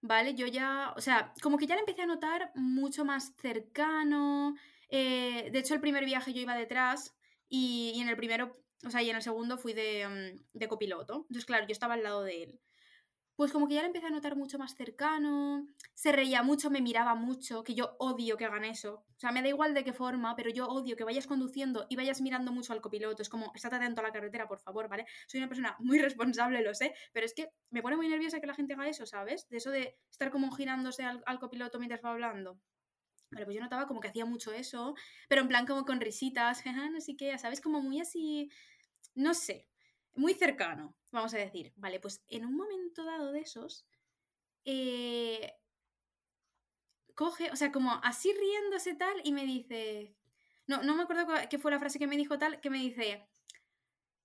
¿vale? 0.00 0.34
Yo 0.34 0.46
ya, 0.46 0.92
o 0.96 1.00
sea, 1.00 1.32
como 1.42 1.58
que 1.58 1.66
ya 1.66 1.74
le 1.74 1.80
empecé 1.80 2.02
a 2.02 2.06
notar 2.06 2.52
mucho 2.54 3.04
más 3.04 3.34
cercano. 3.40 4.54
eh, 4.90 5.50
de 5.52 5.58
hecho, 5.58 5.74
el 5.74 5.80
primer 5.80 6.04
viaje 6.04 6.32
yo 6.32 6.40
iba 6.40 6.56
detrás 6.56 7.14
y, 7.48 7.92
y 7.94 8.00
en 8.00 8.08
el 8.08 8.16
primero, 8.16 8.56
o 8.86 8.90
sea, 8.90 9.02
y 9.02 9.10
en 9.10 9.16
el 9.16 9.22
segundo 9.22 9.58
fui 9.58 9.72
de, 9.74 10.08
mm, 10.08 10.58
de 10.58 10.68
copiloto. 10.68 11.14
Entonces, 11.28 11.44
claro, 11.46 11.66
yo 11.66 11.72
estaba 11.72 11.94
al 11.94 12.02
lado 12.02 12.22
de 12.22 12.42
él. 12.44 12.60
Pues 13.38 13.52
como 13.52 13.68
que 13.68 13.74
ya 13.74 13.82
le 13.82 13.86
empecé 13.86 14.06
a 14.06 14.10
notar 14.10 14.34
mucho 14.34 14.58
más 14.58 14.74
cercano, 14.74 15.64
se 15.94 16.10
reía 16.10 16.42
mucho, 16.42 16.70
me 16.70 16.80
miraba 16.80 17.14
mucho, 17.14 17.62
que 17.62 17.72
yo 17.72 17.94
odio 18.00 18.36
que 18.36 18.44
hagan 18.44 18.64
eso. 18.64 19.04
O 19.16 19.20
sea, 19.20 19.30
me 19.30 19.42
da 19.42 19.48
igual 19.48 19.74
de 19.74 19.84
qué 19.84 19.92
forma, 19.92 20.34
pero 20.34 20.50
yo 20.50 20.66
odio 20.66 20.96
que 20.96 21.04
vayas 21.04 21.28
conduciendo 21.28 21.86
y 21.88 21.94
vayas 21.94 22.20
mirando 22.20 22.50
mucho 22.50 22.72
al 22.72 22.80
copiloto. 22.80 23.22
Es 23.22 23.28
como, 23.28 23.52
estate 23.54 23.76
atento 23.76 24.00
a 24.00 24.04
la 24.04 24.10
carretera, 24.10 24.48
por 24.48 24.58
favor, 24.58 24.88
¿vale? 24.88 25.06
Soy 25.28 25.38
una 25.38 25.46
persona 25.46 25.76
muy 25.78 25.98
responsable, 26.18 26.62
lo 26.62 26.74
sé, 26.74 26.92
pero 27.12 27.26
es 27.26 27.32
que 27.32 27.52
me 27.70 27.80
pone 27.80 27.94
muy 27.96 28.08
nerviosa 28.08 28.40
que 28.40 28.48
la 28.48 28.54
gente 28.54 28.74
haga 28.74 28.88
eso, 28.88 29.06
¿sabes? 29.06 29.48
De 29.48 29.58
eso 29.58 29.70
de 29.70 29.96
estar 30.10 30.32
como 30.32 30.50
girándose 30.50 31.04
al, 31.04 31.22
al 31.24 31.38
copiloto 31.38 31.78
mientras 31.78 32.04
va 32.04 32.10
hablando. 32.10 32.58
Vale, 33.30 33.44
pues 33.44 33.54
yo 33.54 33.62
notaba 33.62 33.86
como 33.86 34.00
que 34.00 34.08
hacía 34.08 34.24
mucho 34.24 34.50
eso, 34.50 34.96
pero 35.28 35.42
en 35.42 35.48
plan 35.48 35.64
como 35.64 35.84
con 35.84 36.00
risitas, 36.00 36.64
no 36.92 37.00
sé 37.00 37.14
qué, 37.16 37.38
¿sabes? 37.38 37.60
Como 37.60 37.80
muy 37.82 38.00
así, 38.00 38.50
no 39.14 39.32
sé, 39.32 39.68
muy 40.16 40.34
cercano, 40.34 40.96
vamos 41.10 41.34
a 41.34 41.38
decir. 41.38 41.72
Vale, 41.76 42.00
pues 42.00 42.22
en 42.28 42.44
un 42.44 42.56
momento 42.56 43.04
dado 43.04 43.32
de 43.32 43.40
esos, 43.40 43.86
eh, 44.64 45.54
coge, 47.14 47.50
o 47.50 47.56
sea, 47.56 47.72
como 47.72 47.92
así 48.02 48.32
riéndose 48.32 48.94
tal 48.94 49.20
y 49.24 49.32
me 49.32 49.44
dice, 49.44 50.14
no, 50.66 50.82
no 50.82 50.94
me 50.94 51.02
acuerdo 51.02 51.26
qué 51.48 51.58
fue 51.58 51.70
la 51.70 51.78
frase 51.78 51.98
que 51.98 52.06
me 52.06 52.16
dijo 52.16 52.38
tal, 52.38 52.60
que 52.60 52.70
me 52.70 52.78
dice, 52.78 53.26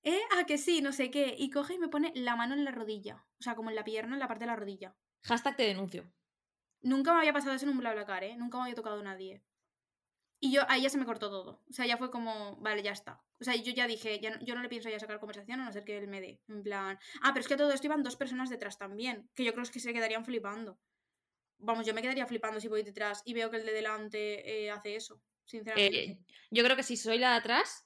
eh, 0.04 0.22
ah, 0.38 0.46
que 0.46 0.58
sí, 0.58 0.82
no 0.82 0.92
sé 0.92 1.10
qué, 1.10 1.36
y 1.38 1.50
coge 1.50 1.76
y 1.76 1.80
me 1.80 1.88
pone 1.88 2.12
la 2.16 2.36
mano 2.36 2.54
en 2.54 2.66
la 2.66 2.72
rodilla, 2.72 3.26
o 3.40 3.44
sea, 3.44 3.56
como 3.56 3.70
en 3.70 3.76
la 3.76 3.84
pierna, 3.84 4.14
en 4.16 4.20
la 4.20 4.28
parte 4.28 4.44
de 4.44 4.52
la 4.52 4.56
rodilla. 4.56 4.96
Hashtag 5.24 5.56
te 5.56 5.64
denuncio. 5.64 6.12
Nunca 6.82 7.14
me 7.14 7.20
había 7.20 7.32
pasado 7.32 7.56
eso 7.56 7.66
en 7.66 7.72
un 7.72 7.78
BlaBlaCar, 7.78 8.26
¿eh? 8.26 8.36
Nunca 8.36 8.58
me 8.58 8.64
había 8.64 8.76
tocado 8.76 9.02
nadie. 9.02 9.42
Y 10.46 10.52
yo, 10.52 10.64
ahí 10.68 10.82
ya 10.82 10.90
se 10.90 10.98
me 10.98 11.06
cortó 11.06 11.30
todo. 11.30 11.64
O 11.70 11.72
sea, 11.72 11.86
ya 11.86 11.96
fue 11.96 12.12
como, 12.12 12.58
vale, 12.58 12.84
ya 12.84 12.92
está. 12.92 13.24
O 13.40 13.46
sea, 13.46 13.56
yo 13.56 13.72
ya 13.72 13.88
dije, 13.88 14.20
ya 14.20 14.32
no- 14.32 14.44
yo 14.46 14.56
no 14.56 14.62
le 14.62 14.68
pienso 14.68 14.90
ya 14.90 15.00
sacar 15.00 15.18
conversación 15.22 15.62
a 15.62 15.66
no 15.66 15.72
ser 15.72 15.86
que 15.86 15.98
él 15.98 16.10
me 16.10 16.20
dé. 16.20 16.42
En 16.50 16.64
plan, 16.64 17.00
ah, 17.22 17.30
pero 17.34 17.40
es 17.40 17.48
que 17.48 17.56
todo 17.56 17.72
esto 17.72 17.88
iban 17.88 18.04
dos 18.04 18.18
personas 18.18 18.50
detrás 18.50 18.78
también, 18.78 19.30
que 19.36 19.46
yo 19.46 19.54
creo 19.54 19.64
que 19.72 19.80
se 19.80 19.94
quedarían 19.94 20.26
flipando. 20.26 20.78
Vamos, 21.60 21.86
yo 21.88 21.94
me 21.94 22.02
quedaría 22.02 22.26
flipando 22.28 22.60
si 22.60 22.68
voy 22.68 22.84
detrás 22.84 23.22
y 23.24 23.34
veo 23.34 23.50
que 23.50 23.56
el 23.56 23.66
de 23.66 23.72
delante 23.72 24.66
eh, 24.66 24.70
hace 24.70 24.98
eso, 24.98 25.22
sinceramente. 25.46 25.98
Eh, 26.12 26.20
yo 26.52 26.62
creo 26.66 26.76
que 26.76 26.84
si 26.84 26.98
soy 26.98 27.20
la 27.20 27.32
de 27.32 27.38
atrás, 27.38 27.86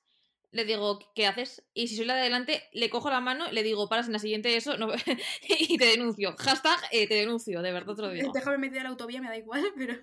le 0.49 0.65
digo, 0.65 0.97
¿qué 1.13 1.27
haces? 1.27 1.63
Y 1.75 1.89
si 1.89 1.95
soy 1.95 2.05
la 2.05 2.15
de 2.15 2.21
adelante, 2.21 2.63
le 2.73 2.89
cojo 2.89 3.11
la 3.11 3.21
mano, 3.21 3.51
le 3.51 3.61
digo, 3.61 3.87
paras 3.87 4.07
en 4.07 4.13
la 4.13 4.19
siguiente 4.19 4.57
eso, 4.57 4.77
no- 4.77 4.89
y 5.47 5.77
te 5.77 5.85
denuncio. 5.85 6.35
Hashtag 6.39 6.79
eh, 6.91 7.07
te 7.07 7.13
denuncio, 7.13 7.61
de 7.61 7.71
verdad 7.71 7.93
te 7.93 8.01
lo 8.01 8.09
digo. 8.09 8.31
Déjame 8.33 8.57
meter 8.57 8.79
a 8.79 8.83
la 8.85 8.89
autovía, 8.89 9.21
me 9.21 9.27
da 9.27 9.37
igual, 9.37 9.63
pero. 9.77 9.93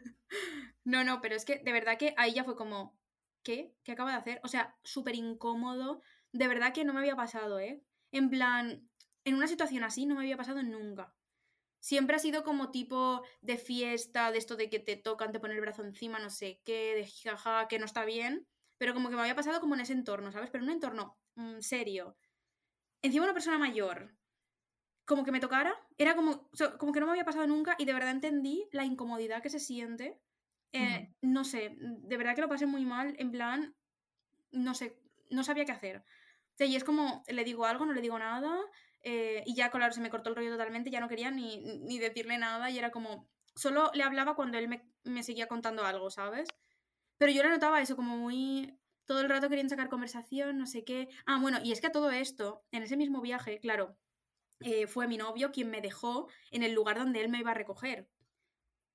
No, 0.84 1.02
no, 1.04 1.20
pero 1.20 1.34
es 1.34 1.44
que 1.44 1.58
de 1.58 1.72
verdad 1.72 1.98
que 1.98 2.14
ahí 2.16 2.34
ya 2.34 2.44
fue 2.44 2.56
como. 2.56 2.98
¿Qué? 3.42 3.74
¿Qué 3.84 3.92
acaba 3.92 4.12
de 4.12 4.16
hacer? 4.18 4.40
O 4.42 4.48
sea, 4.48 4.78
súper 4.84 5.14
incómodo. 5.14 6.00
De 6.32 6.48
verdad 6.48 6.72
que 6.72 6.84
no 6.84 6.92
me 6.94 7.00
había 7.00 7.16
pasado, 7.16 7.58
¿eh? 7.58 7.82
En 8.10 8.30
plan, 8.30 8.88
en 9.24 9.34
una 9.34 9.46
situación 9.46 9.84
así 9.84 10.06
no 10.06 10.14
me 10.14 10.22
había 10.22 10.36
pasado 10.36 10.62
nunca. 10.62 11.14
Siempre 11.80 12.16
ha 12.16 12.18
sido 12.18 12.44
como 12.44 12.70
tipo 12.70 13.22
de 13.42 13.58
fiesta, 13.58 14.32
de 14.32 14.38
esto 14.38 14.56
de 14.56 14.70
que 14.70 14.78
te 14.80 14.96
tocan, 14.96 15.32
te 15.32 15.40
ponen 15.40 15.56
el 15.56 15.60
brazo 15.62 15.82
encima, 15.84 16.18
no 16.18 16.30
sé 16.30 16.62
qué, 16.64 16.94
de 16.94 17.06
jaja, 17.06 17.68
que 17.68 17.78
no 17.78 17.84
está 17.84 18.04
bien. 18.04 18.46
Pero 18.78 18.94
como 18.94 19.10
que 19.10 19.16
me 19.16 19.22
había 19.22 19.36
pasado 19.36 19.60
como 19.60 19.74
en 19.74 19.82
ese 19.82 19.92
entorno, 19.92 20.32
¿sabes? 20.32 20.50
Pero 20.50 20.64
en 20.64 20.70
un 20.70 20.74
entorno 20.76 21.18
mm, 21.36 21.60
serio. 21.60 22.16
Encima 23.02 23.24
una 23.24 23.34
persona 23.34 23.58
mayor 23.58 24.14
como 25.04 25.24
que 25.24 25.32
me 25.32 25.40
tocara, 25.40 25.74
era 25.98 26.16
como, 26.16 26.48
como 26.78 26.92
que 26.92 27.00
no 27.00 27.06
me 27.06 27.12
había 27.12 27.24
pasado 27.24 27.46
nunca 27.46 27.76
y 27.78 27.84
de 27.84 27.92
verdad 27.92 28.10
entendí 28.10 28.68
la 28.72 28.84
incomodidad 28.84 29.42
que 29.42 29.50
se 29.50 29.58
siente. 29.58 30.20
Eh, 30.74 31.14
No 31.22 31.44
sé, 31.44 31.76
de 31.78 32.16
verdad 32.16 32.34
que 32.34 32.40
lo 32.40 32.48
pasé 32.48 32.66
muy 32.66 32.84
mal, 32.84 33.14
en 33.18 33.30
plan, 33.30 33.74
no 34.52 34.74
sé, 34.74 35.00
no 35.30 35.44
sabía 35.44 35.64
qué 35.64 35.72
hacer. 35.72 35.98
O 35.98 36.56
sea, 36.56 36.66
y 36.66 36.76
es 36.76 36.84
como, 36.84 37.22
le 37.28 37.44
digo 37.44 37.66
algo, 37.66 37.86
no 37.86 37.92
le 37.92 38.00
digo 38.00 38.18
nada, 38.18 38.58
eh, 39.02 39.42
y 39.46 39.54
ya, 39.54 39.70
claro, 39.70 39.92
se 39.92 40.00
me 40.00 40.10
cortó 40.10 40.30
el 40.30 40.36
rollo 40.36 40.50
totalmente, 40.50 40.90
ya 40.90 41.00
no 41.00 41.08
quería 41.08 41.30
ni, 41.30 41.58
ni 41.58 41.98
decirle 41.98 42.38
nada, 42.38 42.70
y 42.70 42.78
era 42.78 42.90
como, 42.90 43.28
solo 43.54 43.90
le 43.94 44.02
hablaba 44.02 44.34
cuando 44.34 44.58
él 44.58 44.68
me, 44.68 44.88
me 45.04 45.22
seguía 45.22 45.46
contando 45.48 45.84
algo, 45.84 46.10
¿sabes? 46.10 46.48
Pero 47.18 47.32
yo 47.32 47.42
le 47.42 47.50
notaba 47.50 47.80
eso 47.80 47.96
como 47.96 48.16
muy... 48.16 48.78
Todo 49.06 49.20
el 49.20 49.28
rato 49.28 49.48
querían 49.50 49.68
sacar 49.68 49.90
conversación, 49.90 50.56
no 50.56 50.66
sé 50.66 50.84
qué. 50.84 51.08
Ah, 51.26 51.38
bueno, 51.40 51.58
y 51.62 51.72
es 51.72 51.80
que 51.80 51.88
a 51.88 51.92
todo 51.92 52.10
esto, 52.10 52.64
en 52.72 52.82
ese 52.82 52.96
mismo 52.96 53.20
viaje, 53.20 53.60
claro, 53.60 53.98
eh, 54.60 54.86
fue 54.86 55.08
mi 55.08 55.16
novio 55.18 55.52
quien 55.52 55.70
me 55.70 55.82
dejó 55.82 56.28
en 56.50 56.62
el 56.62 56.72
lugar 56.72 56.98
donde 56.98 57.20
él 57.20 57.28
me 57.28 57.38
iba 57.40 57.50
a 57.50 57.54
recoger. 57.54 58.08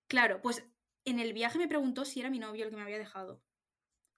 Claro, 0.07 0.41
pues 0.41 0.63
en 1.05 1.19
el 1.19 1.33
viaje 1.33 1.57
me 1.57 1.67
preguntó 1.67 2.05
si 2.05 2.19
era 2.19 2.29
mi 2.29 2.39
novio 2.39 2.65
el 2.65 2.69
que 2.69 2.75
me 2.75 2.83
había 2.83 2.97
dejado. 2.97 3.41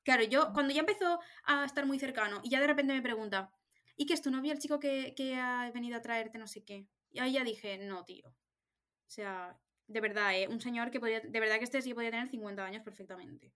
Claro, 0.03 0.23
yo 0.23 0.51
cuando 0.53 0.73
ya 0.73 0.81
empezó 0.81 1.19
a 1.43 1.65
estar 1.65 1.85
muy 1.85 1.99
cercano 1.99 2.41
y 2.43 2.49
ya 2.49 2.59
de 2.59 2.67
repente 2.67 2.93
me 2.93 3.01
pregunta, 3.01 3.51
¿y 3.95 4.05
qué 4.05 4.13
es 4.13 4.21
tu 4.21 4.31
novio 4.31 4.51
el 4.51 4.59
chico 4.59 4.79
que, 4.79 5.13
que 5.15 5.35
ha 5.35 5.69
venido 5.71 5.97
a 5.97 6.01
traerte 6.01 6.37
no 6.37 6.47
sé 6.47 6.63
qué? 6.63 6.87
Y 7.11 7.19
ahí 7.19 7.33
ya 7.33 7.43
dije, 7.43 7.77
no, 7.77 8.03
tío. 8.03 8.29
O 8.29 9.13
sea, 9.13 9.59
de 9.87 10.01
verdad, 10.01 10.35
¿eh? 10.39 10.47
Un 10.47 10.61
señor 10.61 10.89
que 10.89 10.99
podía, 10.99 11.19
de 11.19 11.39
verdad 11.39 11.57
que 11.57 11.65
este 11.65 11.81
sí 11.81 11.93
podía 11.93 12.11
tener 12.11 12.29
50 12.29 12.65
años 12.65 12.83
perfectamente. 12.83 13.53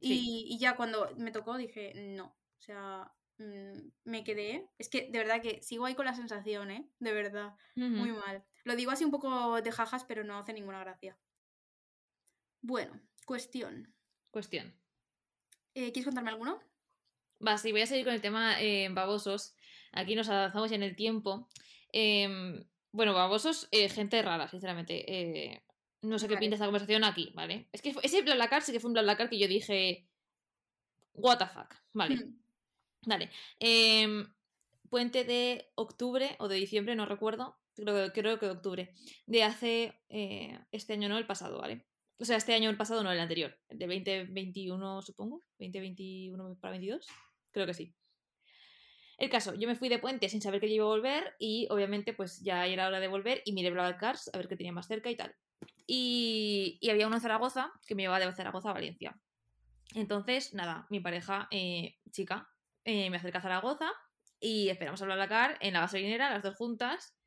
Sí. 0.00 0.46
Y, 0.48 0.54
y 0.54 0.58
ya 0.58 0.76
cuando 0.76 1.14
me 1.16 1.30
tocó 1.30 1.56
dije, 1.56 1.92
no. 1.94 2.26
O 2.26 2.60
sea, 2.60 3.12
mm, 3.38 3.90
me 4.04 4.24
quedé. 4.24 4.68
Es 4.78 4.88
que 4.88 5.10
de 5.10 5.18
verdad 5.18 5.42
que 5.42 5.62
sigo 5.62 5.84
ahí 5.84 5.94
con 5.94 6.06
la 6.06 6.14
sensación, 6.14 6.70
¿eh? 6.70 6.88
De 6.98 7.12
verdad. 7.12 7.54
Muy 7.76 8.12
mal. 8.12 8.44
Lo 8.64 8.76
digo 8.76 8.90
así 8.90 9.04
un 9.04 9.10
poco 9.10 9.60
de 9.60 9.72
jajas, 9.72 10.04
pero 10.04 10.24
no 10.24 10.38
hace 10.38 10.52
ninguna 10.52 10.80
gracia. 10.80 11.18
Bueno, 12.60 13.00
cuestión. 13.24 13.94
Cuestión. 14.30 14.74
Eh, 15.74 15.92
¿Quieres 15.92 16.06
contarme 16.06 16.30
alguno? 16.30 16.60
Va, 17.46 17.56
sí, 17.56 17.70
voy 17.70 17.82
a 17.82 17.86
seguir 17.86 18.04
con 18.04 18.14
el 18.14 18.20
tema 18.20 18.60
eh, 18.60 18.88
babosos. 18.90 19.54
aquí 19.92 20.14
nos 20.14 20.28
avanzamos 20.28 20.70
ya 20.70 20.76
en 20.76 20.82
el 20.82 20.96
tiempo. 20.96 21.48
Em, 21.92 22.64
bueno, 22.90 23.14
babosos, 23.14 23.68
eh, 23.70 23.88
gente 23.88 24.20
rara, 24.22 24.48
sinceramente. 24.48 25.04
Eh, 25.06 25.62
no 26.02 26.18
sé 26.18 26.28
qué 26.28 26.36
pinta 26.36 26.54
esta 26.54 26.66
conversación 26.66 27.04
aquí, 27.04 27.30
¿vale? 27.34 27.68
Es 27.72 27.82
que 27.82 27.94
ese 28.02 28.22
BlaBlaCar 28.22 28.62
sí 28.62 28.72
que 28.72 28.80
fue 28.80 28.88
un 28.88 28.94
BlaBlaCar 28.94 29.30
que 29.30 29.38
yo 29.38 29.46
dije. 29.46 30.08
What 31.14 31.38
the 31.38 31.46
fuck, 31.46 31.74
vale. 31.92 32.16
Hmm. 32.16 32.38
Vale. 33.06 33.30
Em, 33.60 34.28
puente 34.90 35.24
de 35.24 35.70
octubre 35.76 36.36
o 36.40 36.48
de 36.48 36.56
diciembre, 36.56 36.96
no 36.96 37.06
recuerdo. 37.06 37.56
Creo, 37.74 38.12
creo 38.12 38.38
que 38.38 38.46
de 38.46 38.52
octubre. 38.52 38.94
De 39.26 39.44
hace 39.44 40.00
este 40.72 40.94
año, 40.94 41.08
no 41.08 41.18
el 41.18 41.26
pasado, 41.26 41.58
¿vale? 41.60 41.86
O 42.20 42.24
sea, 42.24 42.36
este 42.36 42.54
año 42.54 42.68
el 42.68 42.76
pasado, 42.76 43.02
no 43.02 43.12
el 43.12 43.20
anterior. 43.20 43.56
De 43.68 43.86
2021, 43.86 45.02
supongo. 45.02 45.44
2021 45.58 46.56
para 46.60 46.72
22. 46.72 47.06
Creo 47.52 47.66
que 47.66 47.74
sí. 47.74 47.94
El 49.18 49.30
caso, 49.30 49.54
yo 49.54 49.66
me 49.66 49.74
fui 49.74 49.88
de 49.88 49.98
puente 49.98 50.28
sin 50.28 50.40
saber 50.40 50.60
que 50.60 50.68
iba 50.68 50.84
a 50.84 50.88
volver 50.88 51.34
y 51.40 51.66
obviamente 51.70 52.12
pues 52.12 52.40
ya 52.40 52.66
era 52.66 52.86
hora 52.86 53.00
de 53.00 53.08
volver 53.08 53.42
y 53.44 53.52
miré 53.52 53.74
Cars 53.98 54.30
a 54.32 54.38
ver 54.38 54.46
qué 54.46 54.56
tenía 54.56 54.72
más 54.72 54.86
cerca 54.86 55.10
y 55.10 55.16
tal. 55.16 55.34
Y, 55.86 56.78
había 56.88 57.06
uno 57.06 57.16
en 57.16 57.22
Zaragoza 57.22 57.72
que 57.86 57.96
me 57.96 58.02
llevaba 58.02 58.24
de 58.24 58.32
Zaragoza 58.32 58.70
a 58.70 58.74
Valencia. 58.74 59.18
Entonces, 59.94 60.54
nada, 60.54 60.86
mi 60.90 61.00
pareja, 61.00 61.48
eh, 61.50 61.96
chica, 62.12 62.48
eh, 62.84 63.10
me 63.10 63.16
acerca 63.16 63.38
a 63.38 63.42
Zaragoza 63.42 63.90
y 64.38 64.68
esperamos 64.68 65.02
a 65.02 65.28
Car 65.28 65.58
en 65.60 65.72
la 65.72 65.80
gasolinera, 65.80 66.30
las 66.30 66.42
dos 66.44 66.54
juntas, 66.54 67.17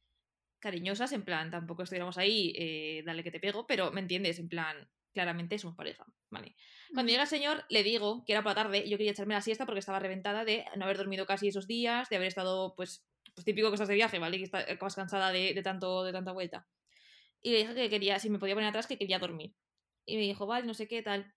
cariñosas, 0.62 1.12
en 1.12 1.24
plan, 1.24 1.51
tampoco 1.51 1.84
estuviéramos 1.84 2.18
ahí, 2.18 2.53
eh, 2.55 3.03
dale 3.05 3.24
que 3.24 3.32
te 3.32 3.39
pego, 3.39 3.68
pero 3.68 3.91
me 3.91 3.99
entiendes, 3.99 4.39
en 4.39 4.47
plan, 4.47 4.89
claramente 5.12 5.57
somos 5.59 5.76
pareja, 5.76 6.05
¿vale? 6.30 6.55
Cuando 6.93 7.09
llega 7.09 7.24
el 7.24 7.28
señor, 7.28 7.66
le 7.70 7.84
digo 7.84 8.24
que 8.26 8.34
era 8.34 8.43
por 8.43 8.51
la 8.51 8.55
tarde 8.55 8.84
y 8.86 8.89
yo 8.89 8.97
quería 8.97 9.12
echarme 9.12 9.34
la 9.34 9.41
siesta 9.41 9.66
porque 9.66 9.80
estaba 9.80 9.99
reventada 9.99 10.45
de 10.45 10.66
no 10.78 10.86
haber 10.86 10.97
dormido 10.97 11.26
casi 11.26 11.49
esos 11.49 11.68
días, 11.68 12.09
de 12.09 12.16
haber 12.16 12.28
estado, 12.28 12.76
pues, 12.76 13.05
pues 13.34 13.43
típico 13.43 13.70
que 13.70 13.76
estás 13.76 13.89
de 13.89 13.95
viaje, 13.95 14.20
¿vale? 14.20 14.38
Que 14.38 14.57
acabas 14.57 14.95
cansada 14.95 15.32
de, 15.32 15.59
tanto, 15.64 16.03
de 16.03 16.12
tanta 16.12 16.32
vuelta. 16.32 16.68
Y 17.41 17.51
le 17.51 17.57
dije 17.57 17.74
que 17.74 17.89
quería, 17.89 18.20
si 18.20 18.30
me 18.30 18.39
podía 18.39 18.53
poner 18.53 18.70
atrás, 18.70 18.88
que 18.88 18.97
quería 18.97 19.20
dormir. 19.20 19.53
Y 20.05 20.16
me 20.16 20.22
dijo, 20.22 20.45
vale, 20.45 20.66
no 20.66 20.74
sé 20.74 20.88
qué, 20.88 21.01
tal. 21.01 21.34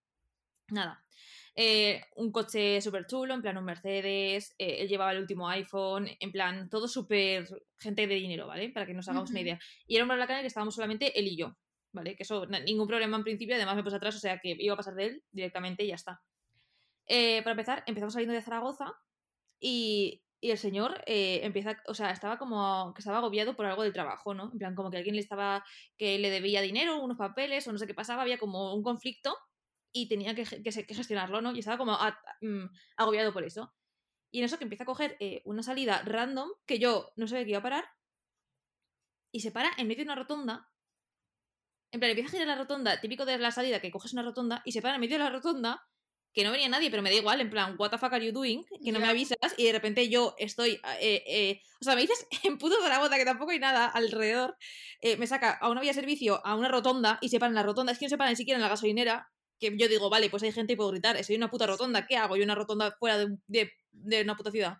Nada. 0.68 1.04
Eh, 1.56 2.02
un 2.16 2.32
coche 2.32 2.80
súper 2.80 3.06
chulo, 3.06 3.34
en 3.34 3.42
plan 3.42 3.56
un 3.56 3.64
Mercedes, 3.64 4.54
eh, 4.58 4.78
él 4.80 4.88
llevaba 4.88 5.12
el 5.12 5.20
último 5.20 5.48
iPhone, 5.48 6.08
en 6.18 6.32
plan 6.32 6.68
todo 6.68 6.88
súper 6.88 7.46
gente 7.78 8.06
de 8.06 8.14
dinero, 8.16 8.46
¿vale? 8.46 8.70
Para 8.70 8.86
que 8.86 8.94
nos 8.94 9.08
hagamos 9.08 9.30
una 9.30 9.40
idea. 9.40 9.58
Y 9.86 9.96
era 9.96 10.04
un 10.04 10.10
en 10.10 10.20
el 10.20 10.26
que 10.26 10.46
estábamos 10.46 10.74
solamente 10.74 11.18
él 11.18 11.28
y 11.28 11.36
yo. 11.36 11.56
¿vale? 11.94 12.16
Que 12.16 12.24
eso, 12.24 12.44
ningún 12.46 12.88
problema 12.88 13.16
en 13.16 13.22
principio, 13.22 13.54
además 13.54 13.76
me 13.76 13.84
puse 13.84 13.96
atrás, 13.96 14.16
o 14.16 14.18
sea 14.18 14.38
que 14.38 14.56
iba 14.58 14.74
a 14.74 14.76
pasar 14.76 14.94
de 14.94 15.06
él 15.06 15.24
directamente 15.30 15.84
y 15.84 15.88
ya 15.88 15.94
está. 15.94 16.20
Eh, 17.06 17.40
para 17.42 17.52
empezar, 17.52 17.84
empezamos 17.86 18.12
saliendo 18.14 18.34
de 18.34 18.42
Zaragoza 18.42 18.92
y, 19.60 20.20
el 20.40 20.58
señor 20.58 21.02
eh, 21.06 21.40
empieza, 21.42 21.80
o 21.86 21.94
sea, 21.94 22.10
estaba 22.10 22.36
como 22.36 22.92
que 22.92 23.00
estaba 23.00 23.16
agobiado 23.16 23.56
por 23.56 23.64
algo 23.64 23.82
del 23.82 23.94
trabajo, 23.94 24.34
¿no? 24.34 24.50
En 24.52 24.58
plan, 24.58 24.74
como 24.74 24.90
que 24.90 24.98
alguien 24.98 25.14
le 25.14 25.22
estaba, 25.22 25.64
que 25.96 26.18
le 26.18 26.28
debía 26.28 26.60
dinero, 26.60 27.00
unos 27.00 27.16
papeles 27.16 27.66
o 27.66 27.72
no 27.72 27.78
sé 27.78 27.86
qué 27.86 27.94
pasaba, 27.94 28.20
había 28.20 28.36
como 28.36 28.74
un 28.74 28.82
conflicto 28.82 29.34
y 29.94 30.08
tenía 30.08 30.34
que, 30.34 30.44
gestionarlo, 30.44 31.40
¿no? 31.40 31.54
Y 31.54 31.60
estaba 31.60 31.78
como 31.78 31.96
mm, 32.42 32.66
agobiado 32.96 33.32
por 33.32 33.44
eso. 33.44 33.72
Y 34.30 34.40
en 34.40 34.44
eso 34.44 34.58
que 34.58 34.64
empieza 34.64 34.82
a 34.82 34.86
coger 34.86 35.16
eh, 35.20 35.40
una 35.46 35.62
salida 35.62 36.02
random 36.02 36.50
que 36.66 36.78
yo 36.78 37.12
no 37.16 37.26
sabía 37.28 37.44
que 37.44 37.50
iba 37.50 37.60
a 37.60 37.62
parar 37.62 37.84
y 39.32 39.40
se 39.40 39.52
para 39.52 39.70
en 39.78 39.86
medio 39.86 40.04
de 40.04 40.10
una 40.10 40.16
rotonda 40.16 40.68
en 41.94 42.00
plan, 42.00 42.10
empieza 42.10 42.28
a 42.28 42.32
girar 42.32 42.48
la 42.48 42.56
rotonda, 42.56 43.00
típico 43.00 43.24
de 43.24 43.38
la 43.38 43.52
salida, 43.52 43.80
que 43.80 43.92
coges 43.92 44.12
una 44.14 44.24
rotonda 44.24 44.62
y 44.64 44.72
se 44.72 44.82
para 44.82 44.96
en 44.96 45.00
medio 45.00 45.16
de 45.16 45.22
la 45.22 45.30
rotonda, 45.30 45.86
que 46.32 46.42
no 46.42 46.50
venía 46.50 46.68
nadie, 46.68 46.90
pero 46.90 47.04
me 47.04 47.10
da 47.10 47.14
igual, 47.14 47.40
en 47.40 47.50
plan, 47.50 47.76
what 47.78 47.90
the 47.90 47.98
fuck 47.98 48.12
are 48.12 48.26
you 48.26 48.32
doing? 48.32 48.64
Que 48.84 48.90
no 48.90 48.98
me 48.98 49.06
avisas 49.06 49.38
y 49.56 49.66
de 49.66 49.72
repente 49.72 50.08
yo 50.08 50.34
estoy, 50.36 50.80
eh, 51.00 51.22
eh, 51.24 51.62
o 51.80 51.84
sea, 51.84 51.94
me 51.94 52.00
dices 52.00 52.26
en 52.42 52.58
puto 52.58 52.74
Zaragoza 52.82 53.14
que 53.14 53.24
tampoco 53.24 53.52
hay 53.52 53.60
nada 53.60 53.86
alrededor, 53.86 54.56
eh, 55.02 55.16
me 55.18 55.28
saca 55.28 55.52
a 55.52 55.70
una 55.70 55.80
vía 55.82 55.90
de 55.90 55.94
servicio, 55.94 56.44
a 56.44 56.56
una 56.56 56.66
rotonda 56.66 57.18
y 57.20 57.28
se 57.28 57.38
para 57.38 57.50
en 57.50 57.54
la 57.54 57.62
rotonda, 57.62 57.92
es 57.92 58.00
que 58.00 58.06
no 58.06 58.08
se 58.08 58.18
para 58.18 58.30
ni 58.30 58.36
siquiera 58.36 58.56
en 58.56 58.62
la 58.62 58.68
gasolinera, 58.68 59.30
que 59.58 59.76
yo 59.76 59.88
digo, 59.88 60.10
vale, 60.10 60.30
pues 60.30 60.42
hay 60.42 60.52
gente 60.52 60.72
y 60.72 60.76
puedo 60.76 60.90
gritar, 60.90 61.16
en 61.16 61.36
una 61.36 61.50
puta 61.50 61.66
rotonda, 61.66 62.06
¿qué 62.06 62.16
hago? 62.16 62.36
Yo 62.36 62.44
una 62.44 62.54
rotonda 62.54 62.92
fuera 62.92 63.18
de, 63.18 63.38
de, 63.46 63.72
de 63.92 64.22
una 64.22 64.36
puta 64.36 64.50
ciudad, 64.50 64.78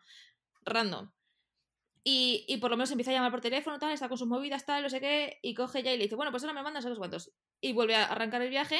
random. 0.64 1.10
Y, 2.06 2.58
por 2.60 2.70
lo 2.70 2.76
menos 2.76 2.90
empieza 2.90 3.10
a 3.10 3.14
llamar 3.14 3.30
por 3.30 3.40
teléfono, 3.40 3.78
tal, 3.78 3.90
está 3.90 4.10
con 4.10 4.18
sus 4.18 4.28
movidas, 4.28 4.66
tal, 4.66 4.82
no 4.82 4.90
sé 4.90 5.00
qué, 5.00 5.38
y 5.40 5.54
coge 5.54 5.82
ya 5.82 5.90
y 5.90 5.96
le 5.96 6.04
dice, 6.04 6.16
bueno, 6.16 6.30
pues 6.30 6.42
ahora 6.42 6.52
me 6.52 6.62
mandas 6.62 6.84
a 6.84 6.90
los 6.90 6.98
cuantos. 6.98 7.32
Y 7.62 7.72
vuelve 7.72 7.96
a 7.96 8.04
arrancar 8.04 8.42
el 8.42 8.50
viaje, 8.50 8.78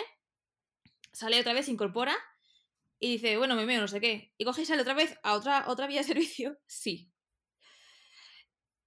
sale 1.11 1.41
otra 1.41 1.55
vez, 1.55 1.65
se 1.65 1.73
incorpora 1.73 2.15
y 2.99 3.13
dice, 3.13 3.39
bueno, 3.39 3.55
me 3.55 3.65
veo, 3.65 3.81
no 3.81 3.89
sé 3.89 3.99
qué. 3.99 4.35
Y 4.37 4.45
coge 4.45 4.63
y 4.63 4.67
sale 4.67 4.83
otra 4.83 4.93
vez 4.93 5.19
a 5.23 5.35
otra, 5.35 5.65
otra 5.69 5.87
vía 5.87 6.01
de 6.01 6.07
servicio, 6.07 6.59
sí. 6.67 7.11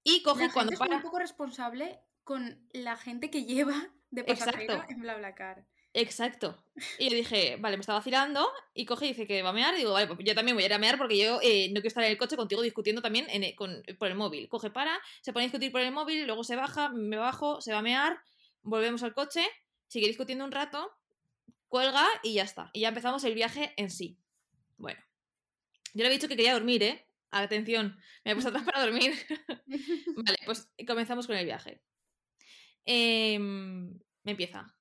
Y 0.03 0.21
coge 0.21 0.51
cuando 0.53 0.77
para. 0.77 0.97
Es 0.97 1.03
un 1.03 1.09
poco 1.09 1.19
responsable 1.19 1.99
con 2.23 2.67
la 2.73 2.95
gente 2.95 3.31
que 3.31 3.43
lleva 3.43 3.91
de 4.11 4.23
pasajero 4.23 4.73
Exacto. 4.73 4.93
en 4.93 5.01
BlaBlaCar. 5.01 5.67
Exacto. 5.97 6.55
Y 6.99 7.09
yo 7.09 7.15
dije, 7.15 7.57
vale, 7.59 7.75
me 7.75 7.81
estaba 7.81 7.97
vacilando 7.97 8.47
y 8.75 8.85
coge 8.85 9.05
y 9.05 9.09
dice 9.09 9.25
que 9.25 9.41
va 9.41 9.49
a 9.49 9.53
mear. 9.53 9.73
Y 9.73 9.77
digo, 9.77 9.93
vale, 9.93 10.05
pues 10.05 10.19
yo 10.23 10.35
también 10.35 10.55
voy 10.55 10.61
a 10.61 10.67
ir 10.67 10.73
a 10.73 10.77
mear 10.77 10.95
porque 10.95 11.17
yo 11.17 11.39
eh, 11.41 11.69
no 11.69 11.81
quiero 11.81 11.87
estar 11.87 12.03
en 12.03 12.11
el 12.11 12.19
coche 12.19 12.37
contigo 12.37 12.61
discutiendo 12.61 13.01
también 13.01 13.25
en 13.29 13.55
con, 13.55 13.81
por 13.97 14.07
el 14.07 14.13
móvil. 14.13 14.47
Coge, 14.47 14.69
para, 14.69 14.95
se 15.21 15.33
pone 15.33 15.45
a 15.45 15.47
discutir 15.47 15.71
por 15.71 15.81
el 15.81 15.91
móvil, 15.91 16.27
luego 16.27 16.43
se 16.43 16.55
baja, 16.55 16.89
me 16.89 17.17
bajo, 17.17 17.61
se 17.61 17.71
va 17.71 17.79
a 17.79 17.81
mear, 17.81 18.19
volvemos 18.61 19.01
al 19.01 19.15
coche, 19.15 19.43
sigue 19.87 20.05
discutiendo 20.05 20.45
un 20.45 20.51
rato, 20.51 20.91
cuelga 21.67 22.05
y 22.21 22.35
ya 22.35 22.43
está. 22.43 22.69
Y 22.73 22.81
ya 22.81 22.89
empezamos 22.89 23.23
el 23.23 23.33
viaje 23.33 23.73
en 23.75 23.89
sí. 23.89 24.19
Bueno, 24.77 25.01
yo 25.95 26.03
le 26.03 26.05
había 26.05 26.17
dicho 26.19 26.27
que 26.27 26.37
quería 26.37 26.53
dormir, 26.53 26.83
¿eh? 26.83 27.07
Atención, 27.31 27.97
me 28.23 28.33
he 28.33 28.35
puesto 28.35 28.49
atrás 28.49 28.65
para 28.65 28.85
dormir. 28.85 29.15
vale, 30.15 30.37
pues 30.45 30.69
comenzamos 30.85 31.25
con 31.25 31.35
el 31.37 31.45
viaje. 31.45 31.81
Em, 32.85 33.97
me 34.21 34.31
empieza. 34.33 34.76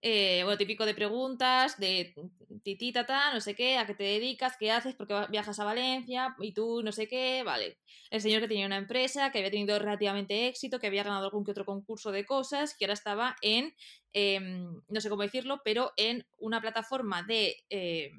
Eh, 0.00 0.42
bueno, 0.44 0.56
típico 0.56 0.86
de 0.86 0.94
preguntas, 0.94 1.76
de 1.78 2.14
titi, 2.62 2.92
tata, 2.92 3.34
no 3.34 3.40
sé 3.40 3.56
qué, 3.56 3.78
a 3.78 3.86
qué 3.86 3.94
te 3.94 4.04
dedicas, 4.04 4.56
qué 4.56 4.70
haces, 4.70 4.94
por 4.94 5.08
qué 5.08 5.26
viajas 5.28 5.58
a 5.58 5.64
Valencia, 5.64 6.36
y 6.38 6.52
tú 6.52 6.82
no 6.84 6.92
sé 6.92 7.08
qué, 7.08 7.42
vale. 7.42 7.78
El 8.10 8.20
señor 8.20 8.40
que 8.40 8.48
tenía 8.48 8.66
una 8.66 8.76
empresa, 8.76 9.32
que 9.32 9.38
había 9.38 9.50
tenido 9.50 9.76
relativamente 9.78 10.46
éxito, 10.46 10.78
que 10.78 10.86
había 10.86 11.02
ganado 11.02 11.24
algún 11.24 11.44
que 11.44 11.50
otro 11.50 11.64
concurso 11.64 12.12
de 12.12 12.24
cosas, 12.24 12.76
que 12.76 12.84
ahora 12.84 12.94
estaba 12.94 13.36
en, 13.42 13.74
em, 14.12 14.82
no 14.88 15.00
sé 15.00 15.10
cómo 15.10 15.22
decirlo, 15.22 15.62
pero 15.64 15.92
en 15.96 16.26
una 16.38 16.60
plataforma 16.60 17.24
de... 17.24 17.56
Eh, 17.68 18.12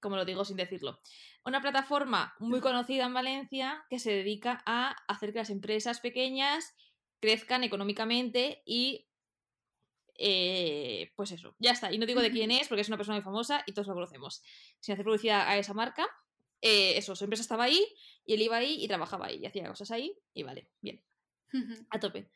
como 0.00 0.16
lo 0.16 0.26
digo 0.26 0.44
sin 0.44 0.58
decirlo? 0.58 1.00
Una 1.46 1.62
plataforma 1.62 2.34
muy 2.38 2.60
conocida 2.60 3.06
en 3.06 3.14
Valencia 3.14 3.86
que 3.88 3.98
se 3.98 4.10
dedica 4.12 4.62
a 4.66 4.90
hacer 5.08 5.32
que 5.32 5.38
las 5.38 5.48
empresas 5.48 6.00
pequeñas 6.00 6.74
crezcan 7.20 7.64
económicamente 7.64 8.62
y 8.66 9.06
eh, 10.16 11.12
pues 11.16 11.32
eso, 11.32 11.56
ya 11.58 11.72
está. 11.72 11.92
Y 11.92 11.98
no 11.98 12.06
digo 12.06 12.20
de 12.20 12.30
quién 12.30 12.50
es, 12.50 12.68
porque 12.68 12.82
es 12.82 12.88
una 12.88 12.96
persona 12.96 13.16
muy 13.16 13.24
famosa 13.24 13.62
y 13.66 13.72
todos 13.72 13.88
lo 13.88 13.94
conocemos. 13.94 14.42
Sin 14.80 14.92
hacer 14.92 15.04
publicidad 15.04 15.48
a 15.48 15.58
esa 15.58 15.74
marca, 15.74 16.06
eh, 16.60 16.96
eso, 16.96 17.14
su 17.14 17.24
empresa 17.24 17.42
estaba 17.42 17.64
ahí 17.64 17.86
y 18.24 18.34
él 18.34 18.42
iba 18.42 18.56
ahí 18.56 18.82
y 18.82 18.88
trabajaba 18.88 19.26
ahí 19.26 19.38
y 19.42 19.46
hacía 19.46 19.68
cosas 19.68 19.90
ahí 19.90 20.16
y 20.32 20.42
vale, 20.42 20.70
bien. 20.80 21.04
A 21.90 22.00
tope. 22.00 22.30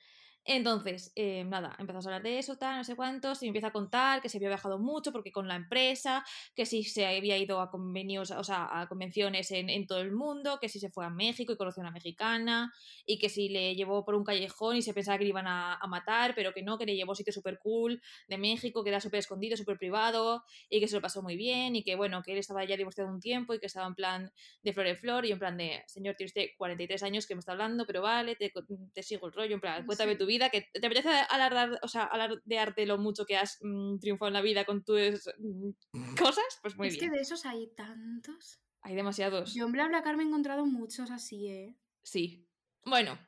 Entonces, 0.50 1.12
eh, 1.14 1.44
nada, 1.44 1.76
empezamos 1.78 2.06
a 2.06 2.08
hablar 2.08 2.22
de 2.22 2.38
eso, 2.38 2.56
tal, 2.56 2.78
no 2.78 2.84
sé 2.84 2.96
cuántos, 2.96 3.42
y 3.42 3.44
me 3.44 3.48
empieza 3.48 3.66
a 3.66 3.70
contar 3.70 4.22
que 4.22 4.30
se 4.30 4.38
había 4.38 4.48
viajado 4.48 4.78
mucho 4.78 5.12
porque 5.12 5.30
con 5.30 5.46
la 5.46 5.56
empresa, 5.56 6.24
que 6.54 6.64
si 6.64 6.84
se 6.84 7.04
había 7.04 7.36
ido 7.36 7.60
a 7.60 7.70
convenios, 7.70 8.30
o 8.30 8.42
sea, 8.42 8.66
a 8.80 8.88
convenciones 8.88 9.50
en, 9.50 9.86
todo 9.86 10.00
el 10.00 10.10
mundo, 10.10 10.58
que 10.58 10.70
si 10.70 10.80
se 10.80 10.88
fue 10.88 11.04
a 11.04 11.10
México 11.10 11.52
y 11.52 11.58
conoció 11.58 11.82
a 11.82 11.84
una 11.84 11.90
mexicana, 11.90 12.72
y 13.04 13.18
que 13.18 13.28
si 13.28 13.50
le 13.50 13.74
llevó 13.74 14.06
por 14.06 14.14
un 14.14 14.24
callejón 14.24 14.76
y 14.76 14.80
se 14.80 14.94
pensaba 14.94 15.18
que 15.18 15.24
le 15.24 15.30
iban 15.30 15.46
a, 15.46 15.78
matar, 15.86 16.34
pero 16.34 16.54
que 16.54 16.62
no, 16.62 16.78
que 16.78 16.86
le 16.86 16.96
llevó 16.96 17.12
a 17.12 17.14
sitio 17.14 17.32
súper 17.34 17.58
cool 17.58 18.00
de 18.26 18.38
México, 18.38 18.82
que 18.82 18.88
era 18.88 19.02
súper 19.02 19.18
escondido, 19.18 19.54
súper 19.54 19.76
privado, 19.76 20.44
y 20.70 20.80
que 20.80 20.88
se 20.88 20.94
lo 20.94 21.02
pasó 21.02 21.20
muy 21.20 21.36
bien, 21.36 21.76
y 21.76 21.82
que 21.82 21.94
bueno, 21.94 22.22
que 22.22 22.32
él 22.32 22.38
estaba 22.38 22.64
ya 22.64 22.78
divorciado 22.78 23.10
un 23.10 23.20
tiempo 23.20 23.52
y 23.52 23.58
que 23.58 23.66
estaba 23.66 23.86
en 23.86 23.94
plan 23.94 24.32
de 24.62 24.72
flor 24.72 24.86
en 24.86 24.96
flor, 24.96 25.26
y 25.26 25.32
en 25.32 25.38
plan 25.38 25.58
de, 25.58 25.82
señor, 25.88 26.14
tiene 26.14 26.28
usted 26.28 26.46
43 26.56 27.02
años 27.02 27.26
que 27.26 27.34
me 27.34 27.40
está 27.40 27.52
hablando, 27.52 27.84
pero 27.84 28.00
vale, 28.00 28.34
te, 28.34 28.50
te 28.94 29.02
sigo 29.02 29.26
el 29.26 29.34
rollo, 29.34 29.54
en 29.54 29.60
plan, 29.60 29.84
cuéntame 29.84 30.16
tu 30.16 30.24
vida 30.24 30.37
que 30.50 30.68
te 30.72 30.86
apetece 30.86 31.08
alardar, 31.08 31.78
o 31.82 31.88
sea, 31.88 32.04
alardearte 32.04 32.86
lo 32.86 32.98
mucho 32.98 33.26
que 33.26 33.36
has 33.36 33.58
mm, 33.60 33.98
triunfado 33.98 34.28
en 34.28 34.34
la 34.34 34.40
vida 34.40 34.64
con 34.64 34.84
tus 34.84 35.28
mm, 35.38 35.70
cosas, 36.18 36.44
pues 36.62 36.76
muy 36.76 36.88
bien. 36.88 36.96
Es 36.96 37.00
que 37.00 37.16
de 37.16 37.22
esos 37.22 37.46
hay 37.46 37.68
tantos. 37.74 38.60
Hay 38.82 38.94
demasiados. 38.94 39.54
Yo 39.54 39.66
en 39.66 39.72
BlaBlaCar 39.72 40.16
me 40.16 40.22
he 40.22 40.26
encontrado 40.26 40.64
muchos 40.64 41.10
así, 41.10 41.48
¿eh? 41.48 41.76
Sí. 42.02 42.46
Bueno. 42.84 43.18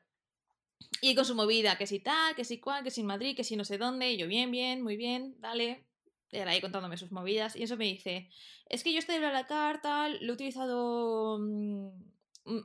Y 1.02 1.14
con 1.14 1.24
su 1.24 1.34
movida, 1.34 1.76
que 1.76 1.86
si 1.86 2.00
tal, 2.00 2.34
que 2.34 2.44
si 2.44 2.60
cual, 2.60 2.84
que 2.84 2.90
si 2.90 3.02
en 3.02 3.08
Madrid, 3.08 3.36
que 3.36 3.44
si 3.44 3.56
no 3.56 3.64
sé 3.64 3.76
dónde. 3.76 4.12
Y 4.12 4.16
yo, 4.16 4.26
bien, 4.26 4.50
bien, 4.50 4.82
muy 4.82 4.96
bien, 4.96 5.34
dale. 5.38 5.86
Era 6.30 6.52
ahí 6.52 6.60
contándome 6.60 6.96
sus 6.96 7.10
movidas. 7.10 7.56
Y 7.56 7.64
eso 7.64 7.76
me 7.76 7.84
dice, 7.84 8.30
es 8.66 8.84
que 8.84 8.92
yo 8.92 9.00
estoy 9.00 9.16
de 9.16 9.20
BlaBlaCar, 9.20 9.82
tal, 9.82 10.18
lo 10.20 10.32
he 10.32 10.34
utilizado 10.34 11.38
Mm, 11.38 12.09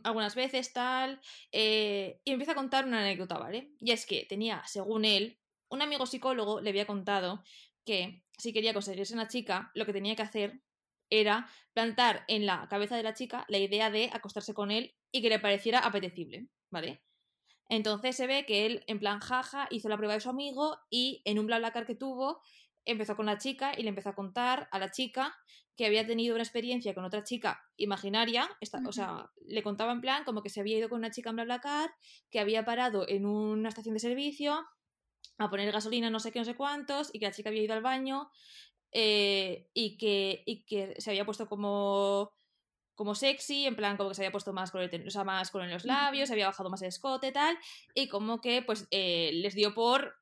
algunas 0.03 0.35
veces, 0.35 0.73
tal, 0.73 1.21
eh, 1.51 2.21
y 2.23 2.31
empieza 2.31 2.53
a 2.53 2.55
contar 2.55 2.85
una 2.85 3.01
anécdota, 3.01 3.37
¿vale? 3.37 3.71
Y 3.79 3.91
es 3.91 4.05
que 4.05 4.25
tenía, 4.27 4.63
según 4.65 5.05
él, 5.05 5.39
un 5.69 5.81
amigo 5.81 6.05
psicólogo 6.05 6.61
le 6.61 6.69
había 6.69 6.87
contado 6.87 7.43
que 7.85 8.23
si 8.37 8.53
quería 8.53 8.73
conseguirse 8.73 9.13
una 9.13 9.27
chica, 9.27 9.71
lo 9.75 9.85
que 9.85 9.93
tenía 9.93 10.15
que 10.15 10.23
hacer 10.23 10.61
era 11.09 11.47
plantar 11.73 12.25
en 12.27 12.45
la 12.45 12.67
cabeza 12.69 12.97
de 12.97 13.03
la 13.03 13.13
chica 13.13 13.45
la 13.47 13.57
idea 13.57 13.91
de 13.91 14.09
acostarse 14.11 14.53
con 14.53 14.71
él 14.71 14.95
y 15.11 15.21
que 15.21 15.29
le 15.29 15.39
pareciera 15.39 15.79
apetecible, 15.79 16.47
¿vale? 16.71 17.03
Entonces 17.69 18.15
se 18.15 18.27
ve 18.27 18.45
que 18.45 18.65
él, 18.65 18.83
en 18.87 18.99
plan 18.99 19.19
jaja, 19.19 19.67
hizo 19.71 19.89
la 19.89 19.97
prueba 19.97 20.13
de 20.13 20.19
su 20.19 20.29
amigo 20.29 20.77
y 20.89 21.21
en 21.25 21.39
un 21.39 21.47
BlaBlaCar 21.47 21.85
que 21.85 21.95
tuvo, 21.95 22.41
empezó 22.85 23.15
con 23.15 23.25
la 23.25 23.37
chica 23.37 23.73
y 23.77 23.83
le 23.83 23.89
empezó 23.89 24.09
a 24.09 24.15
contar 24.15 24.67
a 24.71 24.79
la 24.79 24.91
chica 24.91 25.35
que 25.75 25.85
había 25.85 26.05
tenido 26.07 26.35
una 26.35 26.43
experiencia 26.43 26.93
con 26.93 27.03
otra 27.03 27.23
chica 27.23 27.61
imaginaria, 27.75 28.49
o 28.87 28.91
sea, 28.91 29.31
le 29.45 29.63
contaba 29.63 29.91
en 29.91 30.01
plan 30.01 30.23
como 30.23 30.41
que 30.41 30.49
se 30.49 30.61
había 30.61 30.77
ido 30.77 30.89
con 30.89 30.99
una 30.99 31.11
chica 31.11 31.29
en 31.29 31.35
BlaBlaCar, 31.35 31.93
que 32.29 32.39
había 32.39 32.63
parado 32.63 33.07
en 33.07 33.25
una 33.25 33.69
estación 33.69 33.93
de 33.93 33.99
servicio 33.99 34.65
a 35.37 35.49
poner 35.49 35.71
gasolina 35.71 36.09
no 36.09 36.19
sé 36.19 36.31
qué, 36.31 36.39
no 36.39 36.45
sé 36.45 36.55
cuántos, 36.55 37.13
y 37.13 37.19
que 37.19 37.25
la 37.25 37.31
chica 37.31 37.49
había 37.49 37.63
ido 37.63 37.73
al 37.73 37.81
baño 37.81 38.29
eh, 38.91 39.69
y, 39.73 39.97
que, 39.97 40.43
y 40.45 40.63
que 40.65 40.95
se 40.99 41.09
había 41.09 41.25
puesto 41.25 41.47
como 41.47 42.31
como 42.95 43.13
sexy, 43.13 43.65
en 43.65 43.75
plan 43.75 43.97
como 43.97 44.09
que 44.09 44.15
se 44.15 44.21
había 44.21 44.31
puesto 44.31 44.53
más 44.53 44.73
el, 44.73 45.07
o 45.07 45.11
sea, 45.11 45.25
más 45.25 45.51
con 45.51 45.69
los 45.69 45.83
labios, 45.83 46.29
se 46.29 46.33
había 46.33 46.47
bajado 46.47 46.69
más 46.69 46.81
el 46.81 46.87
escote 46.87 47.33
tal, 47.33 47.57
y 47.93 48.07
como 48.07 48.39
que 48.39 48.61
pues 48.61 48.87
eh, 48.89 49.31
les 49.33 49.53
dio 49.53 49.73
por... 49.73 50.15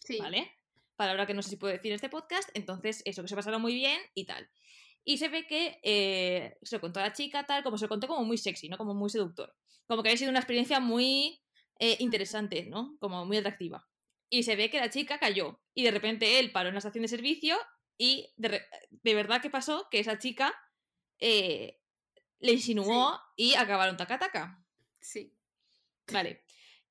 Sí. 0.00 0.18
¿Vale? 0.18 0.57
Palabra 0.98 1.26
que 1.26 1.32
no 1.34 1.42
sé 1.42 1.50
si 1.50 1.56
puedo 1.56 1.72
decir 1.72 1.92
en 1.92 1.94
este 1.94 2.08
podcast, 2.08 2.50
entonces 2.54 3.02
eso, 3.04 3.22
que 3.22 3.28
se 3.28 3.36
pasaron 3.36 3.62
muy 3.62 3.72
bien 3.72 4.00
y 4.14 4.24
tal. 4.24 4.50
Y 5.04 5.18
se 5.18 5.28
ve 5.28 5.46
que 5.46 5.78
eh, 5.84 6.58
se 6.60 6.74
lo 6.74 6.80
contó 6.80 6.98
a 6.98 7.04
la 7.04 7.12
chica 7.12 7.46
tal, 7.46 7.62
como 7.62 7.78
se 7.78 7.84
lo 7.84 7.88
contó 7.88 8.08
como 8.08 8.24
muy 8.24 8.36
sexy, 8.36 8.68
¿no? 8.68 8.76
Como 8.76 8.94
muy 8.94 9.08
seductor. 9.08 9.54
Como 9.86 10.02
que 10.02 10.08
había 10.08 10.18
sido 10.18 10.30
una 10.30 10.40
experiencia 10.40 10.80
muy 10.80 11.40
eh, 11.78 11.96
interesante, 12.00 12.66
¿no? 12.66 12.96
Como 12.98 13.24
muy 13.24 13.36
atractiva. 13.36 13.88
Y 14.28 14.42
se 14.42 14.56
ve 14.56 14.70
que 14.70 14.80
la 14.80 14.90
chica 14.90 15.20
cayó. 15.20 15.60
Y 15.72 15.84
de 15.84 15.92
repente 15.92 16.40
él 16.40 16.50
paró 16.50 16.68
en 16.68 16.74
la 16.74 16.78
estación 16.78 17.02
de 17.02 17.08
servicio 17.08 17.56
y 17.96 18.34
de, 18.36 18.60
de 18.90 19.14
verdad 19.14 19.40
que 19.40 19.50
pasó 19.50 19.86
que 19.92 20.00
esa 20.00 20.18
chica 20.18 20.52
eh, 21.20 21.80
le 22.40 22.52
insinuó 22.54 23.20
y 23.36 23.54
acabaron 23.54 23.96
taca 23.96 24.18
taca. 24.18 24.64
Sí. 25.00 25.32
Vale. 26.12 26.42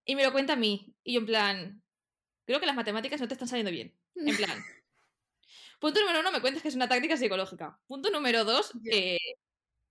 Y 0.06 0.16
me 0.16 0.24
lo 0.24 0.32
cuenta 0.32 0.54
a 0.54 0.56
mí. 0.56 0.96
Y 1.04 1.16
yo 1.16 1.20
en 1.20 1.26
plan, 1.26 1.84
creo 2.48 2.60
que 2.60 2.66
las 2.66 2.76
matemáticas 2.76 3.22
no 3.22 3.28
te 3.28 3.36
están 3.36 3.48
saliendo 3.48 3.72
bien. 3.72 3.94
En 4.16 4.36
plan. 4.38 4.64
Punto 5.80 6.00
número 6.00 6.22
uno, 6.22 6.32
me 6.32 6.42
cuentas 6.42 6.64
que 6.64 6.70
es 6.70 6.76
una 6.76 6.90
táctica 6.90 7.16
psicológica. 7.16 7.80
Punto 7.86 8.10
número 8.10 8.44
dos, 8.44 8.72
eh, 8.92 9.20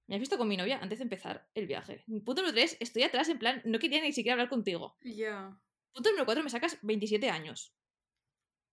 me 0.09 0.17
has 0.17 0.21
visto 0.21 0.37
con 0.37 0.49
mi 0.49 0.57
novia 0.57 0.81
antes 0.83 0.99
de 0.99 1.05
empezar 1.05 1.49
el 1.55 1.69
viaje. 1.69 2.03
Punto 2.25 2.43
número 2.43 2.55
tres, 2.55 2.77
estoy 2.81 3.05
atrás 3.05 3.29
en 3.29 3.39
plan, 3.39 3.63
no 3.65 3.79
quería 3.79 4.03
ni 4.03 4.13
siquiera 4.13 4.33
hablar 4.33 4.49
contigo. 4.49 4.97
Ya. 5.05 5.57
Punto 5.93 6.11
número 6.11 6.25
cuatro, 6.25 6.43
me 6.43 6.51
sacas 6.51 6.79
27 6.83 7.31
años. 7.31 7.73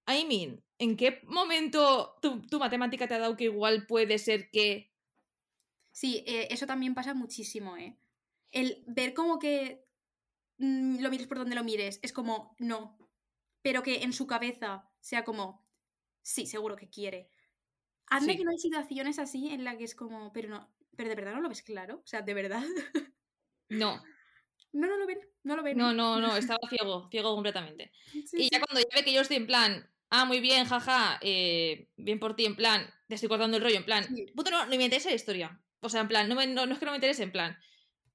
I 0.07 0.25
mean, 0.25 0.63
¿en 0.79 0.97
qué 0.97 1.21
momento 1.25 2.15
tu, 2.19 2.41
tu 2.41 2.57
matemática 2.57 3.07
te 3.07 3.13
ha 3.13 3.19
dado 3.19 3.37
que 3.37 3.45
igual 3.45 3.85
puede 3.85 4.17
ser 4.17 4.49
que 4.49 4.93
Sí, 5.93 6.23
eh, 6.25 6.47
eso 6.49 6.65
también 6.65 6.95
pasa 6.95 7.13
muchísimo, 7.13 7.77
¿eh? 7.77 7.95
El 8.51 8.83
ver 8.87 9.13
como 9.13 9.37
que 9.37 9.85
mm, 10.57 10.99
lo 10.99 11.09
mires 11.11 11.27
por 11.27 11.37
donde 11.37 11.55
lo 11.55 11.63
mires, 11.63 11.99
es 12.01 12.11
como, 12.11 12.55
no. 12.57 12.97
Pero 13.63 13.81
que 13.81 14.03
en 14.03 14.13
su 14.13 14.27
cabeza 14.27 14.87
sea 14.99 15.23
como, 15.23 15.65
sí, 16.21 16.45
seguro 16.45 16.75
que 16.75 16.89
quiere. 16.89 17.29
Anda 18.05 18.35
que 18.35 18.43
no 18.43 18.51
hay 18.51 18.59
situaciones 18.59 19.17
así 19.17 19.49
en 19.49 19.63
las 19.63 19.77
que 19.77 19.85
es 19.85 19.95
como, 19.95 20.31
pero 20.31 20.49
no, 20.49 20.71
pero 20.95 21.09
de 21.09 21.15
verdad 21.15 21.33
no 21.33 21.41
lo 21.41 21.49
ves 21.49 21.63
claro. 21.63 22.01
O 22.03 22.07
sea, 22.07 22.21
de 22.21 22.33
verdad. 22.35 22.63
No. 23.69 24.01
No, 24.75 24.87
no 24.87 24.97
lo 24.97 25.05
ven, 25.05 25.19
no 25.43 25.55
lo 25.55 25.61
ven. 25.61 25.77
No, 25.77 25.93
no, 25.93 26.19
no, 26.19 26.35
estaba 26.57 26.67
ciego, 26.67 27.07
ciego 27.11 27.35
completamente. 27.35 27.91
y 28.11 28.49
ya 28.49 28.59
cuando 28.59 28.81
ya 28.81 28.95
ve 28.95 29.03
que 29.03 29.13
yo 29.13 29.21
estoy 29.21 29.37
en 29.37 29.45
plan, 29.45 29.87
ah, 30.09 30.25
muy 30.25 30.39
bien, 30.39 30.65
jaja, 30.65 31.19
eh, 31.21 31.89
bien 31.95 32.19
por 32.19 32.35
ti, 32.35 32.45
en 32.45 32.55
plan, 32.55 32.91
te 33.07 33.13
estoy 33.13 33.29
cortando 33.29 33.57
el 33.57 33.61
rollo, 33.61 33.77
en 33.77 33.85
plan, 33.85 34.03
puto 34.35 34.49
no, 34.49 34.65
no 34.65 34.75
me 34.75 34.83
interesa 34.83 35.09
la 35.09 35.15
historia. 35.15 35.61
O 35.79 35.89
sea, 35.89 36.01
en 36.01 36.07
plan, 36.07 36.27
no, 36.27 36.41
es 36.41 36.47
que 36.79 36.85
no 36.85 36.91
me 36.91 36.97
interese, 36.97 37.21
en 37.21 37.31
plan, 37.31 37.55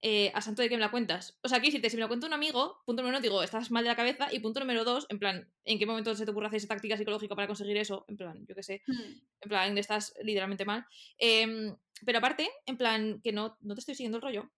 eh, 0.01 0.31
a 0.35 0.41
santo 0.41 0.63
de 0.63 0.69
que 0.69 0.77
me 0.77 0.81
la 0.81 0.91
cuentas. 0.91 1.39
O 1.43 1.49
sea, 1.49 1.59
aquí 1.59 1.73
si, 1.73 1.81
te, 1.81 1.91
si 1.91 1.97
me 1.97 2.03
lo 2.03 2.09
cuenta 2.09 2.27
un 2.27 2.33
amigo, 2.33 2.83
punto 2.87 3.03
número 3.03 3.19
uno, 3.19 3.23
digo, 3.23 3.43
estás 3.43 3.71
mal 3.71 3.83
de 3.83 3.91
la 3.91 3.97
cabeza. 3.97 4.29
Y 4.33 4.39
punto 4.39 4.61
número 4.61 4.85
dos, 4.85 5.07
en 5.09 5.19
plan, 5.19 5.53
¿en 5.65 5.79
qué 5.79 5.87
momento 5.87 6.15
se 6.15 6.25
te 6.25 6.31
ocurre 6.31 6.47
hacer 6.47 6.59
esa 6.59 6.69
táctica 6.69 6.97
psicológica 6.97 7.35
para 7.35 7.49
conseguir 7.49 7.77
eso? 7.77 8.05
En 8.09 8.17
plan, 8.17 8.47
yo 8.47 8.55
qué 8.55 8.63
sé. 8.63 8.83
Hmm. 8.87 9.21
En 9.41 9.49
plan, 9.49 9.79
estás 9.79 10.15
literalmente 10.23 10.65
mal. 10.65 10.87
Em, 11.19 11.77
pero 12.05 12.19
aparte, 12.19 12.49
en 12.67 12.77
plan, 12.77 13.21
que 13.23 13.33
no, 13.33 13.57
no 13.61 13.75
te 13.75 13.81
estoy 13.81 13.95
siguiendo 13.95 14.19
el 14.19 14.23
rollo. 14.23 14.51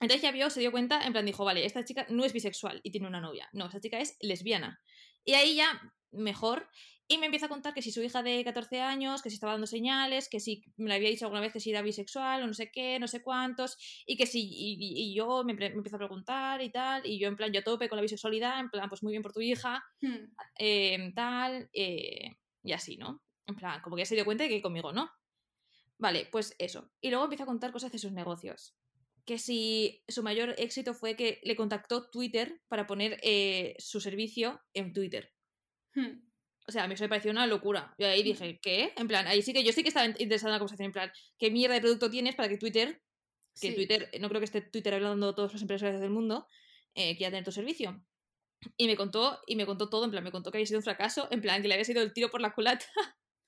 Entonces 0.00 0.22
ya 0.22 0.32
vio, 0.32 0.50
se 0.50 0.60
dio 0.60 0.72
cuenta, 0.72 1.04
en 1.04 1.12
plan, 1.12 1.26
dijo, 1.26 1.44
vale, 1.44 1.64
esta 1.64 1.84
chica 1.84 2.06
no 2.08 2.24
es 2.24 2.32
bisexual 2.32 2.80
y 2.82 2.90
tiene 2.90 3.06
una 3.06 3.20
novia. 3.20 3.48
No, 3.52 3.66
esta 3.66 3.80
chica 3.80 4.00
es 4.00 4.16
lesbiana. 4.20 4.80
Y 5.24 5.34
ahí 5.34 5.54
ya, 5.56 5.80
mejor. 6.10 6.68
Y 7.12 7.18
me 7.18 7.26
empieza 7.26 7.46
a 7.46 7.48
contar 7.48 7.74
que 7.74 7.82
si 7.82 7.90
su 7.90 8.00
hija 8.04 8.22
de 8.22 8.44
14 8.44 8.82
años, 8.82 9.20
que 9.20 9.30
si 9.30 9.34
estaba 9.34 9.54
dando 9.54 9.66
señales, 9.66 10.28
que 10.28 10.38
si 10.38 10.62
me 10.76 10.94
había 10.94 11.10
dicho 11.10 11.24
alguna 11.24 11.40
vez 11.40 11.52
que 11.52 11.58
si 11.58 11.70
era 11.70 11.82
bisexual 11.82 12.44
o 12.44 12.46
no 12.46 12.54
sé 12.54 12.70
qué, 12.70 13.00
no 13.00 13.08
sé 13.08 13.20
cuántos, 13.20 13.76
y 14.06 14.16
que 14.16 14.26
si, 14.26 14.48
y, 14.48 15.12
yo 15.12 15.42
me, 15.42 15.54
me, 15.54 15.66
empiezo 15.66 15.96
a 15.96 15.98
preguntar 15.98 16.62
y 16.62 16.70
tal, 16.70 17.04
y 17.04 17.18
yo 17.18 17.26
en 17.26 17.34
plan, 17.34 17.52
yo 17.52 17.64
tope 17.64 17.88
con 17.88 17.96
la 17.96 18.02
bisexualidad, 18.02 18.60
en 18.60 18.70
plan, 18.70 18.88
pues 18.88 19.02
muy 19.02 19.10
bien 19.10 19.24
por 19.24 19.32
tu 19.32 19.40
hija, 19.40 19.82
hmm. 20.00 20.34
em, 20.54 21.12
tal, 21.12 21.68
eh, 21.72 22.36
y 22.62 22.72
así, 22.72 22.96
¿no? 22.96 23.20
En 23.48 23.56
plan, 23.56 23.82
como 23.82 23.96
que 23.96 24.02
ya 24.02 24.06
se 24.06 24.14
dio 24.14 24.24
cuenta 24.24 24.44
de 24.44 24.50
que 24.50 24.62
conmigo 24.62 24.92
no. 24.92 25.10
Vale, 25.98 26.28
pues 26.30 26.54
eso. 26.60 26.92
Y 27.00 27.10
luego 27.10 27.24
empieza 27.24 27.42
a 27.42 27.48
contar 27.48 27.72
cosas 27.72 27.90
de 27.90 27.98
sus 27.98 28.12
negocios. 28.12 28.76
Que 29.24 29.38
si 29.38 30.04
su 30.06 30.22
mayor 30.22 30.54
éxito 30.58 30.94
fue 30.94 31.16
que 31.16 31.40
le 31.42 31.56
contactó 31.56 32.08
Twitter 32.08 32.62
para 32.68 32.86
poner 32.86 33.18
eh, 33.24 33.74
su 33.78 34.00
servicio 34.00 34.60
en 34.74 34.92
Twitter. 34.92 35.34
Hmm. 35.92 36.29
O 36.66 36.72
sea, 36.72 36.84
a 36.84 36.88
mí 36.88 36.94
eso 36.94 37.04
me 37.04 37.08
pareció 37.08 37.30
una 37.30 37.46
locura. 37.46 37.94
Y 37.98 38.04
ahí 38.04 38.22
dije, 38.22 38.60
¿qué? 38.62 38.92
En 38.96 39.08
plan, 39.08 39.26
ahí 39.26 39.42
sí 39.42 39.52
que 39.52 39.64
yo 39.64 39.72
sí 39.72 39.82
que 39.82 39.88
estaba 39.88 40.06
interesada 40.06 40.50
en 40.50 40.52
la 40.54 40.58
conversación. 40.58 40.86
En 40.86 40.92
plan, 40.92 41.12
¿qué 41.38 41.50
mierda 41.50 41.74
de 41.74 41.80
producto 41.80 42.10
tienes 42.10 42.34
para 42.36 42.48
que 42.48 42.58
Twitter, 42.58 43.02
que 43.60 43.72
Twitter, 43.72 44.10
no 44.20 44.28
creo 44.28 44.40
que 44.40 44.44
esté 44.44 44.60
Twitter 44.62 44.94
hablando 44.94 45.34
todos 45.34 45.52
los 45.52 45.62
empresarios 45.62 46.00
del 46.00 46.10
mundo, 46.10 46.46
eh, 46.94 47.16
quiera 47.16 47.30
tener 47.30 47.44
tu 47.44 47.52
servicio? 47.52 48.04
Y 48.76 48.86
me 48.86 48.96
contó, 48.96 49.40
y 49.46 49.56
me 49.56 49.66
contó 49.66 49.88
todo, 49.88 50.04
en 50.04 50.10
plan, 50.10 50.22
me 50.22 50.30
contó 50.30 50.50
que 50.50 50.58
había 50.58 50.66
sido 50.66 50.80
un 50.80 50.84
fracaso, 50.84 51.28
en 51.30 51.40
plan, 51.40 51.62
que 51.62 51.68
le 51.68 51.74
había 51.74 51.84
sido 51.84 52.02
el 52.02 52.12
tiro 52.12 52.30
por 52.30 52.40
la 52.40 52.52
culata. 52.52 52.86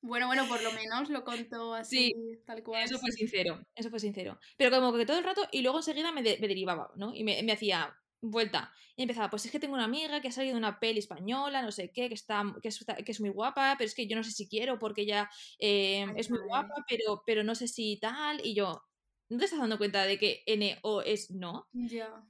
Bueno, 0.03 0.27
bueno, 0.27 0.49
por 0.49 0.61
lo 0.61 0.73
menos 0.73 1.11
lo 1.11 1.23
contó 1.23 1.75
así, 1.75 2.13
tal 2.45 2.63
cual. 2.63 2.83
Eso 2.83 2.99
fue 2.99 3.13
sincero, 3.13 3.63
eso 3.75 3.89
fue 3.89 4.01
sincero. 4.01 4.39
Pero 4.57 4.71
como 4.71 4.93
que 4.93 5.07
todo 5.07 5.19
el 5.19 5.25
rato, 5.25 5.47
y 5.53 5.63
luego 5.63 5.79
enseguida 5.79 6.11
me, 6.13 6.23
me 6.23 6.49
derivaba, 6.49 6.91
¿no? 6.97 7.15
Y 7.15 7.25
me, 7.25 7.43
me 7.43 7.53
hacía, 7.53 7.95
vuelta. 8.23 8.73
Y 8.97 9.03
empezaba, 9.03 9.31
pues 9.31 9.45
es 9.45 9.53
que 9.53 9.61
tengo 9.61 9.75
una 9.75 9.85
amiga 9.85 10.21
que 10.21 10.29
ha 10.29 10.33
salido 10.33 10.55
de 10.55 10.59
una 10.59 10.81
peli 10.81 10.99
española, 11.01 11.63
no 11.63 11.73
sé 11.73 11.91
qué, 11.93 12.09
que, 12.09 12.15
está, 12.15 12.45
que, 12.63 12.69
es, 12.69 12.85
que 13.05 13.13
es 13.13 13.21
muy 13.21 13.31
guapa, 13.31 13.75
pero 13.79 13.87
es 13.87 13.95
que 13.95 14.07
yo 14.07 14.17
no 14.17 14.25
sé 14.25 14.31
si 14.31 14.49
quiero 14.49 14.79
porque 14.79 15.03
ella 15.03 15.29
em, 15.59 16.17
es 16.17 16.31
muy 16.31 16.41
guapa, 16.41 16.75
pero, 16.89 17.23
pero 17.27 17.45
no 17.45 17.55
sé 17.55 17.69
si 17.69 17.99
tal. 18.01 18.41
Y 18.45 18.55
yo, 18.55 18.83
¿no 19.29 19.39
te 19.39 19.45
estás 19.47 19.61
dando 19.61 19.79
cuenta 19.79 20.05
de 20.05 20.19
que 20.19 20.43
N-O 20.47 21.03
es 21.03 21.31
no? 21.31 21.69
Ya. 21.73 22.25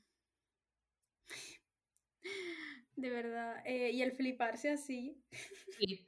De 2.97 3.11
verdad. 3.11 3.62
Eh, 3.64 3.90
y 3.93 4.03
el 4.03 4.12
fliparse 4.12 4.70
así. 4.70 5.22
Sí. 5.78 6.07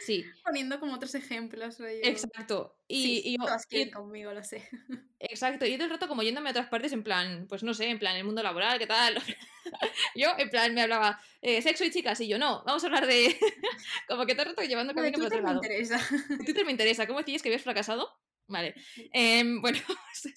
Sí. 0.00 0.24
Poniendo 0.44 0.78
como 0.78 0.94
otros 0.94 1.14
ejemplos. 1.14 1.80
Exacto. 1.80 2.78
Y, 2.88 3.36
yo. 3.36 3.92
conmigo, 3.92 4.32
lo 4.32 4.42
sé. 4.42 4.68
Exacto. 5.18 5.66
Y 5.66 5.74
todo 5.74 5.84
el 5.84 5.90
rato 5.90 6.08
como 6.08 6.22
yéndome 6.22 6.48
a 6.48 6.52
otras 6.52 6.68
partes 6.68 6.92
en 6.92 7.02
plan, 7.02 7.46
pues 7.48 7.62
no 7.62 7.74
sé, 7.74 7.88
en 7.88 7.98
plan 7.98 8.16
el 8.16 8.24
mundo 8.24 8.42
laboral, 8.42 8.78
¿qué 8.78 8.86
tal? 8.86 9.16
yo, 10.14 10.28
en 10.38 10.50
plan, 10.50 10.74
me 10.74 10.82
hablaba 10.82 11.20
eh, 11.40 11.62
sexo 11.62 11.84
y 11.84 11.90
chicas, 11.90 12.20
y 12.20 12.28
yo 12.28 12.38
no, 12.38 12.62
vamos 12.64 12.82
a 12.84 12.86
hablar 12.86 13.06
de. 13.06 13.36
como 14.08 14.26
que 14.26 14.34
todo 14.34 14.44
el 14.44 14.48
rato 14.50 14.62
llevando 14.62 14.94
camino 14.94 15.18
por 15.18 15.26
otro 15.26 15.40
lado. 15.40 15.60
me 15.60 15.66
interesa. 15.66 16.00
Twitter 16.44 16.64
me 16.64 16.72
interesa. 16.72 17.06
¿Cómo 17.06 17.20
decías 17.20 17.42
que 17.42 17.48
habías 17.48 17.62
fracasado? 17.62 18.08
Vale. 18.48 18.74
Em, 19.12 19.60
bueno, 19.60 19.78
pues 19.86 20.34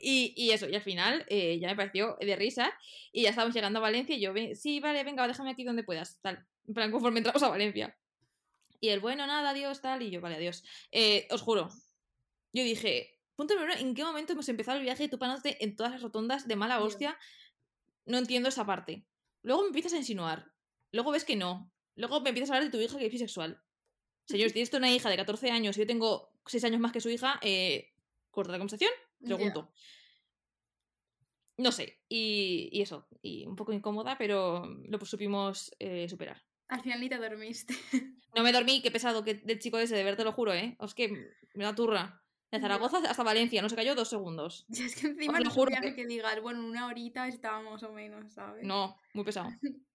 Y, 0.00 0.34
y, 0.36 0.50
eso, 0.52 0.68
y 0.68 0.74
al 0.74 0.82
final 0.82 1.24
eh, 1.28 1.58
ya 1.58 1.68
me 1.68 1.76
pareció 1.76 2.16
de 2.20 2.36
risa. 2.36 2.72
Y 3.12 3.22
ya 3.22 3.30
estábamos 3.30 3.54
llegando 3.54 3.78
a 3.78 3.82
Valencia. 3.82 4.14
Y 4.14 4.20
yo, 4.20 4.32
sí, 4.54 4.80
vale, 4.80 5.02
venga, 5.04 5.26
déjame 5.26 5.50
aquí 5.50 5.64
donde 5.64 5.82
puedas. 5.82 6.20
Tal. 6.20 6.46
En 6.66 6.74
plan, 6.74 6.90
conforme 6.90 7.18
entramos 7.18 7.42
a 7.42 7.48
Valencia. 7.48 7.96
Y 8.80 8.88
el 8.88 9.00
bueno, 9.00 9.26
nada, 9.26 9.50
adiós, 9.50 9.80
tal. 9.80 10.02
Y 10.02 10.10
yo, 10.10 10.20
vale, 10.20 10.36
adiós. 10.36 10.64
Eh, 10.92 11.26
os 11.30 11.42
juro. 11.42 11.68
Yo 12.52 12.62
dije, 12.62 13.20
punto 13.36 13.54
número 13.54 13.74
¿en 13.74 13.94
qué 13.94 14.04
momento 14.04 14.32
hemos 14.32 14.48
empezado 14.48 14.78
el 14.78 14.84
viaje 14.84 15.08
tú 15.08 15.18
parándote 15.18 15.62
en 15.62 15.76
todas 15.76 15.92
las 15.92 16.02
rotondas 16.02 16.48
de 16.48 16.56
mala 16.56 16.80
hostia? 16.80 17.18
No 18.04 18.18
entiendo 18.18 18.48
esa 18.48 18.64
parte. 18.64 19.06
Luego 19.42 19.62
me 19.62 19.68
empiezas 19.68 19.92
a 19.92 19.98
insinuar. 19.98 20.52
Luego 20.92 21.10
ves 21.10 21.24
que 21.24 21.36
no. 21.36 21.70
Luego 21.94 22.20
me 22.20 22.30
empiezas 22.30 22.50
a 22.50 22.54
hablar 22.54 22.70
de 22.70 22.76
tu 22.76 22.82
hija 22.82 22.98
que 22.98 23.06
es 23.06 23.12
bisexual. 23.12 23.62
Señor, 24.26 24.48
si 24.48 24.52
tienes 24.54 24.72
una 24.72 24.90
hija 24.90 25.10
de 25.10 25.16
14 25.16 25.50
años 25.50 25.76
y 25.76 25.80
yo 25.80 25.86
tengo 25.86 26.32
6 26.46 26.64
años 26.64 26.80
más 26.80 26.92
que 26.92 27.00
su 27.00 27.10
hija, 27.10 27.38
eh, 27.42 27.92
¿corta 28.30 28.52
la 28.52 28.58
conversación? 28.58 28.92
Pregunto. 29.22 29.72
No 31.56 31.72
sé, 31.72 31.98
y, 32.08 32.68
y, 32.70 32.82
eso, 32.82 33.08
y 33.20 33.44
un 33.44 33.56
poco 33.56 33.72
incómoda, 33.72 34.16
pero 34.16 34.64
lo 34.84 35.04
supimos 35.04 35.74
eh, 35.80 36.08
superar. 36.08 36.40
Al 36.68 36.80
final 36.82 37.00
ni 37.00 37.08
te 37.08 37.16
dormiste. 37.16 37.74
No 38.34 38.42
me 38.42 38.52
dormí, 38.52 38.82
qué 38.82 38.90
pesado 38.90 39.24
que 39.24 39.34
del 39.34 39.58
chico 39.58 39.78
ese, 39.78 39.96
de 39.96 40.04
ver, 40.04 40.14
te 40.14 40.22
lo 40.22 40.32
juro, 40.32 40.52
¿eh? 40.52 40.76
Es 40.80 40.94
que 40.94 41.08
me 41.54 41.64
da 41.64 41.74
turra. 41.74 42.22
De 42.52 42.60
Zaragoza 42.60 42.98
hasta 42.98 43.22
Valencia, 43.22 43.62
no 43.62 43.68
se 43.68 43.74
cayó 43.74 43.94
dos 43.94 44.10
segundos. 44.10 44.66
Y 44.68 44.82
es 44.82 44.94
que 44.94 45.08
encima 45.08 45.40
no 45.40 45.50
juro 45.50 45.72
que... 45.80 45.94
que 45.94 46.06
digas, 46.06 46.40
bueno, 46.42 46.64
una 46.64 46.86
horita 46.86 47.26
estábamos 47.26 47.82
o 47.82 47.92
menos, 47.92 48.32
¿sabes? 48.32 48.64
No, 48.64 48.96
muy 49.14 49.24
pesado. 49.24 49.50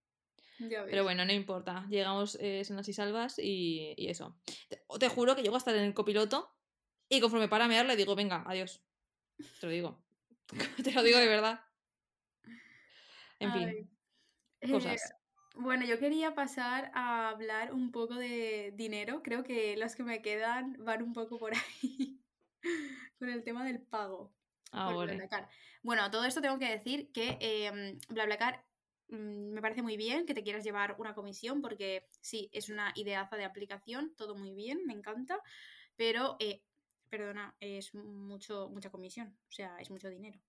Pero 0.58 1.04
bueno, 1.04 1.24
no 1.26 1.32
importa. 1.32 1.86
Llegamos 1.90 2.38
eh, 2.42 2.64
sanas 2.66 2.90
y 2.90 2.94
salvas 2.94 3.40
y, 3.40 3.94
y 3.98 4.10
eso. 4.10 4.36
Te, 4.68 4.82
te, 5.00 5.10
juro 5.10 5.36
que 5.36 5.44
llego 5.44 5.56
a 5.56 5.60
estar 5.60 5.76
en 5.76 5.84
el 5.84 5.94
copiloto 5.94 6.56
Y 7.10 7.22
conforme 7.22 7.48
para 7.48 7.68
mear 7.68 7.86
le 7.86 7.96
digo, 7.96 8.16
venga, 8.16 8.44
adiós. 8.48 8.82
Te 9.60 9.68
lo 9.68 9.72
digo. 9.72 10.04
Te 10.84 10.92
lo 10.92 11.04
digo 11.04 11.18
de 11.20 11.28
verdad. 11.28 11.62
En 13.40 13.54
fin. 13.54 13.90
Cosas. 14.72 15.02
Eh, 15.02 15.23
bueno, 15.56 15.86
yo 15.86 16.00
quería 16.00 16.34
pasar 16.34 16.92
a 16.94 17.30
hablar 17.30 17.74
un 17.74 17.92
poco 17.92 18.16
de 18.16 18.74
dinero. 18.76 19.22
Creo 19.24 19.44
que 19.44 19.78
los 19.78 19.96
que 19.96 20.04
me 20.04 20.22
quedan 20.22 20.76
van 20.80 21.04
un 21.04 21.14
poco 21.14 21.38
por 21.38 21.54
ahí 21.82 22.20
con 23.20 23.30
el 23.30 23.44
tema 23.44 23.64
del 23.64 23.82
pago. 23.82 24.34
Ah, 24.72 24.92
bueno, 25.84 26.10
todo 26.10 26.26
esto 26.26 26.42
tengo 26.42 26.58
que 26.58 26.70
decir 26.70 27.12
que 27.12 27.38
eh, 27.40 28.00
BlaBlaCar 28.10 28.66
mm, 29.10 29.52
me 29.54 29.62
parece 29.62 29.84
muy 29.84 29.98
bien 29.98 30.26
que 30.26 30.34
te 30.34 30.44
quieras 30.44 30.64
llevar 30.64 30.96
una 30.98 31.14
comisión 31.14 31.62
porque 31.62 32.08
sí, 32.22 32.50
es 32.54 32.70
una 32.70 32.92
ideaza 32.96 33.36
de 33.36 33.46
aplicación, 33.46 34.16
todo 34.16 34.36
muy 34.36 34.54
bien, 34.56 34.86
me 34.88 34.94
encanta, 34.94 35.40
pero, 35.96 36.38
eh, 36.40 36.64
perdona, 37.10 37.56
es 37.60 37.94
mucho, 37.94 38.70
mucha 38.70 38.90
comisión, 38.90 39.38
o 39.50 39.52
sea, 39.52 39.78
es 39.80 39.92
mucho 39.92 40.10
dinero. 40.10 40.40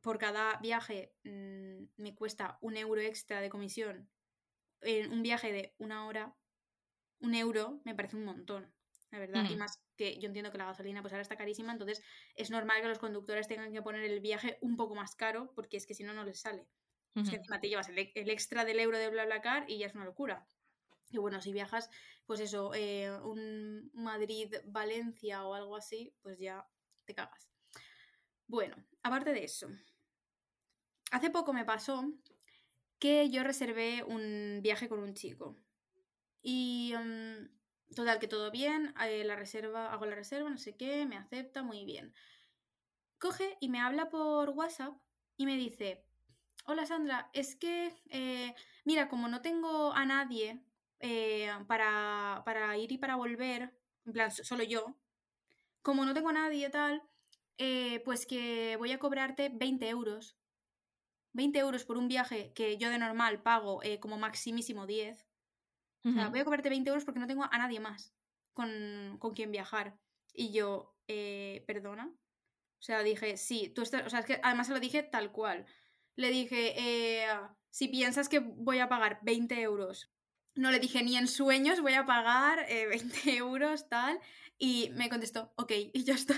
Por 0.00 0.18
cada 0.18 0.58
viaje 0.58 1.12
mm, 1.24 1.84
me 1.96 2.14
cuesta 2.14 2.56
un 2.60 2.76
euro 2.76 3.00
extra 3.00 3.40
de 3.40 3.50
comisión 3.50 4.08
en 4.82 5.12
un 5.12 5.22
viaje 5.22 5.52
de 5.52 5.74
una 5.78 6.06
hora, 6.06 6.34
un 7.20 7.34
euro 7.34 7.80
me 7.84 7.94
parece 7.94 8.16
un 8.16 8.24
montón, 8.24 8.72
la 9.10 9.18
verdad. 9.18 9.48
Y 9.48 9.56
más 9.56 9.82
que 9.96 10.18
yo 10.18 10.26
entiendo 10.26 10.50
que 10.50 10.58
la 10.58 10.66
gasolina 10.66 11.02
pues 11.02 11.12
ahora 11.12 11.22
está 11.22 11.36
carísima, 11.36 11.72
entonces 11.72 12.02
es 12.34 12.50
normal 12.50 12.80
que 12.80 12.88
los 12.88 12.98
conductores 12.98 13.48
tengan 13.48 13.72
que 13.72 13.82
poner 13.82 14.02
el 14.04 14.20
viaje 14.20 14.58
un 14.60 14.76
poco 14.76 14.94
más 14.94 15.14
caro 15.14 15.52
porque 15.54 15.76
es 15.76 15.86
que 15.86 15.94
si 15.94 16.04
no, 16.04 16.12
no 16.12 16.24
les 16.24 16.40
sale. 16.40 16.66
Es 17.16 17.28
que 17.28 17.36
encima 17.36 17.60
te 17.60 17.68
llevas 17.68 17.88
el, 17.88 17.98
extra 17.98 18.64
del 18.64 18.78
euro 18.78 18.96
de 18.96 19.10
BlaBlaCar 19.10 19.68
y 19.68 19.78
ya 19.78 19.86
es 19.86 19.94
una 19.94 20.04
locura. 20.04 20.46
Y 21.10 21.18
bueno, 21.18 21.40
si 21.40 21.52
viajas, 21.52 21.90
pues 22.24 22.38
eso, 22.38 22.72
eh, 22.72 23.10
un 23.24 23.90
Madrid-Valencia 23.94 25.44
o 25.44 25.54
algo 25.54 25.76
así, 25.76 26.14
pues 26.22 26.38
ya 26.38 26.64
te 27.04 27.14
cagas. 27.14 27.50
Bueno, 28.46 28.76
aparte 29.02 29.32
de 29.32 29.42
eso, 29.42 29.68
hace 31.10 31.30
poco 31.30 31.52
me 31.52 31.64
pasó 31.64 32.04
que 33.00 33.30
yo 33.30 33.42
reservé 33.42 34.04
un 34.04 34.60
viaje 34.62 34.88
con 34.88 35.00
un 35.00 35.14
chico. 35.14 35.56
Y 36.42 36.94
mm, 36.96 37.94
total, 37.96 38.20
que 38.20 38.28
todo 38.28 38.50
bien, 38.50 38.94
eh, 39.04 39.24
la 39.24 39.36
reserva, 39.36 39.92
hago 39.92 40.06
la 40.06 40.14
reserva, 40.14 40.50
no 40.50 40.58
sé 40.58 40.76
qué, 40.76 41.06
me 41.06 41.16
acepta, 41.16 41.62
muy 41.62 41.84
bien. 41.84 42.14
Coge 43.18 43.56
y 43.60 43.68
me 43.68 43.80
habla 43.80 44.10
por 44.10 44.50
WhatsApp 44.50 44.94
y 45.36 45.46
me 45.46 45.56
dice, 45.56 46.04
hola 46.66 46.86
Sandra, 46.86 47.30
es 47.32 47.56
que, 47.56 47.92
eh, 48.10 48.54
mira, 48.84 49.08
como 49.08 49.28
no 49.28 49.40
tengo 49.40 49.92
a 49.92 50.04
nadie 50.04 50.62
eh, 51.00 51.50
para, 51.66 52.42
para, 52.44 52.76
ir 52.76 52.92
y 52.92 52.98
para 52.98 53.16
volver, 53.16 53.74
en 54.06 54.12
plan, 54.12 54.30
solo 54.30 54.62
yo, 54.62 54.96
como 55.82 56.04
no 56.04 56.14
tengo 56.14 56.28
a 56.28 56.34
nadie 56.34 56.68
tal, 56.70 57.02
pues 58.04 58.24
que 58.24 58.76
voy 58.78 58.92
a 58.92 58.98
cobrarte 58.98 59.50
20 59.52 59.88
euros 59.88 60.39
20 61.32 61.58
euros 61.58 61.84
por 61.84 61.96
un 61.96 62.08
viaje 62.08 62.52
que 62.54 62.76
yo 62.78 62.90
de 62.90 62.98
normal 62.98 63.42
pago 63.42 63.82
eh, 63.82 64.00
como 64.00 64.18
maximísimo 64.18 64.86
10. 64.86 65.26
O 66.02 66.12
sea, 66.12 66.28
voy 66.28 66.40
a 66.40 66.44
cobrarte 66.44 66.70
20 66.70 66.88
euros 66.88 67.04
porque 67.04 67.20
no 67.20 67.26
tengo 67.26 67.44
a 67.44 67.58
nadie 67.58 67.78
más 67.78 68.14
con, 68.54 69.18
con 69.18 69.34
quien 69.34 69.52
viajar. 69.52 69.98
Y 70.32 70.50
yo, 70.50 70.96
eh, 71.08 71.62
perdona. 71.66 72.06
O 72.06 72.82
sea, 72.82 73.02
dije, 73.02 73.36
sí, 73.36 73.68
tú 73.68 73.82
estás. 73.82 74.06
O 74.06 74.10
sea, 74.10 74.20
es 74.20 74.24
que 74.24 74.40
además 74.42 74.68
se 74.68 74.72
lo 74.72 74.80
dije 74.80 75.02
tal 75.02 75.30
cual. 75.30 75.66
Le 76.16 76.30
dije, 76.30 76.74
eh, 76.78 77.26
si 77.68 77.88
piensas 77.88 78.30
que 78.30 78.38
voy 78.38 78.78
a 78.78 78.88
pagar 78.88 79.18
20 79.22 79.60
euros. 79.60 80.10
No 80.54 80.70
le 80.70 80.80
dije 80.80 81.02
ni 81.02 81.16
en 81.16 81.28
sueños 81.28 81.80
voy 81.80 81.94
a 81.94 82.06
pagar 82.06 82.66
20 82.88 83.36
euros, 83.36 83.88
tal. 83.88 84.18
Y 84.58 84.90
me 84.94 85.10
contestó, 85.10 85.52
ok, 85.56 85.72
y 85.92 86.04
ya 86.04 86.14
está. 86.14 86.34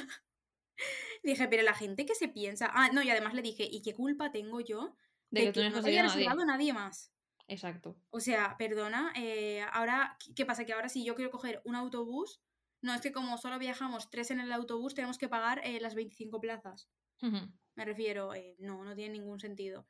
Dije, 1.23 1.49
pero 1.49 1.63
la 1.63 1.75
gente 1.75 2.05
que 2.05 2.15
se 2.15 2.29
piensa. 2.29 2.71
Ah, 2.73 2.91
no, 2.93 3.03
y 3.03 3.11
además 3.11 3.35
le 3.35 3.43
dije, 3.43 3.69
¿y 3.71 3.83
qué 3.83 3.95
culpa 3.95 4.33
tengo 4.33 4.61
yo 4.61 4.97
de, 5.31 5.45
que, 5.45 5.53
tú 5.53 5.61
no 5.61 5.87
haya 5.87 6.03
reservado 6.03 6.45
nadie. 6.45 6.73
más? 6.73 7.13
Exacto. 7.49 7.97
O 8.11 8.21
sea, 8.21 8.57
perdona, 8.59 9.13
eh, 9.17 9.63
ahora, 9.73 10.17
¿qué 10.35 10.47
pasa? 10.47 10.65
Que 10.65 10.73
ahora 10.73 10.89
si 10.89 11.05
yo 11.05 11.15
quiero 11.15 11.31
coger 11.31 11.61
un 11.65 11.77
autobús, 11.77 12.41
no 12.81 12.95
es 12.95 13.01
que 13.01 13.13
como 13.13 13.39
solo 13.39 13.59
viajamos 13.59 14.11
tres 14.11 14.31
en 14.31 14.41
el 14.41 14.53
autobús, 14.53 14.95
tenemos 14.95 15.19
que 15.19 15.29
pagar 15.29 15.61
eh, 15.65 15.81
las 15.81 15.95
25 15.95 16.41
plazas. 16.41 16.89
Me 17.75 17.85
refiero, 17.85 18.35
eh, 18.35 18.57
no, 18.59 18.83
no 18.83 18.97
tiene 18.97 19.13
ningún 19.13 19.39
sentido. 19.39 19.87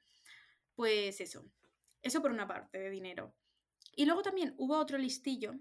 Pues 0.74 1.20
eso. 1.20 1.46
Eso 2.02 2.20
por 2.20 2.30
una 2.30 2.46
parte 2.46 2.78
de 2.78 2.90
dinero. 2.90 3.34
Y 3.96 4.04
luego 4.04 4.22
también 4.22 4.54
hubo 4.58 4.76
otro 4.76 4.98
listillo 4.98 5.54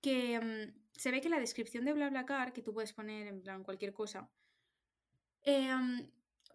que 0.00 0.40
mm, 0.40 0.80
se 0.92 1.10
ve 1.10 1.20
que 1.20 1.28
la 1.28 1.40
descripción 1.40 1.84
de 1.84 1.92
BlaBlaCar, 1.92 2.52
que 2.52 2.62
tú 2.62 2.72
puedes 2.72 2.92
poner 2.92 3.26
en 3.26 3.42
plan 3.42 3.62
cualquier 3.62 3.92
cosa, 3.92 4.30
Em, 5.46 6.10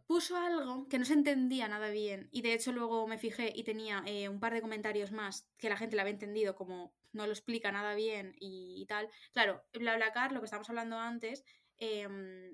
puso 0.06 0.36
algo 0.36 0.90
que 0.90 1.00
no 1.00 1.06
se 1.06 1.14
entendía 1.14 1.70
nada 1.70 1.90
bien 1.90 2.28
y 2.34 2.42
de 2.42 2.54
hecho 2.54 2.74
luego 2.74 3.08
me 3.08 3.18
fijé 3.18 3.54
y 3.56 3.64
tenía 3.64 4.04
eh, 4.06 4.28
un 4.28 4.42
par 4.42 4.54
de 4.54 4.62
comentarios 4.62 5.14
más 5.14 5.48
que 5.58 5.70
la 5.70 5.78
gente 5.78 5.96
lo 5.96 6.02
había 6.02 6.12
entendido 6.12 6.56
como 6.56 6.94
no 7.14 7.26
lo 7.26 7.32
explica 7.32 7.72
nada 7.72 7.96
bien 7.96 8.36
y, 8.38 8.86
tal. 8.88 9.10
Claro, 9.32 9.64
BlaBlaCar, 9.74 10.34
lo 10.34 10.42
que 10.42 10.46
estábamos 10.46 10.70
hablando 10.70 10.98
antes, 10.98 11.46
em, 11.78 12.54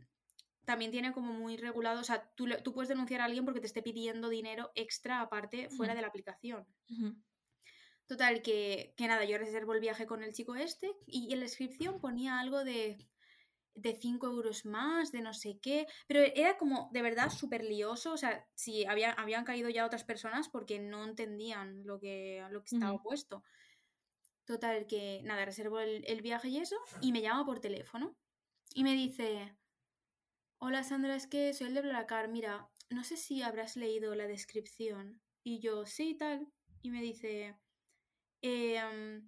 también 0.66 0.92
tiene 0.92 1.12
como 1.12 1.34
muy 1.34 1.58
regulado, 1.58 2.02
o 2.02 2.04
sea, 2.04 2.30
tú, 2.36 2.48
tú, 2.64 2.72
puedes 2.72 2.90
denunciar 2.90 3.22
a 3.22 3.26
alguien 3.26 3.46
porque 3.46 3.60
te 3.60 3.68
esté 3.68 3.82
pidiendo 3.82 4.30
dinero 4.30 4.72
extra 4.76 5.22
aparte 5.22 5.70
fuera 5.70 5.96
de 5.96 6.02
la 6.02 6.08
aplicación. 6.08 6.68
Total, 8.06 8.44
que, 8.44 8.94
que, 8.96 9.08
nada, 9.08 9.26
yo 9.26 9.40
reservo 9.40 9.74
el 9.74 9.80
viaje 9.80 10.06
con 10.06 10.22
el 10.24 10.34
chico 10.34 10.56
este 10.56 10.92
y 11.08 11.34
en 11.34 11.40
la 11.40 11.46
descripción 11.46 12.00
ponía 12.00 12.40
algo 12.40 12.64
de 12.64 12.98
de 13.78 13.96
5 13.96 14.28
euros 14.28 14.66
más, 14.66 15.12
de 15.12 15.22
no 15.22 15.34
sé 15.34 15.60
qué, 15.62 15.88
pero 16.08 16.20
era 16.20 16.58
como 16.58 16.90
de 16.92 17.04
verdad 17.04 17.30
súper 17.30 17.64
lioso, 17.64 18.12
o 18.14 18.18
sea, 18.18 18.46
si 18.56 18.86
había, 18.86 19.12
habían 19.14 19.46
caído 19.46 19.70
ya 19.70 19.86
otras 19.86 20.04
personas 20.04 20.50
porque 20.50 20.80
no 20.80 21.04
entendían 21.04 21.86
lo 21.86 22.00
que, 22.00 22.46
lo 22.50 22.64
que 22.64 22.76
estaba 22.76 23.02
puesto. 23.02 23.44
Total, 24.46 24.88
que 24.88 25.22
nada, 25.24 25.46
reservo 25.46 25.80
el, 25.80 26.22
viaje 26.22 26.50
y 26.50 26.58
eso, 26.58 26.76
y 27.02 27.12
me 27.12 27.22
llama 27.22 27.46
por 27.46 27.60
teléfono 27.60 28.16
y 28.74 28.84
me 28.84 28.94
dice, 28.94 29.56
hola 30.58 30.84
Sandra, 30.84 31.16
es 31.16 31.28
que 31.28 31.54
soy 31.54 31.68
el 31.68 31.74
de 31.76 31.82
Blacar, 31.82 32.30
mira, 32.30 32.70
no 32.90 33.04
sé 33.04 33.16
si 33.16 33.42
habrás 33.44 33.76
leído 33.76 34.16
la 34.16 34.28
descripción. 34.28 35.22
Y 35.44 35.60
yo, 35.60 35.86
sí, 35.86 36.16
tal, 36.16 36.48
y 36.82 36.90
me 36.90 37.02
dice, 37.02 37.58
eh, 38.42 39.22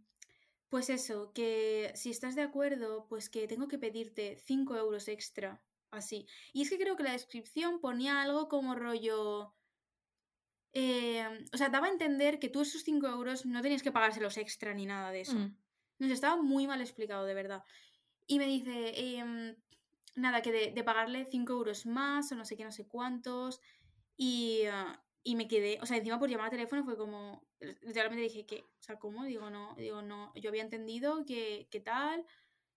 pues 0.70 0.90
eso, 0.90 1.32
que 1.34 1.92
si 1.96 2.12
estás 2.12 2.36
de 2.36 2.44
acuerdo, 2.44 3.08
pues 3.10 3.30
que 3.30 3.48
tengo 3.48 3.68
que 3.68 3.80
pedirte 3.80 4.38
5 4.46 4.76
euros 4.76 5.08
extra, 5.08 5.62
así. 5.90 6.28
Y 6.54 6.62
es 6.62 6.70
que 6.70 6.78
creo 6.78 6.96
que 6.96 7.04
la 7.04 7.12
descripción 7.12 7.80
ponía 7.80 8.22
algo 8.22 8.48
como 8.48 8.76
rollo... 8.76 9.56
Em, 10.72 11.46
o 11.52 11.58
sea, 11.58 11.70
daba 11.70 11.88
a 11.88 11.92
entender 11.92 12.38
que 12.38 12.50
tú 12.50 12.62
esos 12.62 12.84
5 12.84 13.08
euros 13.08 13.48
no 13.48 13.62
tenías 13.64 13.82
que 13.82 13.92
pagárselos 13.92 14.38
extra 14.38 14.76
ni 14.76 14.86
nada 14.86 15.10
de 15.10 15.22
eso. 15.22 15.36
Mm. 15.36 15.58
Nos 15.98 16.12
estaba 16.12 16.40
muy 16.40 16.68
mal 16.68 16.82
explicado, 16.82 17.26
de 17.26 17.34
verdad. 17.34 17.64
Y 18.28 18.38
me 18.38 18.46
dice, 18.46 18.94
em, 19.18 19.56
nada, 20.14 20.44
que 20.44 20.52
de, 20.52 20.72
de, 20.72 20.84
pagarle 20.84 21.26
5 21.26 21.52
euros 21.52 21.88
más 21.88 22.32
o 22.32 22.36
no 22.36 22.46
sé 22.46 22.56
qué, 22.56 22.64
no 22.64 22.72
sé 22.72 22.88
cuántos. 22.88 23.60
Y, 24.16 24.66
ah, 24.72 25.04
y 25.24 25.36
me 25.36 25.48
quedé, 25.48 25.80
o 25.82 25.86
sea, 25.86 25.98
encima 25.98 26.20
por 26.20 26.30
llamar 26.30 26.46
al 26.46 26.52
teléfono 26.52 26.84
fue 26.84 26.98
como, 26.98 27.46
literalmente 27.82 28.24
dije, 28.24 28.46
¿qué? 28.46 28.64
O 28.80 28.82
sea, 28.82 28.98
¿cómo? 28.98 29.26
Digo, 29.26 29.50
no, 29.50 29.76
digo, 29.76 30.02
no, 30.02 30.32
yo 30.36 30.50
había 30.50 30.64
entendido 30.64 31.26
que, 31.26 31.68
que 31.70 31.80
tal 31.80 32.26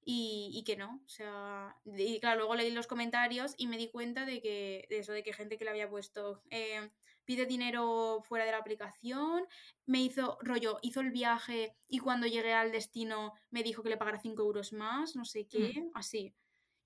y, 0.05 0.51
y, 0.53 0.65
que 0.65 0.77
no, 0.77 1.01
o 1.05 1.09
sea, 1.09 1.77
y 1.85 2.19
claro, 2.19 2.39
luego 2.39 2.57
leí 2.57 2.71
los 2.73 2.89
comentarios 2.89 3.55
y 3.57 3.69
me 3.69 3.77
di 3.77 3.89
cuenta 3.89 4.27
de 4.27 4.41
que, 4.41 4.87
de 4.91 4.99
eso, 4.99 5.13
de 5.13 5.23
que 5.23 5.33
gente 5.33 5.57
que 5.57 5.65
le 5.65 5.71
había 5.71 5.89
puesto, 5.89 6.43
eh, 6.51 6.91
pide 7.25 7.47
dinero 7.47 8.21
fuera 8.25 8.45
de 8.45 8.51
la 8.51 8.59
aplicación, 8.59 9.47
me 9.87 10.03
hizo, 10.03 10.39
rollo, 10.43 10.79
hizo 10.83 11.01
el 11.01 11.13
viaje 11.13 11.77
y 11.87 12.01
cuando 12.01 12.27
llegué 12.27 12.53
al 12.53 12.73
destino 12.73 13.35
me 13.51 13.63
dijo 13.63 13.85
que 13.85 13.91
le 13.91 13.97
pagara 13.97 14.19
5 14.19 14.43
euros 14.43 14.73
más, 14.73 15.15
no 15.15 15.25
sé 15.25 15.47
qué, 15.47 15.81
mm. 15.81 15.91
así. 15.95 16.35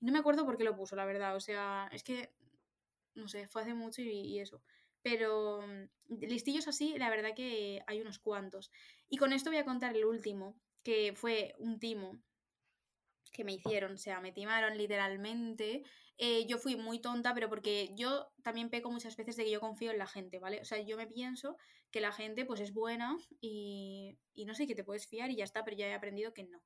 No 0.00 0.12
me 0.12 0.18
acuerdo 0.18 0.44
por 0.44 0.58
qué 0.58 0.64
lo 0.64 0.76
puso, 0.76 0.94
la 0.94 1.06
verdad, 1.06 1.34
o 1.34 1.40
sea, 1.40 1.88
es 1.90 2.02
que, 2.04 2.34
no 3.14 3.28
sé, 3.28 3.48
fue 3.48 3.62
hace 3.62 3.72
mucho 3.72 4.02
y 4.02 4.38
eso. 4.38 4.62
Pero 5.06 5.62
mm, 5.62 6.24
listillos 6.26 6.66
así, 6.66 6.98
la 6.98 7.08
verdad 7.10 7.32
que 7.32 7.80
hay 7.86 8.00
unos 8.00 8.18
cuantos. 8.18 8.72
Y 9.08 9.18
con 9.18 9.32
esto 9.32 9.50
voy 9.50 9.60
a 9.60 9.64
contar 9.64 9.94
el 9.94 10.04
último, 10.04 10.56
que 10.82 11.12
fue 11.14 11.54
un 11.58 11.78
timo 11.78 12.20
que 13.32 13.44
me 13.44 13.52
hicieron, 13.52 13.92
o 13.92 13.98
sea, 13.98 14.20
me 14.20 14.32
timaron 14.32 14.76
literalmente. 14.76 15.84
Eh, 16.18 16.44
yo 16.48 16.58
fui 16.58 16.74
muy 16.74 16.98
tonta, 16.98 17.34
pero 17.34 17.48
porque 17.48 17.92
yo 17.94 18.32
también 18.42 18.68
peco 18.68 18.90
muchas 18.90 19.16
veces 19.16 19.36
de 19.36 19.44
que 19.44 19.52
yo 19.52 19.60
confío 19.60 19.92
en 19.92 19.98
la 19.98 20.08
gente, 20.08 20.40
¿vale? 20.40 20.60
O 20.60 20.64
sea, 20.64 20.80
yo 20.80 20.96
me 20.96 21.06
pienso 21.06 21.56
que 21.92 22.00
la 22.00 22.10
gente 22.10 22.44
pues 22.44 22.58
es 22.58 22.72
buena 22.72 23.16
y, 23.40 24.18
no 24.44 24.54
sé, 24.54 24.66
que 24.66 24.74
te 24.74 24.82
puedes 24.82 25.06
fiar 25.06 25.30
y 25.30 25.36
ya 25.36 25.44
está, 25.44 25.62
pero 25.64 25.76
ya 25.76 25.86
he 25.86 25.94
aprendido 25.94 26.34
que 26.34 26.42
no. 26.42 26.60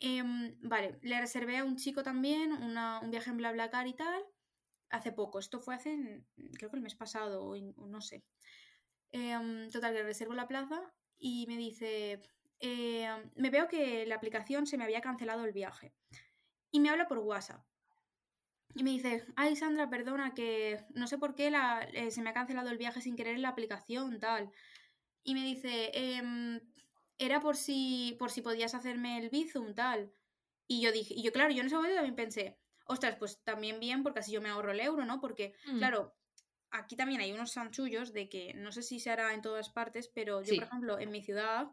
Em, 0.00 0.56
vale, 0.62 0.98
le 1.02 1.20
reservé 1.20 1.58
a 1.58 1.64
un 1.64 1.76
chico 1.76 2.02
también 2.02 2.52
un 2.52 3.10
viaje 3.12 3.30
en 3.30 3.36
BlaBlaCar 3.36 3.86
y 3.86 3.94
tal 3.94 4.24
hace 4.90 5.12
poco. 5.12 5.38
Esto 5.38 5.60
fue 5.60 5.74
hace, 5.74 6.24
creo 6.54 6.70
que 6.70 6.76
el 6.76 6.82
mes 6.82 6.94
pasado, 6.94 7.44
o 7.46 7.86
no 7.88 8.00
sé. 8.00 8.24
Em, 9.12 9.70
total, 9.70 9.94
que 9.94 10.02
reservo 10.02 10.34
la 10.34 10.48
plaza 10.48 10.80
y 11.18 11.46
me 11.46 11.56
dice, 11.56 12.20
em, 12.60 13.30
me 13.36 13.50
veo 13.50 13.68
que 13.68 14.06
la 14.06 14.16
aplicación 14.16 14.66
se 14.66 14.76
me 14.78 14.84
había 14.84 15.00
cancelado 15.00 15.44
el 15.44 15.52
viaje. 15.52 15.94
y 16.72 16.80
me 16.80 16.90
habla 16.90 17.08
por 17.08 17.18
WhatsApp. 17.20 17.64
Y 18.74 18.82
me 18.82 18.90
dice, 18.90 19.24
ay 19.36 19.54
Sandra, 19.56 19.88
perdona, 19.88 20.34
que 20.34 20.84
no 20.94 21.06
sé 21.06 21.16
por 21.18 21.34
qué 21.34 21.50
la, 21.50 21.82
eh, 21.92 22.10
se 22.10 22.22
me 22.22 22.30
ha 22.30 22.34
cancelado 22.34 22.70
el 22.70 22.78
viaje 22.78 23.00
sin 23.00 23.14
querer 23.16 23.36
en 23.36 23.42
la 23.42 23.50
aplicación, 23.50 24.18
tal. 24.18 24.50
Y 25.24 25.34
me 25.34 25.44
dice, 25.44 25.90
em, 25.94 26.60
era 27.18 27.40
por 27.40 27.56
si, 27.56 28.16
por 28.18 28.30
si 28.30 28.42
podías 28.42 28.74
hacerme 28.74 29.18
el 29.18 29.30
Bizum, 29.30 29.74
tal. 29.74 30.12
Y 30.68 30.82
yo 30.82 30.92
dije, 30.92 31.14
y 31.16 31.22
yo 31.22 31.32
claro, 31.32 31.52
yo 31.52 31.60
en 31.60 31.66
ese 31.68 31.76
momento 31.76 31.96
también 31.96 32.16
pensé, 32.16 32.58
ostras, 32.84 33.16
pues 33.16 33.42
también 33.42 33.80
bien, 33.80 34.02
porque 34.02 34.20
así 34.20 34.32
yo 34.32 34.40
me 34.40 34.48
ahorro 34.48 34.72
el 34.72 34.80
euro, 34.80 35.04
¿no? 35.04 35.20
Porque, 35.20 35.54
mm. 35.66 35.78
claro, 35.78 36.14
aquí 36.70 36.96
también 36.96 37.20
hay 37.20 37.32
unos 37.32 37.52
sanchullos 37.52 38.12
de 38.12 38.28
que 38.28 38.54
no 38.54 38.72
sé 38.72 38.82
si 38.82 39.00
se 39.00 39.10
hará 39.10 39.32
en 39.34 39.42
todas 39.42 39.70
partes, 39.70 40.08
pero 40.08 40.42
yo, 40.42 40.54
por 40.54 40.64
ejemplo, 40.64 40.98
en 40.98 41.10
mi 41.10 41.22
ciudad 41.22 41.68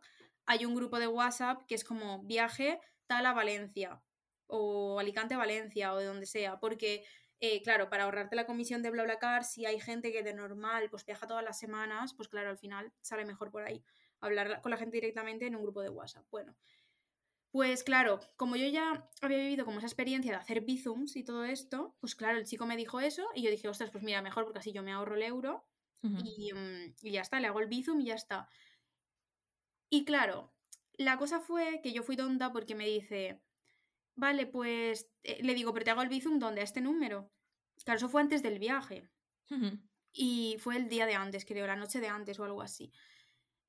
hay 0.46 0.66
un 0.66 0.76
grupo 0.76 1.00
de 1.00 1.08
WhatsApp 1.08 1.64
que 1.68 1.76
es 1.76 1.84
como 1.84 2.24
viaje 2.24 2.80
tal 3.08 3.26
a 3.26 3.34
Valencia 3.34 4.02
o 4.48 5.00
Alicante 5.00 5.34
a 5.34 5.38
Valencia 5.38 5.94
o 5.94 5.98
de 5.98 6.06
donde 6.06 6.26
sea, 6.26 6.60
porque 6.60 7.04
eh, 7.40 7.64
claro, 7.64 7.90
para 7.90 8.04
ahorrarte 8.04 8.36
la 8.36 8.46
comisión 8.46 8.84
de 8.84 8.92
BlaBlaCar, 8.92 9.44
si 9.44 9.66
hay 9.66 9.80
gente 9.80 10.12
que 10.12 10.22
de 10.22 10.36
normal 10.36 10.90
pues 10.92 11.06
viaja 11.06 11.26
todas 11.26 11.44
las 11.44 11.58
semanas, 11.58 12.14
pues 12.14 12.30
claro, 12.30 12.52
al 12.52 12.58
final 12.58 12.94
sale 13.02 13.26
mejor 13.26 13.50
por 13.50 13.64
ahí 13.64 13.84
hablar 14.20 14.62
con 14.62 14.70
la 14.70 14.78
gente 14.78 14.98
directamente 14.98 15.48
en 15.48 15.56
un 15.56 15.64
grupo 15.64 15.82
de 15.82 15.90
WhatsApp. 15.90 16.24
Bueno, 16.30 16.56
pues 17.52 17.84
claro, 17.84 18.20
como 18.38 18.56
yo 18.56 18.68
ya 18.68 19.10
había 19.22 19.38
vivido 19.38 19.66
como 19.66 19.80
esa 19.80 19.88
experiencia 19.88 20.32
de 20.32 20.38
hacer 20.38 20.62
bizums 20.62 21.16
y 21.16 21.24
todo 21.24 21.44
esto, 21.44 21.96
pues 22.00 22.16
claro, 22.16 22.38
el 22.38 22.46
chico 22.46 22.66
me 22.66 22.78
dijo 22.78 23.00
eso 23.00 23.28
y 23.36 23.44
yo 23.44 23.52
dije, 23.52 23.68
ostras, 23.68 23.92
pues 23.92 24.04
mira, 24.04 24.22
mejor 24.22 24.46
porque 24.46 24.60
así 24.60 24.72
yo 24.72 24.84
me 24.84 24.92
ahorro 24.92 25.16
el 25.16 25.24
euro 25.24 25.68
y, 26.02 26.52
mm, 26.54 26.96
y, 27.02 27.12
ya 27.12 27.22
está, 27.22 27.40
le 27.40 27.48
hago 27.48 27.60
el 27.60 27.68
bizum 27.68 28.00
y 28.02 28.06
ya 28.06 28.16
está. 28.16 28.50
Y 29.90 30.06
claro, 30.06 30.54
la 30.94 31.18
cosa 31.18 31.40
fue 31.40 31.82
que 31.84 31.94
yo 31.94 32.02
fui 32.02 32.16
tonta 32.16 32.52
porque 32.52 32.74
me 32.74 32.88
dice, 32.88 33.42
Vale, 34.16 34.46
pues 34.46 35.10
eh, 35.24 35.40
le 35.42 35.54
digo, 35.54 35.74
pero 35.74 35.86
te 35.86 35.92
hago 35.92 36.02
el 36.02 36.10
bizum 36.10 36.40
¿dónde? 36.40 36.62
A 36.62 36.64
este 36.64 36.82
número. 36.82 37.32
Claro, 37.84 37.98
eso 37.98 38.10
fue 38.10 38.22
antes 38.22 38.44
del 38.44 38.60
viaje. 38.60 39.10
Y 40.14 40.58
fue 40.60 40.78
el 40.78 40.88
día 40.88 41.06
de 41.06 41.16
antes, 41.16 41.44
creo, 41.44 41.68
la 41.68 41.76
noche 41.76 42.00
de 42.00 42.08
antes 42.08 42.40
o 42.40 42.46
algo 42.46 42.62
así. 42.62 42.94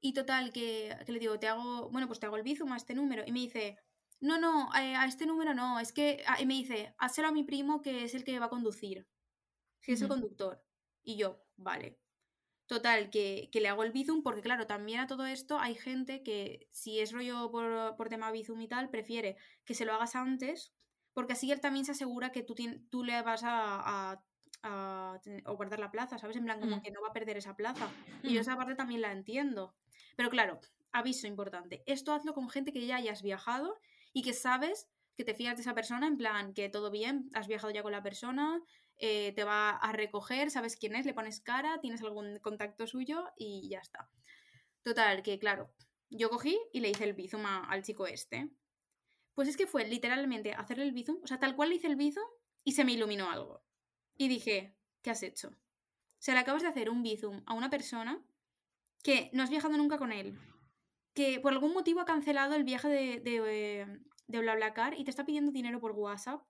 Y 0.05 0.15
total, 0.15 0.53
que, 0.53 0.97
le 1.07 1.19
digo, 1.21 1.39
te 1.39 1.47
hago, 1.47 1.89
bueno, 1.91 2.09
pues 2.09 2.19
te 2.19 2.27
hago 2.27 2.37
el 2.37 2.43
bizum 2.43 2.73
a 2.73 2.77
este 2.77 2.93
número. 2.93 3.23
Y 3.25 3.31
me 3.31 3.39
dice, 3.39 3.79
no, 4.21 4.39
no, 4.39 4.69
a 4.73 5.07
este 5.07 5.27
número 5.27 5.55
no, 5.55 5.79
es 5.79 5.93
que, 5.93 6.25
y 6.41 6.45
me 6.45 6.55
dice, 6.55 6.93
hazlo 6.99 7.29
a 7.29 7.33
mi 7.33 7.45
primo 7.45 7.81
que 7.81 8.03
es 8.03 8.15
el 8.15 8.25
que 8.25 8.41
va 8.41 8.47
a 8.47 8.51
conducir, 8.51 9.07
que 9.81 9.93
es 9.93 10.03
el 10.03 10.09
conductor. 10.09 10.61
Y 11.05 11.17
yo, 11.17 11.41
vale. 11.57 12.01
Total, 12.67 13.11
que, 13.11 13.49
le 13.53 13.69
hago 13.69 13.85
el 13.85 13.93
Bizum, 13.93 14.25
porque 14.25 14.41
claro, 14.41 14.67
también 14.67 14.99
a 14.99 15.07
todo 15.07 15.25
esto 15.25 15.61
hay 15.61 15.77
gente 15.77 16.25
que, 16.25 16.69
si 16.73 16.99
es 16.99 17.13
rollo 17.13 17.51
por, 17.53 18.09
tema 18.09 18.33
Bizum 18.33 18.61
y 18.61 18.67
tal, 18.67 18.91
prefiere 18.91 19.37
que 19.65 19.75
se 19.75 19.85
lo 19.85 19.93
hagas 19.93 20.17
antes, 20.17 20.73
porque 21.13 21.35
así 21.35 21.53
él 21.53 21.61
también 21.61 21.85
se 21.85 21.93
asegura 21.93 22.33
que 22.33 22.43
tú, 22.43 22.57
tú 22.91 23.05
le 23.05 23.23
vas 23.23 23.45
a, 23.45 24.11
a, 24.11 24.25
guardar 24.63 25.79
la 25.79 25.91
plaza, 25.91 26.19
¿sabes? 26.19 26.37
En 26.37 26.45
plan, 26.45 26.61
como 26.61 26.77
mm. 26.77 26.83
que 26.83 26.91
no 26.91 27.03
va 27.03 27.09
a 27.09 27.13
perder 27.13 27.37
esa 27.37 27.57
plaza. 27.57 27.91
Y 28.23 28.35
yo 28.35 28.41
mm. 28.41 28.43
esa 28.43 28.57
parte 28.57 28.75
también 28.75 29.01
la 29.01 29.13
entiendo. 29.13 29.75
Pero 30.17 30.31
claro, 30.31 30.61
aviso 30.93 31.27
importante, 31.27 31.83
esto 31.87 32.13
hazlo 32.13 32.35
con 32.35 32.49
gente 32.49 32.73
que 32.73 32.87
ya 32.87 32.97
hayas 32.97 33.23
viajado 33.23 33.79
y 34.13 34.23
que 34.23 34.35
sabes 34.35 34.89
que 35.17 35.25
te 35.25 35.35
fías 35.35 35.57
de 35.57 35.63
esa 35.63 35.75
persona, 35.75 36.07
en 36.07 36.17
plan, 36.17 36.55
que 36.55 36.69
todo 36.69 36.91
bien, 36.91 37.31
has 37.35 37.47
viajado 37.47 37.73
ya 37.73 37.83
con 37.83 37.93
la 37.93 38.03
persona, 38.03 38.63
eh, 38.97 39.33
te 39.35 39.45
va 39.45 39.71
a 39.71 39.93
recoger, 39.93 40.51
sabes 40.51 40.77
quién 40.77 40.95
es, 40.95 41.07
le 41.07 41.15
pones 41.15 41.41
cara, 41.41 41.81
tienes 41.81 42.03
algún 42.03 42.39
contacto 42.39 42.87
suyo 42.87 43.25
y 43.37 43.69
ya 43.69 43.81
está. 43.81 44.09
Total, 44.83 45.23
que 45.23 45.39
claro, 45.39 45.73
yo 46.11 46.31
cogí 46.31 46.59
y 46.73 46.81
le 46.81 46.91
hice 46.91 47.05
el 47.05 47.15
bizum 47.15 47.45
al 47.45 47.83
chico 47.83 48.07
este. 48.07 48.51
Pues 49.35 49.49
es 49.49 49.57
que 49.57 49.67
fue 49.67 49.87
literalmente 49.87 50.53
hacerle 50.53 50.85
el 50.85 50.93
bizum, 50.93 51.19
o 51.23 51.27
sea, 51.27 51.39
tal 51.39 51.57
cual 51.57 51.71
le 51.71 51.77
hice 51.77 51.87
el 51.87 51.97
bizum 51.97 52.25
y 52.65 52.73
se 52.73 52.85
me 52.85 52.93
iluminó 52.93 53.31
algo. 53.31 53.65
Y 54.17 54.29
dije, 54.29 54.77
¿qué 55.03 55.11
has 55.11 55.23
hecho? 55.23 55.49
O 55.49 56.25
sea, 56.25 56.35
le 56.35 56.41
acabas 56.41 56.63
de 56.63 56.69
hacer 56.69 56.91
un 56.91 57.03
bizum 57.03 57.43
a 57.47 57.55
una 57.55 57.71
persona 57.71 58.23
que 59.03 59.31
no 59.33 59.43
has 59.43 59.51
viajado 59.51 59.77
nunca 59.77 59.99
con 59.99 60.13
él, 60.13 60.39
que 61.15 61.41
por 61.41 61.53
algún 61.53 61.73
motivo 61.73 62.01
ha 62.01 62.05
cancelado 62.05 62.55
el 62.55 62.65
viaje 62.65 62.89
de, 62.89 63.21
de, 63.21 64.01
de 64.27 64.39
BlaBlaCar 64.39 64.99
y 64.99 65.05
te 65.05 65.11
está 65.11 65.25
pidiendo 65.25 65.51
dinero 65.51 65.81
por 65.81 65.93
WhatsApp 65.93 66.43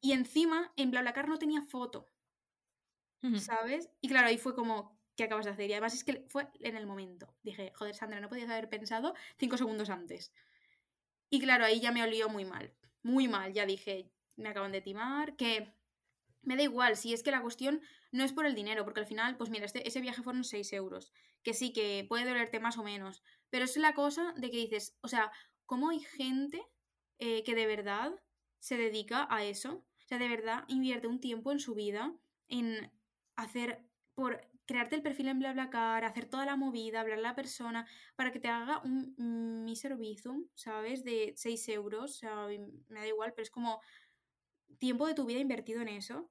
y 0.00 0.12
encima, 0.12 0.72
en 0.76 0.90
BlaBlaCar 0.90 1.28
no 1.28 1.38
tenía 1.38 1.62
foto. 1.62 2.06
¿Sabes? 3.38 3.88
Y 4.00 4.08
claro, 4.08 4.28
ahí 4.28 4.38
fue 4.38 4.54
como, 4.54 4.98
¿qué 5.14 5.24
acabas 5.24 5.44
de 5.44 5.52
hacer? 5.52 5.70
Y 5.70 5.74
además 5.74 5.94
es 5.94 6.02
que 6.02 6.24
fue 6.28 6.48
en 6.60 6.76
el 6.76 6.86
momento. 6.86 7.32
Dije, 7.42 7.72
joder, 7.76 7.94
Sandra, 7.94 8.20
no 8.20 8.28
podías 8.28 8.50
haber 8.50 8.68
pensado 8.68 9.14
cinco 9.38 9.56
segundos 9.56 9.90
antes. 9.90 10.32
Y 11.30 11.40
claro, 11.40 11.64
ahí 11.64 11.80
ya 11.80 11.92
me 11.92 12.02
olió 12.02 12.28
muy 12.28 12.44
mal. 12.44 12.74
Muy 13.02 13.28
mal. 13.28 13.52
Ya 13.52 13.64
dije, 13.64 14.10
me 14.36 14.48
acaban 14.48 14.72
de 14.72 14.80
timar, 14.80 15.36
que 15.36 15.72
me 16.42 16.56
da 16.56 16.62
igual, 16.62 16.96
si 16.96 17.12
es 17.12 17.22
que 17.22 17.30
la 17.30 17.42
cuestión 17.42 17.80
no 18.10 18.24
es 18.24 18.32
por 18.32 18.46
el 18.46 18.54
dinero, 18.54 18.84
porque 18.84 19.00
al 19.00 19.06
final, 19.06 19.36
pues 19.36 19.50
mira, 19.50 19.64
este, 19.64 19.86
ese 19.86 20.00
viaje 20.00 20.22
fueron 20.22 20.44
6 20.44 20.72
euros, 20.72 21.12
que 21.42 21.54
sí, 21.54 21.72
que 21.72 22.04
puede 22.08 22.24
dolerte 22.24 22.60
más 22.60 22.78
o 22.78 22.82
menos, 22.82 23.22
pero 23.50 23.64
es 23.64 23.76
la 23.76 23.94
cosa 23.94 24.34
de 24.36 24.50
que 24.50 24.58
dices, 24.58 24.96
o 25.00 25.08
sea, 25.08 25.30
¿cómo 25.66 25.90
hay 25.90 26.00
gente 26.00 26.62
eh, 27.24 27.44
que 27.44 27.54
de 27.54 27.66
verdad 27.66 28.12
se 28.58 28.76
dedica 28.76 29.26
a 29.30 29.44
eso. 29.44 29.74
O 29.74 30.06
sea, 30.06 30.18
de 30.18 30.28
verdad 30.28 30.64
invierte 30.66 31.06
un 31.06 31.20
tiempo 31.20 31.52
en 31.52 31.60
su 31.60 31.74
vida 31.74 32.12
en 32.48 32.90
hacer, 33.36 33.84
por 34.14 34.40
crearte 34.66 34.96
el 34.96 35.02
perfil 35.02 35.28
en 35.28 35.38
BlaBlaCar, 35.38 36.04
hacer 36.04 36.26
toda 36.26 36.46
la 36.46 36.56
movida, 36.56 37.00
hablar 37.00 37.18
a 37.18 37.22
la 37.22 37.34
persona, 37.36 37.86
para 38.16 38.32
que 38.32 38.40
te 38.40 38.48
haga 38.48 38.80
un 38.84 39.64
mísero 39.64 39.96
bizum, 39.98 40.46
¿sabes? 40.54 41.04
De 41.04 41.32
6 41.36 41.68
euros, 41.68 42.10
o 42.10 42.18
sea, 42.18 42.46
me 42.88 43.00
da 43.00 43.06
igual, 43.06 43.32
pero 43.34 43.42
es 43.42 43.50
como 43.50 43.80
tiempo 44.78 45.06
de 45.06 45.14
tu 45.14 45.24
vida 45.24 45.40
invertido 45.40 45.80
en 45.80 45.88
eso. 45.88 46.30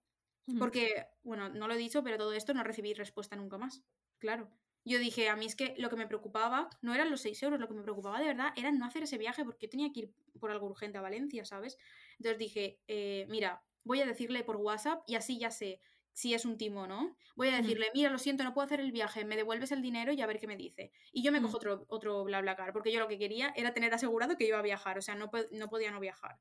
Porque, 0.58 1.06
bueno, 1.24 1.48
no 1.50 1.68
lo 1.68 1.76
he 1.76 1.78
dicho, 1.78 2.04
pero 2.04 2.18
todo 2.18 2.34
esto 2.34 2.54
no 2.54 2.64
recibí 2.64 2.94
respuesta 2.94 3.36
nunca 3.38 3.58
más. 3.58 3.84
Claro 4.18 4.52
yo 4.84 5.00
dije, 5.00 5.30
a 5.30 5.36
mí 5.36 5.46
es 5.46 5.56
que 5.56 5.76
lo 5.78 5.90
que 5.90 5.96
me 5.96 6.08
preocupaba 6.08 6.70
no 6.82 6.94
eran 6.94 7.12
los 7.12 7.22
6 7.22 7.42
euros, 7.44 7.60
lo 7.60 7.68
que 7.68 7.74
me 7.74 7.84
preocupaba 7.84 8.20
de 8.20 8.26
verdad 8.26 8.52
era 8.56 8.72
no 8.72 8.86
hacer 8.86 9.04
ese 9.04 9.18
viaje 9.18 9.44
porque 9.44 9.68
yo 9.68 9.70
tenía 9.70 9.92
que 9.94 10.02
ir 10.02 10.14
por 10.40 10.52
algo 10.52 10.68
urgente 10.68 10.98
a 10.98 11.02
Valencia, 11.02 11.46
¿sabes? 11.46 11.78
Entonces 12.18 12.40
dije, 12.40 12.80
eh, 12.88 13.28
mira, 13.30 13.64
voy 13.84 14.02
a 14.02 14.06
decirle 14.06 14.44
por 14.44 14.58
WhatsApp 14.58 15.04
y 15.06 15.16
así 15.16 15.38
ya 15.38 15.52
sé 15.52 15.80
si 16.14 16.34
es 16.34 16.46
un 16.46 16.58
timo 16.58 16.82
o 16.82 16.88
no. 16.88 17.16
Voy 17.36 17.50
a 17.50 17.58
decirle, 17.58 17.88
mira, 17.94 18.10
lo 18.10 18.18
siento, 18.18 18.44
no 18.44 18.54
puedo 18.54 18.66
hacer 18.66 18.80
el 18.80 18.92
viaje, 18.92 19.24
me 19.24 19.36
devuelves 19.38 19.72
el 19.72 19.82
dinero 19.82 20.12
y 20.12 20.22
a 20.22 20.28
ver 20.28 20.40
qué 20.40 20.48
me 20.48 20.58
dice. 20.58 20.92
Y 21.12 21.24
yo 21.24 21.32
me 21.32 21.42
cojo 21.42 21.58
otro, 21.58 21.86
otro 21.88 22.24
BlaBlaCar, 22.24 22.74
porque 22.74 22.92
yo 22.92 23.00
lo 23.00 23.08
que 23.08 23.18
quería 23.18 23.54
era 23.56 23.74
tener 23.74 23.94
asegurado 23.94 24.36
que 24.36 24.46
iba 24.46 24.60
a 24.60 24.64
viajar, 24.64 24.98
o 24.98 25.02
sea, 25.02 25.16
no, 25.16 25.30
no 25.52 25.70
podía 25.70 25.92
no 25.92 26.00
viajar. 26.00 26.40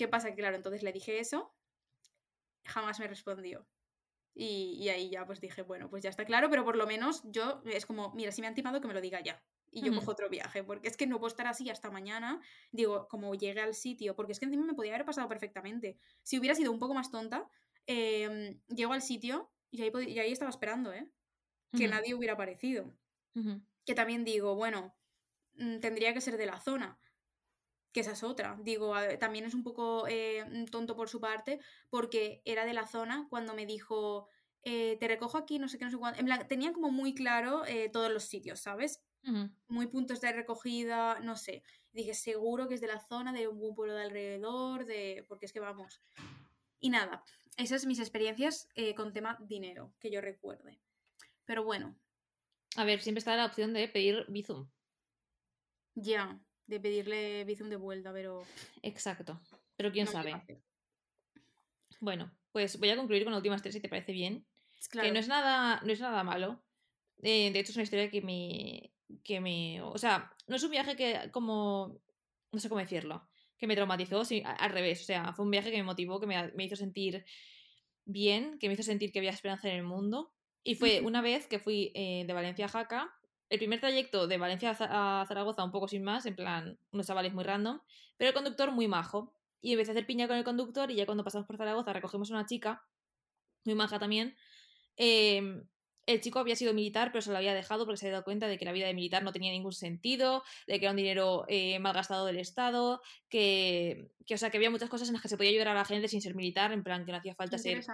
¿Qué 0.00 0.08
pasa? 0.08 0.34
Claro, 0.34 0.56
entonces 0.56 0.82
le 0.82 0.94
dije 0.94 1.18
eso, 1.18 1.54
jamás 2.64 2.98
me 3.00 3.06
respondió. 3.06 3.68
Y, 4.34 4.88
ahí 4.88 5.10
ya 5.10 5.26
pues 5.26 5.42
dije, 5.42 5.60
bueno, 5.60 5.90
pues 5.90 6.02
ya 6.02 6.08
está 6.08 6.24
claro, 6.24 6.48
pero 6.48 6.64
por 6.64 6.76
lo 6.76 6.86
menos 6.86 7.20
yo 7.24 7.60
es 7.66 7.84
como, 7.84 8.10
mira, 8.14 8.32
si 8.32 8.40
me 8.40 8.46
han 8.46 8.54
timado 8.54 8.80
que 8.80 8.88
me 8.88 8.94
lo 8.94 9.02
diga 9.02 9.20
ya. 9.20 9.44
Y 9.70 9.82
yo 9.82 9.94
cojo 9.94 10.12
otro 10.12 10.30
viaje, 10.30 10.64
porque 10.64 10.88
es 10.88 10.96
que 10.96 11.06
no 11.06 11.18
puedo 11.18 11.28
estar 11.28 11.46
así 11.46 11.68
hasta 11.68 11.90
mañana. 11.90 12.40
Digo, 12.72 13.08
como 13.08 13.34
llegué 13.34 13.60
al 13.60 13.74
sitio, 13.74 14.16
porque 14.16 14.32
es 14.32 14.38
que 14.38 14.46
encima 14.46 14.64
me 14.64 14.72
podía 14.72 14.94
haber 14.94 15.04
pasado 15.04 15.28
perfectamente. 15.28 15.98
Si 16.22 16.38
hubiera 16.38 16.54
sido 16.54 16.72
un 16.72 16.78
poco 16.78 16.94
más 16.94 17.10
tonta, 17.10 17.46
eh, 17.86 18.58
llego 18.68 18.94
al 18.94 19.02
sitio 19.02 19.52
y 19.70 19.82
ahí, 19.82 19.92
y 20.06 20.18
ahí 20.18 20.32
estaba 20.32 20.48
esperando, 20.48 20.94
¿eh? 20.94 21.10
Que 21.76 21.88
nadie 21.88 22.14
hubiera 22.14 22.32
aparecido. 22.32 22.90
Que 23.84 23.94
también 23.94 24.24
digo, 24.24 24.54
bueno, 24.54 24.96
mm, 25.56 25.80
tendría 25.80 26.14
que 26.14 26.22
ser 26.22 26.38
de 26.38 26.46
la 26.46 26.58
zona 26.58 26.98
que 27.92 28.00
esa 28.00 28.12
es 28.12 28.22
otra. 28.22 28.58
Digo, 28.62 28.94
también 29.18 29.44
es 29.44 29.54
un 29.54 29.62
poco 29.62 30.06
eh, 30.08 30.44
tonto 30.70 30.96
por 30.96 31.08
su 31.08 31.20
parte, 31.20 31.60
porque 31.88 32.42
era 32.44 32.64
de 32.64 32.74
la 32.74 32.86
zona 32.86 33.26
cuando 33.28 33.54
me 33.54 33.66
dijo, 33.66 34.28
eh, 34.62 34.96
te 34.98 35.08
recojo 35.08 35.38
aquí, 35.38 35.58
no 35.58 35.68
sé 35.68 35.78
qué, 35.78 35.84
no 35.84 35.90
sé 35.90 35.98
cuánto. 35.98 36.20
En 36.20 36.26
plan, 36.26 36.46
tenía 36.48 36.72
como 36.72 36.90
muy 36.90 37.14
claro 37.14 37.64
eh, 37.66 37.88
todos 37.88 38.10
los 38.12 38.24
sitios, 38.24 38.60
¿sabes? 38.60 39.00
Muy 39.68 39.86
puntos 39.86 40.22
de 40.22 40.32
recogida, 40.32 41.20
no 41.20 41.36
sé. 41.36 41.62
Dije, 41.92 42.14
seguro 42.14 42.68
que 42.68 42.76
es 42.76 42.80
de 42.80 42.86
la 42.86 43.00
zona, 43.00 43.34
de 43.34 43.48
un 43.48 43.74
pueblo 43.74 43.94
de 43.94 44.04
alrededor, 44.04 44.86
de. 44.86 45.26
porque 45.28 45.44
es 45.44 45.52
que 45.52 45.60
vamos. 45.60 46.00
Y 46.78 46.88
nada, 46.88 47.22
esas 47.58 47.82
son 47.82 47.88
mis 47.88 47.98
experiencias 47.98 48.66
con 48.96 49.12
tema 49.12 49.36
dinero, 49.42 49.92
que 50.00 50.10
yo 50.10 50.22
recuerde. 50.22 50.80
Pero 51.44 51.64
bueno. 51.64 51.98
A 52.76 52.84
ver, 52.84 53.02
siempre 53.02 53.18
está 53.18 53.36
la 53.36 53.44
opción 53.44 53.74
de 53.74 53.88
pedir 53.88 54.24
Bizum. 54.28 54.70
Ya 55.94 56.40
de 56.70 56.80
pedirle 56.80 57.44
Bizum 57.44 57.68
de 57.68 57.76
vuelta, 57.76 58.12
pero. 58.12 58.42
Exacto. 58.82 59.40
Pero 59.76 59.92
quién 59.92 60.06
sabe. 60.06 60.42
Bueno, 62.00 62.32
pues 62.52 62.78
voy 62.78 62.88
a 62.90 62.96
concluir 62.96 63.24
con 63.24 63.32
las 63.32 63.38
últimas 63.38 63.60
tres, 63.60 63.74
si 63.74 63.80
te 63.80 63.88
parece 63.88 64.12
bien. 64.12 64.46
Que 64.90 65.12
no 65.12 65.18
es 65.18 65.28
nada, 65.28 65.80
no 65.84 65.92
es 65.92 66.00
nada 66.00 66.24
malo. 66.24 66.62
Eh, 67.22 67.50
de 67.52 67.58
hecho, 67.58 67.72
es 67.72 67.76
una 67.76 67.82
historia 67.82 68.10
que 68.10 68.22
me. 68.22 68.92
que 69.22 69.40
me. 69.40 69.82
O 69.82 69.98
sea, 69.98 70.32
no 70.46 70.56
es 70.56 70.62
un 70.62 70.70
viaje 70.70 70.96
que 70.96 71.30
como. 71.32 72.00
no 72.52 72.60
sé 72.60 72.68
cómo 72.68 72.80
decirlo. 72.80 73.28
Que 73.58 73.66
me 73.66 73.74
traumatizó, 73.74 74.24
sí, 74.24 74.42
al 74.44 74.70
revés. 74.70 75.02
O 75.02 75.04
sea, 75.04 75.32
fue 75.34 75.44
un 75.44 75.50
viaje 75.50 75.70
que 75.70 75.76
me 75.76 75.82
motivó, 75.82 76.18
que 76.18 76.26
me, 76.26 76.50
me 76.52 76.64
hizo 76.64 76.76
sentir 76.76 77.26
bien, 78.06 78.58
que 78.58 78.68
me 78.68 78.74
hizo 78.74 78.82
sentir 78.82 79.12
que 79.12 79.18
había 79.18 79.30
esperanza 79.30 79.68
en 79.68 79.76
el 79.76 79.82
mundo. 79.82 80.32
Y 80.62 80.76
fue 80.76 81.00
una 81.00 81.20
vez 81.20 81.46
que 81.46 81.58
fui 81.58 81.90
eh, 81.94 82.24
de 82.26 82.32
Valencia 82.32 82.66
a 82.66 82.68
Jaca 82.68 83.19
el 83.50 83.58
primer 83.58 83.80
trayecto 83.80 84.28
de 84.28 84.38
Valencia 84.38 84.76
a 84.78 85.24
Zaragoza 85.26 85.64
un 85.64 85.72
poco 85.72 85.88
sin 85.88 86.04
más, 86.04 86.24
en 86.24 86.36
plan, 86.36 86.78
unos 86.92 87.06
chavales 87.06 87.34
muy 87.34 87.44
random, 87.44 87.80
pero 88.16 88.28
el 88.28 88.34
conductor 88.34 88.70
muy 88.70 88.88
majo. 88.88 89.34
y 89.60 89.72
empecé 89.72 89.90
a 89.90 89.92
hacer 89.92 90.06
piña 90.06 90.26
con 90.26 90.38
el 90.38 90.44
conductor 90.44 90.90
y 90.90 90.94
ya 90.94 91.04
cuando 91.04 91.22
pasamos 91.22 91.46
por 91.46 91.58
Zaragoza 91.58 91.92
recogemos 91.92 92.30
a 92.30 92.34
una 92.34 92.46
chica, 92.46 92.82
muy 93.64 93.74
maja 93.74 93.98
también. 93.98 94.36
Em, 94.96 95.64
el 96.06 96.20
chico 96.20 96.38
había 96.38 96.56
sido 96.56 96.72
militar, 96.72 97.10
pero 97.12 97.22
se 97.22 97.30
lo 97.30 97.36
había 97.36 97.52
dejado 97.52 97.84
porque 97.84 97.98
se 97.98 98.06
había 98.06 98.14
dado 98.14 98.24
cuenta 98.24 98.46
de 98.46 98.56
que 98.56 98.64
la 98.64 98.72
vida 98.72 98.86
de 98.86 98.94
militar 98.94 99.22
no 99.22 99.32
tenía 99.32 99.52
ningún 99.52 99.72
sentido, 99.72 100.44
de 100.66 100.78
que 100.78 100.86
era 100.86 100.92
un 100.92 100.96
dinero 100.96 101.44
eh, 101.48 101.78
malgastado 101.78 102.26
del 102.26 102.38
Estado, 102.38 103.02
que, 103.28 104.10
que, 104.26 104.34
o 104.34 104.38
sea, 104.38 104.50
que 104.50 104.56
había 104.56 104.70
muchas 104.70 104.88
cosas 104.88 105.08
en 105.08 105.14
las 105.14 105.22
que 105.22 105.28
se 105.28 105.36
podía 105.36 105.50
ayudar 105.50 105.68
a 105.68 105.74
la 105.74 105.84
gente 105.84 106.08
sin 106.08 106.22
ser 106.22 106.34
militar, 106.34 106.72
en 106.72 106.82
plan 106.82 107.04
que 107.04 107.12
no 107.12 107.18
hacía 107.18 107.34
falta 107.34 107.58
ser... 107.58 107.84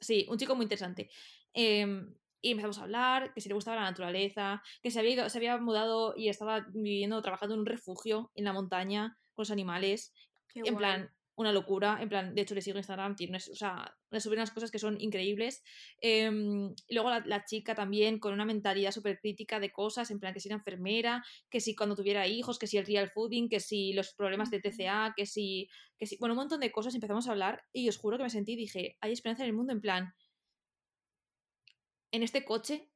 Sí, 0.00 0.26
un 0.28 0.38
chico 0.38 0.54
muy 0.54 0.64
interesante. 0.64 1.10
Em, 1.52 2.14
y 2.40 2.52
empezamos 2.52 2.78
a 2.78 2.82
hablar, 2.82 3.32
que 3.34 3.40
si 3.40 3.48
le 3.48 3.54
gustaba 3.54 3.76
la 3.76 3.90
naturaleza, 3.90 4.62
que 4.82 4.90
se 4.90 5.00
había, 5.00 5.12
ido, 5.12 5.28
se 5.28 5.38
había 5.38 5.56
mudado 5.58 6.14
y 6.16 6.28
estaba 6.28 6.66
viviendo, 6.72 7.20
trabajando 7.22 7.54
en 7.54 7.60
un 7.60 7.66
refugio 7.66 8.30
en 8.34 8.44
la 8.44 8.52
montaña 8.52 9.18
con 9.34 9.42
los 9.42 9.50
animales. 9.50 10.12
en 10.54 10.76
plan, 10.76 11.10
una 11.38 11.52
locura. 11.52 11.98
En 12.00 12.08
plan, 12.08 12.34
de 12.34 12.42
hecho, 12.42 12.54
le 12.54 12.60
sigo 12.60 12.78
Instagram, 12.78 13.14
tiene, 13.14 13.38
o 13.38 13.54
sea, 13.54 13.96
le 14.10 14.20
sube 14.20 14.34
unas 14.34 14.50
cosas 14.50 14.70
que 14.72 14.78
son 14.80 15.00
increíbles. 15.00 15.62
Em, 16.00 16.74
y 16.88 16.94
luego 16.94 17.10
la, 17.10 17.44
chica 17.44 17.74
también 17.74 18.18
con 18.18 18.32
una 18.32 18.44
mentalidad 18.44 18.90
súper 18.90 19.20
crítica 19.20 19.60
de 19.60 19.70
cosas, 19.70 20.10
en 20.10 20.18
plan, 20.18 20.34
que 20.34 20.40
si 20.40 20.48
era 20.48 20.56
enfermera, 20.56 21.24
que 21.48 21.60
si 21.60 21.76
cuando 21.76 21.94
tuviera 21.94 22.26
hijos, 22.26 22.58
que 22.58 22.66
si 22.66 22.76
el 22.76 22.86
real 22.86 23.10
fooding, 23.10 23.48
que 23.48 23.60
si 23.60 23.92
los 23.92 24.14
problemas 24.14 24.50
de 24.50 24.60
TCA, 24.60 25.14
que 25.16 25.26
si, 25.26 25.68
que 25.96 26.06
si. 26.06 26.16
Bueno, 26.18 26.34
un 26.34 26.38
montón 26.38 26.60
de 26.60 26.72
cosas 26.72 26.94
empezamos 26.94 27.28
a 27.28 27.30
hablar 27.30 27.62
y 27.72 27.88
os 27.88 27.96
juro 27.96 28.16
que 28.16 28.24
me 28.24 28.30
sentí, 28.30 28.56
dije, 28.56 28.96
hay 29.00 29.12
esperanza 29.12 29.44
en 29.44 29.50
el 29.50 29.56
mundo, 29.56 29.72
en 29.72 29.80
plan 29.80 30.14
en 32.12 32.22
este 32.22 32.44
coche 32.44 32.88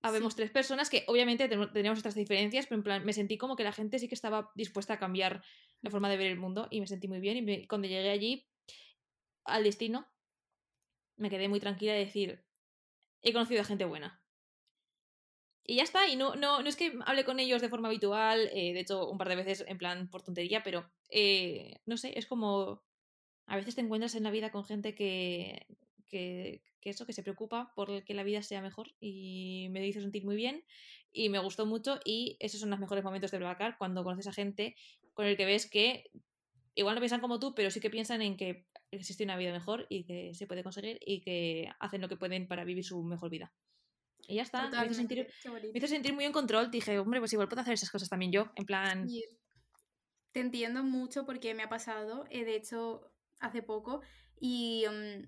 habemos 0.00 0.36
tres 0.36 0.50
personas 0.50 0.90
que 0.90 1.04
obviamente 1.08 1.48
teníamos 1.48 1.96
nuestras 1.96 2.14
diferencias, 2.14 2.66
pero 2.66 2.76
en 2.76 2.84
plan 2.84 3.04
me 3.04 3.12
sentí 3.12 3.36
como 3.36 3.56
que 3.56 3.64
la 3.64 3.72
gente 3.72 3.98
sí 3.98 4.08
que 4.08 4.14
estaba 4.14 4.52
dispuesta 4.54 4.94
a 4.94 4.98
cambiar 4.98 5.42
la 5.80 5.90
forma 5.90 6.08
de 6.08 6.16
ver 6.16 6.28
el 6.28 6.38
mundo 6.38 6.68
y 6.70 6.80
me 6.80 6.86
sentí 6.86 7.08
muy 7.08 7.20
bien 7.20 7.48
y 7.48 7.66
cuando 7.66 7.88
llegué 7.88 8.10
allí 8.10 8.46
al 9.44 9.64
destino 9.64 10.06
me 11.16 11.30
quedé 11.30 11.48
muy 11.48 11.58
tranquila 11.58 11.92
de 11.92 11.98
decir 12.00 12.44
he 13.22 13.32
conocido 13.32 13.60
a 13.60 13.64
gente 13.64 13.84
buena. 13.84 14.22
Y 15.64 15.76
ya 15.76 15.82
está, 15.82 16.08
y 16.08 16.16
no, 16.16 16.34
no, 16.34 16.62
no 16.62 16.68
es 16.68 16.76
que 16.76 16.98
hable 17.04 17.24
con 17.24 17.40
ellos 17.40 17.60
de 17.60 17.68
forma 17.68 17.88
habitual, 17.88 18.48
eh, 18.54 18.72
de 18.72 18.80
hecho 18.80 19.06
un 19.10 19.18
par 19.18 19.28
de 19.28 19.36
veces 19.36 19.64
en 19.66 19.76
plan 19.76 20.08
por 20.08 20.22
tontería, 20.22 20.62
pero 20.62 20.90
eh, 21.10 21.80
no 21.84 21.98
sé, 21.98 22.18
es 22.18 22.26
como 22.26 22.82
a 23.46 23.56
veces 23.56 23.74
te 23.74 23.82
encuentras 23.82 24.14
en 24.14 24.22
la 24.22 24.30
vida 24.30 24.50
con 24.50 24.64
gente 24.64 24.94
que, 24.94 25.66
que, 26.08 26.62
eso, 26.82 27.06
que 27.06 27.12
se 27.12 27.22
preocupa 27.22 27.72
por 27.74 28.02
que 28.04 28.14
la 28.14 28.22
vida 28.22 28.42
sea 28.42 28.62
mejor 28.62 28.94
y 28.98 29.68
me 29.70 29.86
hizo 29.86 30.00
sentir 30.00 30.24
muy 30.24 30.36
bien 30.36 30.64
y 31.12 31.28
me 31.28 31.38
gustó 31.38 31.66
mucho 31.66 32.00
y 32.04 32.36
esos 32.40 32.60
son 32.60 32.70
los 32.70 32.80
mejores 32.80 33.04
momentos 33.04 33.30
de 33.30 33.38
Blackar 33.38 33.76
cuando 33.78 34.04
conoces 34.04 34.26
a 34.26 34.32
gente 34.32 34.74
con 35.14 35.26
el 35.26 35.36
que 35.36 35.44
ves 35.44 35.68
que 35.68 36.10
igual 36.74 36.94
no 36.94 37.00
piensan 37.00 37.20
como 37.20 37.38
tú, 37.40 37.54
pero 37.54 37.70
sí 37.70 37.80
que 37.80 37.90
piensan 37.90 38.22
en 38.22 38.36
que 38.36 38.66
existe 38.90 39.24
una 39.24 39.36
vida 39.36 39.52
mejor 39.52 39.86
y 39.88 40.04
que 40.04 40.34
se 40.34 40.46
puede 40.46 40.62
conseguir 40.62 40.98
y 41.04 41.20
que 41.20 41.68
hacen 41.80 42.00
lo 42.00 42.08
que 42.08 42.16
pueden 42.16 42.46
para 42.46 42.64
vivir 42.64 42.84
su 42.84 43.02
mejor 43.02 43.30
vida. 43.30 43.52
Y 44.26 44.36
ya 44.36 44.42
está, 44.42 44.68
me 44.68 44.86
hizo, 44.86 44.94
sentir, 44.94 45.26
me 45.72 45.86
sentir, 45.86 46.12
muy 46.12 46.24
en 46.24 46.32
control. 46.32 46.70
Dije, 46.70 46.98
hombre, 46.98 47.18
pues 47.18 47.32
igual 47.32 47.48
puedo 47.48 47.62
hacer 47.62 47.74
esas 47.74 47.90
cosas 47.90 48.08
también 48.08 48.30
yo, 48.30 48.50
en 48.56 48.66
plan... 48.66 49.06
Te 50.32 50.40
entiendo 50.40 50.84
mucho 50.84 51.24
porque 51.24 51.54
me 51.54 51.62
ha 51.62 51.68
pasado, 51.68 52.26
eh, 52.30 52.44
de 52.44 52.54
hecho, 52.54 53.10
hace 53.40 53.62
poco, 53.62 54.02
y 54.38 54.84
mm, 54.86 55.26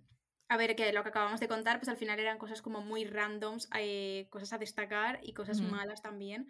a 0.50 0.56
ver, 0.56 0.74
que 0.74 0.92
lo 0.92 1.04
que 1.04 1.10
acabamos 1.10 1.38
de 1.38 1.46
contar, 1.46 1.78
pues 1.78 1.88
al 1.88 1.96
final 1.96 2.18
eran 2.18 2.36
cosas 2.36 2.60
como 2.60 2.80
muy 2.80 3.04
randoms, 3.04 3.68
eh, 3.78 4.26
cosas 4.30 4.52
a 4.52 4.58
destacar 4.58 5.20
y 5.22 5.32
cosas 5.32 5.60
malas 5.60 6.02
también. 6.02 6.48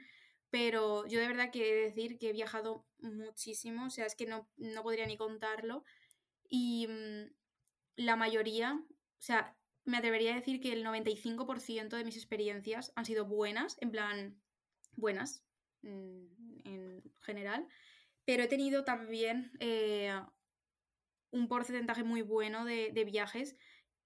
Pero 0.49 1.07
yo 1.07 1.21
de 1.21 1.29
verdad 1.29 1.51
que 1.51 1.69
he 1.69 1.75
de 1.75 1.83
decir 1.83 2.19
que 2.19 2.31
he 2.31 2.33
viajado 2.33 2.87
muchísimo, 3.01 3.85
o 3.85 3.91
sea, 3.91 4.07
es 4.07 4.15
que 4.15 4.25
no, 4.25 4.49
podría 4.83 5.05
ni 5.05 5.19
contarlo. 5.19 5.85
Y 6.49 6.87
mm, 6.89 7.31
la 7.97 8.17
mayoría, 8.17 8.83
o 8.83 9.23
sea, 9.23 9.55
me 9.85 9.99
atrevería 9.99 10.33
a 10.33 10.37
decir 10.37 10.63
que 10.63 10.73
el 10.73 10.83
95% 10.83 11.91
de 11.91 12.05
mis 12.05 12.17
experiencias 12.17 12.95
han 12.97 13.05
sido 13.05 13.27
buenas, 13.27 13.77
en 13.83 13.91
plan, 13.91 14.41
buenas 14.93 15.45
mm, 15.83 16.25
en 16.65 17.03
general, 17.21 17.69
pero 18.25 18.45
he 18.45 18.49
tenido 18.49 18.83
también 18.83 19.53
eh, 19.61 20.19
un 21.33 21.49
porcentaje 21.49 22.03
muy 22.03 22.23
bueno 22.23 22.65
de, 22.65 22.93
de 22.93 23.05
viajes 23.05 23.57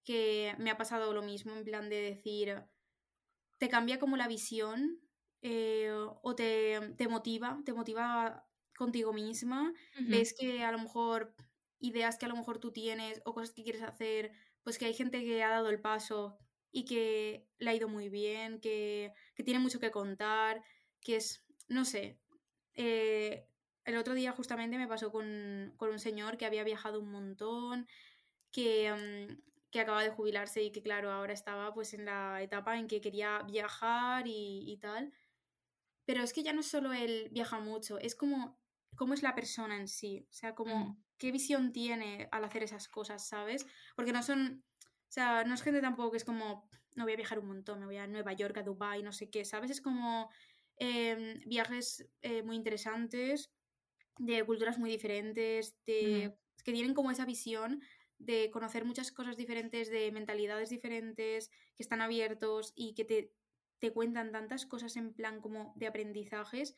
que 0.04 0.54
me 0.58 0.70
ha 0.70 0.76
pasado 0.76 1.12
lo 1.12 1.22
mismo, 1.22 1.54
en 1.54 1.64
plan 1.64 1.88
de 1.88 2.00
decir, 2.00 2.62
te 3.58 3.68
cambia 3.68 3.98
como 3.98 4.16
la 4.16 4.28
visión 4.28 5.00
eh, 5.42 5.90
o 5.92 6.34
te, 6.34 6.80
motiva, 7.08 7.60
te 7.64 7.72
motiva 7.72 8.46
contigo 8.76 9.12
misma, 9.12 9.72
ves 10.08 10.34
que 10.38 10.64
a 10.64 10.72
lo 10.72 10.78
mejor 10.78 11.34
ideas 11.78 12.18
que 12.18 12.26
a 12.26 12.28
lo 12.28 12.36
mejor 12.36 12.58
tú 12.58 12.72
tienes 12.72 13.20
o 13.24 13.34
cosas 13.34 13.54
que 13.54 13.62
quieres 13.62 13.82
hacer, 13.82 14.32
pues 14.62 14.78
que 14.78 14.86
hay 14.86 14.94
gente 14.94 15.22
que 15.22 15.42
ha 15.42 15.50
dado 15.50 15.68
el 15.68 15.80
paso 15.80 16.38
y 16.72 16.84
que 16.84 17.46
le 17.58 17.70
ha 17.70 17.74
ido 17.74 17.88
muy 17.88 18.08
bien, 18.08 18.60
que, 18.60 19.12
tiene 19.44 19.60
mucho 19.60 19.78
que 19.78 19.90
contar, 19.90 20.62
que 21.00 21.16
es, 21.16 21.44
no 21.68 21.84
sé, 21.84 22.18
eh, 22.74 23.46
el 23.84 23.96
otro 23.96 24.14
día 24.14 24.32
justamente 24.32 24.78
me 24.78 24.88
pasó 24.88 25.12
con, 25.12 25.74
un 25.78 25.98
señor 25.98 26.36
que 26.36 26.46
había 26.46 26.64
viajado 26.64 27.00
un 27.00 27.12
montón, 27.12 27.86
que, 28.50 28.90
mm, 28.92 29.53
que 29.74 29.80
acaba 29.80 30.04
de 30.04 30.10
jubilarse 30.10 30.62
y 30.62 30.70
que 30.70 30.84
claro, 30.84 31.10
ahora 31.10 31.32
estaba 31.32 31.74
pues 31.74 31.94
en 31.94 32.04
la 32.04 32.40
etapa 32.40 32.78
en 32.78 32.86
que 32.86 33.00
quería 33.00 33.42
viajar 33.42 34.22
y, 34.24 34.78
tal. 34.80 35.12
Pero 36.04 36.22
es 36.22 36.32
que 36.32 36.44
ya 36.44 36.52
no 36.52 36.62
solo 36.62 36.92
él 36.92 37.28
viaja 37.32 37.58
mucho, 37.58 37.98
es 37.98 38.14
como 38.14 38.56
cómo 38.94 39.14
es 39.14 39.24
la 39.24 39.34
persona 39.34 39.76
en 39.76 39.88
sí, 39.88 40.28
o 40.30 40.32
sea, 40.32 40.54
como 40.54 40.78
mm. 40.78 41.02
qué 41.18 41.32
visión 41.32 41.72
tiene 41.72 42.28
al 42.30 42.44
hacer 42.44 42.62
esas 42.62 42.86
cosas, 42.86 43.26
¿sabes? 43.26 43.66
Porque 43.96 44.12
no 44.12 44.22
son, 44.22 44.62
o 44.84 45.12
sea, 45.12 45.42
no 45.42 45.54
es 45.54 45.62
gente 45.62 45.80
tampoco 45.80 46.12
que 46.12 46.18
es 46.18 46.24
como, 46.24 46.68
no 46.94 47.02
voy 47.02 47.14
a 47.14 47.16
viajar 47.16 47.40
un 47.40 47.48
montón, 47.48 47.80
me 47.80 47.86
voy 47.86 47.96
a 47.96 48.06
Nueva 48.06 48.32
York, 48.32 48.56
a 48.58 48.62
Dubai, 48.62 49.02
no 49.02 49.10
sé 49.10 49.28
qué, 49.28 49.44
¿sabes? 49.44 49.72
Es 49.72 49.80
como 49.80 50.30
em, 50.76 51.40
viajes 51.46 52.08
eh, 52.22 52.44
muy 52.44 52.54
interesantes, 52.54 53.52
de 54.18 54.44
culturas 54.44 54.78
muy 54.78 54.90
diferentes, 54.90 55.74
de, 55.84 56.38
que 56.62 56.72
tienen 56.72 56.94
como 56.94 57.10
esa 57.10 57.24
visión 57.24 57.82
de 58.18 58.50
conocer 58.50 58.84
muchas 58.84 59.12
cosas 59.12 59.36
diferentes, 59.36 59.90
de 59.90 60.10
mentalidades 60.12 60.70
diferentes, 60.70 61.50
que 61.76 61.82
están 61.82 62.00
abiertos 62.00 62.72
y 62.74 62.94
que 62.94 63.04
te, 63.04 63.32
te 63.78 63.92
cuentan 63.92 64.32
tantas 64.32 64.66
cosas 64.66 64.96
en 64.96 65.12
plan 65.12 65.40
como 65.40 65.72
de 65.76 65.86
aprendizajes 65.86 66.74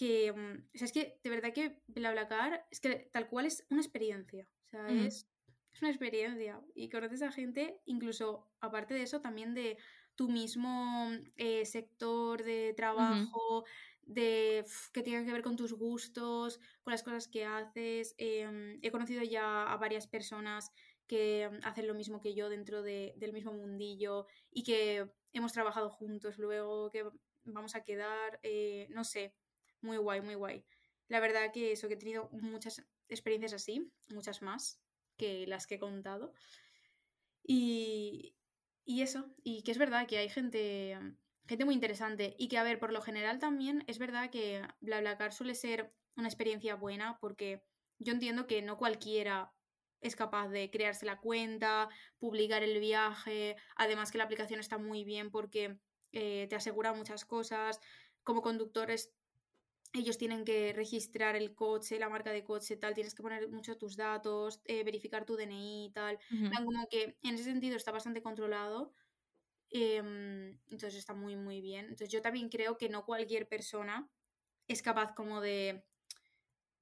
que, 0.00 0.32
mm, 0.32 0.68
o 0.74 0.78
sea, 0.78 0.86
es 0.86 0.92
que 0.92 1.20
de 1.22 1.30
verdad 1.30 1.52
que 1.52 1.82
BlaBlaCar 1.88 2.66
es 2.70 2.80
que 2.80 3.10
tal 3.12 3.28
cual 3.28 3.44
es 3.44 3.66
una 3.68 3.82
experiencia, 3.82 4.48
o 4.66 4.70
sea, 4.70 4.82
mm. 4.84 5.06
es, 5.06 5.28
es, 5.72 5.82
una 5.82 5.90
experiencia 5.90 6.60
y 6.74 6.88
conoces 6.88 7.20
a 7.20 7.30
gente, 7.30 7.80
incluso 7.84 8.50
aparte 8.60 8.94
de 8.94 9.02
eso, 9.02 9.20
también 9.20 9.52
de 9.52 9.76
tu 10.16 10.28
mismo 10.28 11.10
eh, 11.36 11.64
sector 11.66 12.42
de 12.42 12.72
trabajo, 12.74 13.64
de 14.10 14.64
que 14.92 15.02
tienen 15.02 15.24
que 15.24 15.32
ver 15.32 15.42
con 15.42 15.56
tus 15.56 15.72
gustos, 15.72 16.58
con 16.82 16.90
las 16.90 17.04
cosas 17.04 17.28
que 17.28 17.44
haces. 17.44 18.14
Em, 18.18 18.78
he 18.82 18.90
conocido 18.90 19.22
ya 19.22 19.72
a 19.72 19.76
varias 19.76 20.08
personas 20.08 20.72
que 21.06 21.42
em, 21.42 21.60
hacen 21.62 21.86
lo 21.86 21.94
mismo 21.94 22.20
que 22.20 22.34
yo 22.34 22.48
dentro 22.48 22.82
del 22.82 23.32
mismo 23.32 23.52
mundillo 23.52 24.26
y 24.50 24.64
que 24.64 25.08
hemos 25.32 25.52
trabajado 25.52 25.90
juntos 25.90 26.38
luego, 26.38 26.90
que 26.90 27.04
vamos 27.44 27.76
a 27.76 27.84
quedar, 27.84 28.40
eh, 28.42 28.88
no 28.90 29.04
sé, 29.04 29.34
muy 29.80 29.96
guay, 29.96 30.20
muy 30.20 30.34
guay. 30.34 30.64
La 31.08 31.20
verdad 31.20 31.52
que 31.52 31.72
eso, 31.72 31.86
que 31.86 31.94
he 31.94 31.96
tenido 31.96 32.28
muchas 32.32 32.84
experiencias 33.08 33.52
así, 33.52 33.92
muchas 34.08 34.42
más 34.42 34.80
que 35.16 35.46
las 35.46 35.66
que 35.66 35.76
he 35.76 35.78
contado. 35.78 36.32
Y, 37.44 38.34
y 38.84 39.02
eso, 39.02 39.32
y 39.44 39.62
que 39.62 39.70
es 39.70 39.78
verdad 39.78 40.06
que 40.08 40.18
hay 40.18 40.28
gente 40.28 40.98
gente 41.50 41.64
muy 41.64 41.74
interesante 41.74 42.36
y 42.38 42.46
que, 42.46 42.58
a 42.58 42.62
ver, 42.62 42.78
por 42.78 42.92
lo 42.92 43.02
general 43.02 43.40
también 43.40 43.82
es 43.88 43.98
verdad 43.98 44.30
que 44.30 44.62
BlaBlaCar 44.80 45.32
suele 45.32 45.56
ser 45.56 45.92
una 46.16 46.28
experiencia 46.28 46.76
buena 46.76 47.18
porque 47.18 47.64
yo 47.98 48.12
entiendo 48.12 48.46
que 48.46 48.62
no 48.62 48.78
cualquiera 48.78 49.52
es 50.00 50.14
capaz 50.14 50.48
de 50.48 50.70
crearse 50.70 51.06
la 51.06 51.18
cuenta, 51.18 51.88
publicar 52.18 52.62
el 52.62 52.78
viaje, 52.78 53.56
además 53.74 54.12
que 54.12 54.18
la 54.18 54.24
aplicación 54.24 54.60
está 54.60 54.78
muy 54.78 55.02
bien 55.02 55.32
porque 55.32 55.80
eh, 56.12 56.46
te 56.48 56.54
asegura 56.54 56.92
muchas 56.92 57.24
cosas. 57.24 57.80
Como 58.22 58.42
conductores, 58.42 59.12
ellos 59.92 60.18
tienen 60.18 60.44
que 60.44 60.72
registrar 60.72 61.34
el 61.34 61.56
coche, 61.56 61.98
la 61.98 62.08
marca 62.08 62.30
de 62.30 62.44
coche, 62.44 62.76
tal, 62.76 62.94
tienes 62.94 63.16
que 63.16 63.24
poner 63.24 63.48
muchos 63.48 63.76
tus 63.76 63.96
datos, 63.96 64.60
eh, 64.66 64.84
verificar 64.84 65.24
tu 65.26 65.34
DNI 65.34 65.86
y 65.86 65.90
tal. 65.90 66.20
Como 66.48 66.86
que 66.88 67.18
en 67.22 67.34
ese 67.34 67.44
sentido 67.44 67.76
está 67.76 67.90
bastante 67.90 68.22
controlado. 68.22 68.94
Em, 69.70 70.60
entonces 70.68 70.96
está 70.96 71.14
muy, 71.14 71.36
muy 71.36 71.60
bien. 71.60 71.86
Entonces 71.86 72.10
yo 72.10 72.22
también 72.22 72.48
creo 72.48 72.76
que 72.78 72.88
no 72.88 73.04
cualquier 73.04 73.48
persona 73.48 74.10
es 74.68 74.82
capaz 74.82 75.14
como 75.14 75.40
de 75.40 75.86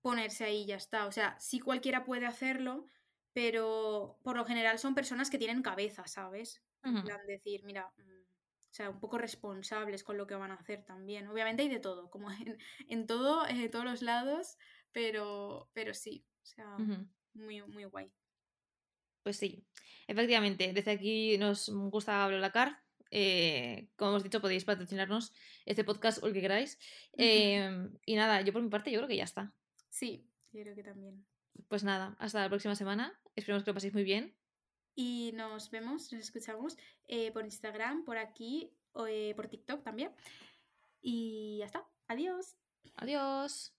ponerse 0.01 0.45
ahí 0.45 0.63
y 0.63 0.67
ya 0.67 0.77
está. 0.77 1.07
O 1.07 1.13
sea, 1.13 1.39
sí 1.41 1.61
cualquiera 1.61 2.05
puede 2.05 2.27
hacerlo, 2.27 2.87
pero 3.33 4.21
por 4.23 4.37
lo 4.37 4.45
general 4.45 4.79
son 4.79 4.95
personas 4.95 5.31
que 5.31 5.39
tienen 5.39 5.63
cabeza, 5.63 6.07
¿sabes? 6.07 6.65
En 6.83 7.03
plan 7.03 7.19
decir, 7.27 7.65
mira, 7.65 7.93
mm, 7.97 8.23
o 8.23 8.73
sea, 8.73 8.91
un 8.91 9.01
poco 9.01 9.19
responsables 9.19 10.05
con 10.05 10.17
lo 10.19 10.27
que 10.27 10.35
van 10.37 10.51
a 10.53 10.55
hacer 10.55 10.85
también. 10.85 11.29
Obviamente 11.29 11.63
hay 11.63 11.69
de 11.69 11.81
todo, 11.81 12.11
como 12.11 12.31
en, 12.31 12.59
en 12.89 13.07
todo, 13.07 13.47
en 13.47 13.71
todos 13.71 13.85
los 13.85 14.03
lados, 14.03 14.57
pero, 14.93 15.71
pero 15.75 15.95
sí. 15.95 16.27
O 16.43 16.47
sea, 16.47 16.83
muy, 17.35 17.63
muy 17.63 17.85
guay. 17.85 18.13
Pues 19.23 19.37
sí, 19.37 19.65
efectivamente, 20.07 20.73
desde 20.73 20.91
aquí 20.91 21.39
nos 21.39 21.69
gusta 21.69 22.25
hablar 22.25 22.83
eh, 23.11 23.89
como 23.97 24.13
hemos 24.13 24.23
dicho, 24.23 24.41
podéis 24.41 24.65
patrocinarnos 24.65 25.33
este 25.65 25.85
podcast 25.85 26.23
o 26.23 26.27
el 26.27 26.33
que 26.33 26.41
queráis. 26.41 26.79
Em, 27.13 27.93
y 28.05 28.15
nada, 28.17 28.41
yo 28.43 28.53
por 28.53 28.63
mi 28.63 28.69
parte, 28.69 28.91
yo 28.91 28.99
creo 28.99 29.09
que 29.09 29.17
ya 29.17 29.25
está. 29.25 29.53
Sí, 29.89 30.27
yo 30.53 30.63
creo 30.63 30.75
que 30.75 30.83
también. 30.83 31.25
Pues 31.69 31.85
nada, 31.85 32.17
hasta 32.19 32.43
la 32.43 32.49
próxima 32.49 32.75
semana. 32.75 33.19
Esperemos 33.35 33.65
que 33.65 33.71
lo 33.71 33.75
paséis 33.75 33.95
muy 33.95 34.05
bien. 34.05 34.35
Y 34.95 35.33
nos 35.35 35.71
vemos, 35.71 36.13
nos 36.13 36.23
escuchamos 36.23 36.77
eh, 37.07 37.31
por 37.33 37.45
Instagram, 37.45 38.05
por 38.05 38.19
aquí, 38.19 38.73
o, 38.93 39.07
eh, 39.07 39.33
por 39.37 39.49
TikTok 39.49 39.83
también. 39.83 40.11
Y 41.01 41.59
ya 41.59 41.67
está. 41.67 41.87
Adiós. 42.09 42.57
Adiós. 42.97 43.73